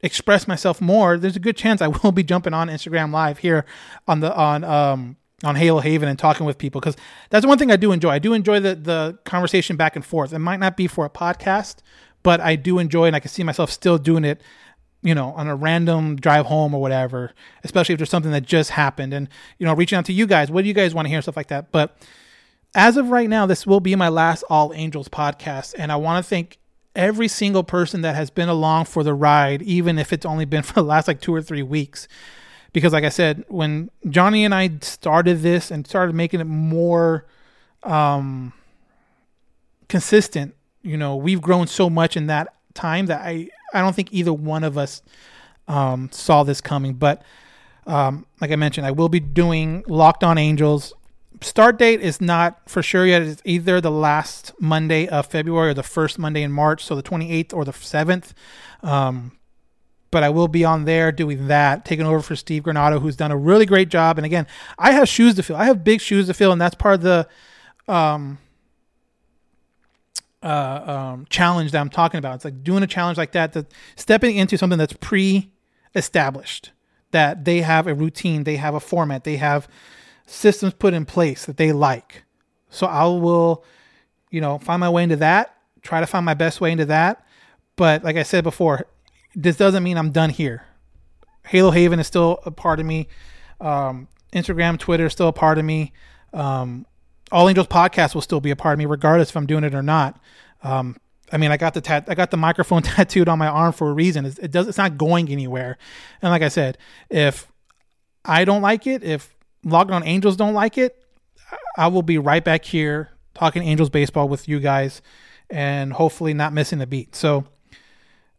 express 0.01 0.47
myself 0.47 0.81
more, 0.81 1.17
there's 1.17 1.35
a 1.35 1.39
good 1.39 1.55
chance 1.55 1.81
I 1.81 1.87
will 2.03 2.11
be 2.11 2.23
jumping 2.23 2.53
on 2.53 2.67
Instagram 2.67 3.11
live 3.13 3.37
here 3.37 3.65
on 4.07 4.19
the 4.19 4.35
on 4.35 4.63
um 4.65 5.15
on 5.43 5.55
Halo 5.55 5.79
Haven 5.79 6.07
and 6.07 6.19
talking 6.19 6.45
with 6.45 6.57
people 6.57 6.81
because 6.81 6.95
that's 7.29 7.45
one 7.45 7.57
thing 7.57 7.71
I 7.71 7.75
do 7.75 7.91
enjoy. 7.91 8.09
I 8.09 8.19
do 8.19 8.33
enjoy 8.33 8.59
the 8.59 8.75
the 8.75 9.17
conversation 9.23 9.77
back 9.77 9.95
and 9.95 10.05
forth. 10.05 10.33
It 10.33 10.39
might 10.39 10.59
not 10.59 10.75
be 10.75 10.87
for 10.87 11.05
a 11.05 11.09
podcast, 11.09 11.77
but 12.23 12.39
I 12.41 12.55
do 12.55 12.79
enjoy 12.79 13.05
and 13.05 13.15
I 13.15 13.19
can 13.19 13.29
see 13.29 13.43
myself 13.43 13.71
still 13.71 13.97
doing 13.97 14.23
it, 14.23 14.41
you 15.01 15.15
know, 15.15 15.31
on 15.33 15.47
a 15.47 15.55
random 15.55 16.15
drive 16.15 16.45
home 16.45 16.73
or 16.73 16.81
whatever, 16.81 17.33
especially 17.63 17.93
if 17.93 17.99
there's 17.99 18.09
something 18.09 18.31
that 18.31 18.41
just 18.41 18.71
happened 18.71 19.13
and, 19.13 19.29
you 19.57 19.65
know, 19.65 19.73
reaching 19.73 19.97
out 19.97 20.05
to 20.05 20.13
you 20.13 20.27
guys. 20.27 20.51
What 20.51 20.61
do 20.61 20.67
you 20.67 20.73
guys 20.73 20.93
want 20.93 21.05
to 21.05 21.09
hear? 21.09 21.21
Stuff 21.21 21.37
like 21.37 21.47
that. 21.47 21.71
But 21.71 21.97
as 22.73 22.97
of 22.97 23.09
right 23.09 23.29
now, 23.29 23.45
this 23.45 23.67
will 23.67 23.79
be 23.79 23.95
my 23.95 24.09
last 24.09 24.43
All 24.49 24.73
Angels 24.73 25.09
podcast. 25.09 25.75
And 25.77 25.91
I 25.91 25.97
want 25.97 26.23
to 26.23 26.29
thank 26.29 26.57
every 26.95 27.27
single 27.27 27.63
person 27.63 28.01
that 28.01 28.15
has 28.15 28.29
been 28.29 28.49
along 28.49 28.85
for 28.85 29.03
the 29.03 29.13
ride, 29.13 29.61
even 29.61 29.97
if 29.97 30.13
it's 30.13 30.25
only 30.25 30.45
been 30.45 30.63
for 30.63 30.73
the 30.73 30.83
last 30.83 31.07
like 31.07 31.21
two 31.21 31.33
or 31.33 31.41
three 31.41 31.63
weeks. 31.63 32.07
Because, 32.73 32.93
like 32.93 33.03
I 33.03 33.09
said, 33.09 33.43
when 33.49 33.91
Johnny 34.09 34.45
and 34.45 34.55
I 34.55 34.71
started 34.81 35.41
this 35.41 35.71
and 35.71 35.85
started 35.85 36.15
making 36.15 36.39
it 36.39 36.45
more 36.45 37.25
um, 37.83 38.53
consistent, 39.89 40.55
you 40.81 40.95
know, 40.95 41.17
we've 41.17 41.41
grown 41.41 41.67
so 41.67 41.89
much 41.89 42.15
in 42.15 42.27
that 42.27 42.53
time 42.73 43.07
that 43.07 43.21
I, 43.21 43.49
I 43.73 43.81
don't 43.81 43.93
think 43.93 44.13
either 44.13 44.31
one 44.31 44.63
of 44.63 44.77
us 44.77 45.01
um, 45.67 46.09
saw 46.13 46.43
this 46.43 46.61
coming. 46.61 46.93
But 46.93 47.23
um, 47.85 48.25
like 48.39 48.51
I 48.51 48.55
mentioned, 48.55 48.87
I 48.87 48.91
will 48.91 49.09
be 49.09 49.19
doing 49.19 49.83
Locked 49.87 50.23
On 50.23 50.37
Angels. 50.37 50.93
Start 51.41 51.79
date 51.79 52.01
is 52.01 52.21
not 52.21 52.69
for 52.69 52.83
sure 52.83 53.05
yet. 53.05 53.23
It's 53.23 53.41
either 53.45 53.81
the 53.81 53.91
last 53.91 54.53
Monday 54.59 55.07
of 55.07 55.25
February 55.25 55.71
or 55.71 55.73
the 55.73 55.83
first 55.83 56.19
Monday 56.19 56.43
in 56.43 56.51
March, 56.51 56.85
so 56.85 56.95
the 56.95 57.01
28th 57.01 57.53
or 57.53 57.65
the 57.65 57.71
7th. 57.71 58.33
Um, 58.83 59.31
but 60.11 60.23
I 60.23 60.29
will 60.29 60.47
be 60.47 60.63
on 60.63 60.85
there 60.85 61.11
doing 61.11 61.47
that, 61.47 61.83
taking 61.83 62.05
over 62.05 62.21
for 62.21 62.35
Steve 62.35 62.63
Granado, 62.63 63.01
who's 63.01 63.15
done 63.15 63.31
a 63.31 63.37
really 63.37 63.65
great 63.65 63.89
job. 63.89 64.19
And 64.19 64.25
again, 64.25 64.45
I 64.77 64.91
have 64.91 65.07
shoes 65.09 65.35
to 65.35 65.43
fill. 65.43 65.55
I 65.55 65.65
have 65.65 65.83
big 65.83 66.01
shoes 66.01 66.27
to 66.27 66.33
fill, 66.33 66.51
and 66.51 66.61
that's 66.61 66.75
part 66.75 66.95
of 66.95 67.01
the 67.01 67.27
um, 67.87 68.37
uh, 70.43 71.15
um, 71.15 71.27
challenge 71.29 71.71
that 71.71 71.79
I'm 71.79 71.89
talking 71.89 72.17
about. 72.17 72.35
It's 72.35 72.45
like 72.45 72.63
doing 72.63 72.83
a 72.83 72.87
challenge 72.87 73.17
like 73.17 73.31
that, 73.31 73.53
that 73.53 73.71
stepping 73.95 74.35
into 74.35 74.57
something 74.57 74.77
that's 74.77 74.93
pre-established, 74.93 76.71
that 77.11 77.45
they 77.45 77.61
have 77.61 77.87
a 77.87 77.95
routine, 77.95 78.43
they 78.43 78.57
have 78.57 78.75
a 78.75 78.79
format, 78.79 79.23
they 79.23 79.37
have 79.37 79.67
systems 80.31 80.73
put 80.73 80.93
in 80.93 81.05
place 81.05 81.45
that 81.45 81.57
they 81.57 81.71
like. 81.71 82.23
So 82.69 82.87
I 82.87 83.05
will, 83.05 83.63
you 84.29 84.41
know, 84.41 84.57
find 84.59 84.79
my 84.79 84.89
way 84.89 85.03
into 85.03 85.17
that, 85.17 85.55
try 85.81 85.99
to 85.99 86.07
find 86.07 86.25
my 86.25 86.33
best 86.33 86.61
way 86.61 86.71
into 86.71 86.85
that. 86.85 87.25
But 87.75 88.03
like 88.03 88.15
I 88.15 88.23
said 88.23 88.43
before, 88.43 88.85
this 89.35 89.57
doesn't 89.57 89.83
mean 89.83 89.97
I'm 89.97 90.11
done 90.11 90.29
here. 90.29 90.65
Halo 91.47 91.71
Haven 91.71 91.99
is 91.99 92.07
still 92.07 92.39
a 92.45 92.51
part 92.51 92.79
of 92.79 92.85
me. 92.85 93.07
Um, 93.59 94.07
Instagram, 94.33 94.79
Twitter 94.79 95.07
is 95.07 95.11
still 95.11 95.27
a 95.27 95.33
part 95.33 95.59
of 95.59 95.65
me. 95.65 95.91
Um, 96.33 96.85
all 97.31 97.49
Angels 97.49 97.67
podcast 97.67 98.13
will 98.13 98.21
still 98.21 98.41
be 98.41 98.51
a 98.51 98.55
part 98.55 98.73
of 98.73 98.79
me, 98.79 98.85
regardless 98.85 99.29
if 99.29 99.37
I'm 99.37 99.45
doing 99.45 99.63
it 99.63 99.75
or 99.75 99.83
not. 99.83 100.19
Um, 100.63 100.97
I 101.31 101.37
mean, 101.37 101.51
I 101.51 101.57
got 101.57 101.73
the 101.73 101.81
tat- 101.81 102.05
I 102.07 102.15
got 102.15 102.31
the 102.31 102.37
microphone 102.37 102.81
tattooed 102.83 103.27
on 103.27 103.39
my 103.39 103.47
arm 103.47 103.73
for 103.73 103.89
a 103.89 103.93
reason. 103.93 104.25
It's, 104.25 104.37
it 104.39 104.51
does, 104.51 104.67
it's 104.67 104.77
not 104.77 104.97
going 104.97 105.29
anywhere. 105.29 105.77
And 106.21 106.31
like 106.31 106.41
I 106.41 106.49
said, 106.49 106.77
if 107.09 107.51
I 108.23 108.45
don't 108.45 108.61
like 108.61 108.87
it, 108.87 109.03
if 109.03 109.35
Locked 109.63 109.91
On 109.91 110.03
Angels 110.03 110.35
don't 110.35 110.53
like 110.53 110.77
it, 110.77 111.03
I 111.77 111.87
will 111.87 112.03
be 112.03 112.17
right 112.17 112.43
back 112.43 112.65
here 112.65 113.11
talking 113.33 113.63
Angels 113.63 113.89
baseball 113.89 114.27
with 114.27 114.47
you 114.47 114.59
guys, 114.59 115.01
and 115.49 115.93
hopefully 115.93 116.33
not 116.33 116.53
missing 116.53 116.81
a 116.81 116.87
beat. 116.87 117.15
So, 117.15 117.45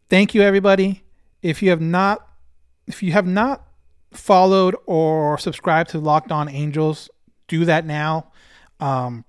thank 0.08 0.34
you 0.34 0.42
everybody. 0.42 1.02
If 1.42 1.62
you 1.62 1.70
have 1.70 1.80
not, 1.80 2.26
if 2.86 3.02
you 3.02 3.12
have 3.12 3.26
not 3.26 3.66
followed 4.12 4.76
or 4.86 5.38
subscribed 5.38 5.90
to 5.90 5.98
Locked 5.98 6.30
On 6.30 6.48
Angels, 6.48 7.08
do 7.48 7.64
that 7.64 7.86
now. 7.86 8.30
Um, 8.80 9.24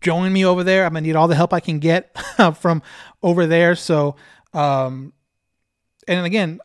join 0.00 0.32
me 0.32 0.44
over 0.44 0.64
there. 0.64 0.84
I'm 0.84 0.92
gonna 0.92 1.02
need 1.02 1.16
all 1.16 1.28
the 1.28 1.34
help 1.34 1.52
I 1.52 1.60
can 1.60 1.78
get 1.78 2.16
from 2.56 2.82
over 3.22 3.46
there. 3.46 3.74
So, 3.74 4.16
um, 4.52 5.12
and 6.06 6.24
again, 6.24 6.60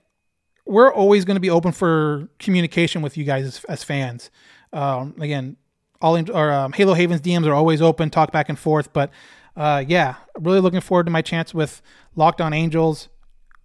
we're 0.70 0.94
always 0.94 1.26
going 1.26 1.36
to 1.36 1.42
be 1.42 1.50
open 1.50 1.72
for 1.72 2.30
communication 2.38 3.02
with 3.02 3.18
you 3.18 3.24
guys 3.24 3.46
as, 3.46 3.64
as 3.66 3.84
fans. 3.84 4.30
Um, 4.72 5.16
again, 5.20 5.58
all 6.00 6.16
in, 6.16 6.30
or 6.30 6.52
um, 6.52 6.74
Halo 6.74 6.94
Haven's 6.94 7.22
DMs 7.22 7.48
are 7.48 7.54
always 7.54 7.82
open, 7.82 8.10
talk 8.10 8.32
back 8.32 8.50
and 8.50 8.58
forth. 8.58 8.94
But 8.94 9.10
uh, 9.58 9.84
yeah, 9.88 10.16
really 10.40 10.60
looking 10.60 10.80
forward 10.80 11.06
to 11.06 11.12
my 11.12 11.24
chance 11.24 11.54
with 11.54 11.82
Locked 12.16 12.40
On 12.40 12.54
Angels. 12.54 13.10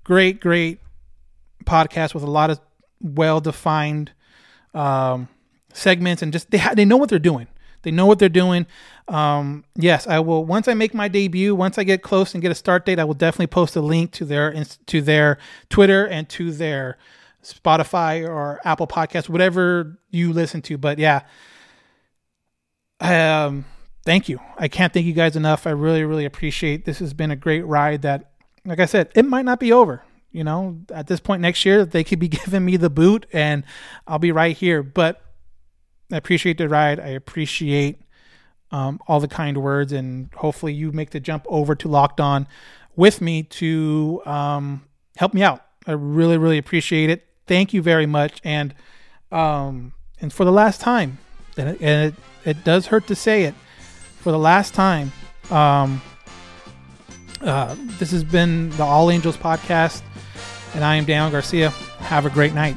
Great, 0.02 0.40
great 0.40 0.80
podcast 1.64 2.14
with 2.14 2.22
a 2.22 2.30
lot 2.30 2.50
of 2.50 2.58
well 3.00 3.40
defined 3.40 4.12
um, 4.72 5.28
segments 5.72 6.22
and 6.22 6.32
just 6.32 6.50
they 6.50 6.58
ha- 6.58 6.74
they 6.74 6.86
know 6.86 6.96
what 6.96 7.10
they're 7.10 7.18
doing. 7.18 7.46
They 7.84 7.90
know 7.90 8.06
what 8.06 8.18
they're 8.18 8.28
doing. 8.28 8.66
Um, 9.06 9.64
yes, 9.76 10.06
I 10.06 10.18
will. 10.18 10.44
Once 10.44 10.66
I 10.66 10.74
make 10.74 10.94
my 10.94 11.08
debut, 11.08 11.54
once 11.54 11.78
I 11.78 11.84
get 11.84 12.02
close 12.02 12.34
and 12.34 12.42
get 12.42 12.50
a 12.50 12.54
start 12.54 12.84
date, 12.84 12.98
I 12.98 13.04
will 13.04 13.14
definitely 13.14 13.48
post 13.48 13.76
a 13.76 13.80
link 13.80 14.12
to 14.12 14.24
their 14.24 14.64
to 14.86 15.00
their 15.00 15.38
Twitter 15.68 16.06
and 16.06 16.28
to 16.30 16.50
their 16.50 16.98
Spotify 17.44 18.26
or 18.28 18.60
Apple 18.64 18.86
Podcast, 18.86 19.28
whatever 19.28 19.98
you 20.10 20.32
listen 20.32 20.62
to. 20.62 20.78
But 20.78 20.98
yeah, 20.98 21.22
um, 23.00 23.64
thank 24.04 24.28
you. 24.28 24.40
I 24.58 24.68
can't 24.68 24.92
thank 24.92 25.06
you 25.06 25.12
guys 25.12 25.36
enough. 25.36 25.66
I 25.66 25.70
really, 25.70 26.04
really 26.04 26.24
appreciate. 26.24 26.84
This 26.84 26.98
has 26.98 27.12
been 27.12 27.30
a 27.30 27.36
great 27.36 27.66
ride. 27.66 28.02
That, 28.02 28.32
like 28.64 28.80
I 28.80 28.86
said, 28.86 29.10
it 29.14 29.24
might 29.24 29.44
not 29.44 29.60
be 29.60 29.72
over. 29.72 30.02
You 30.32 30.42
know, 30.42 30.80
at 30.92 31.06
this 31.06 31.20
point 31.20 31.42
next 31.42 31.64
year, 31.64 31.84
they 31.84 32.02
could 32.02 32.18
be 32.18 32.28
giving 32.44 32.64
me 32.64 32.76
the 32.76 32.90
boot, 32.90 33.26
and 33.32 33.64
I'll 34.06 34.18
be 34.18 34.32
right 34.32 34.56
here. 34.56 34.82
But 34.82 35.23
I 36.12 36.16
appreciate 36.16 36.58
the 36.58 36.68
ride. 36.68 37.00
I 37.00 37.08
appreciate 37.08 38.00
um, 38.70 39.00
all 39.06 39.20
the 39.20 39.28
kind 39.28 39.58
words, 39.58 39.92
and 39.92 40.32
hopefully 40.34 40.72
you 40.72 40.92
make 40.92 41.10
the 41.10 41.20
jump 41.20 41.44
over 41.48 41.74
to 41.76 41.88
Locked 41.88 42.20
On 42.20 42.46
with 42.96 43.20
me 43.20 43.42
to 43.44 44.22
um, 44.26 44.84
help 45.16 45.34
me 45.34 45.42
out. 45.42 45.64
I 45.86 45.92
really, 45.92 46.38
really 46.38 46.58
appreciate 46.58 47.10
it. 47.10 47.26
Thank 47.46 47.72
you 47.72 47.82
very 47.82 48.06
much. 48.06 48.40
And 48.44 48.74
um, 49.30 49.92
and 50.20 50.32
for 50.32 50.44
the 50.44 50.52
last 50.52 50.80
time, 50.80 51.18
and 51.56 51.70
it, 51.70 51.80
and 51.80 52.12
it, 52.12 52.14
it 52.44 52.64
does 52.64 52.86
hurt 52.86 53.06
to 53.08 53.14
say 53.14 53.44
it, 53.44 53.54
for 54.18 54.30
the 54.32 54.38
last 54.38 54.74
time, 54.74 55.12
um, 55.50 56.00
uh, 57.40 57.74
this 57.98 58.10
has 58.10 58.24
been 58.24 58.70
the 58.70 58.84
All 58.84 59.10
Angels 59.10 59.36
podcast, 59.36 60.02
and 60.74 60.84
I 60.84 60.96
am 60.96 61.04
Dan 61.04 61.30
Garcia. 61.30 61.70
Have 61.70 62.26
a 62.26 62.30
great 62.30 62.54
night. 62.54 62.76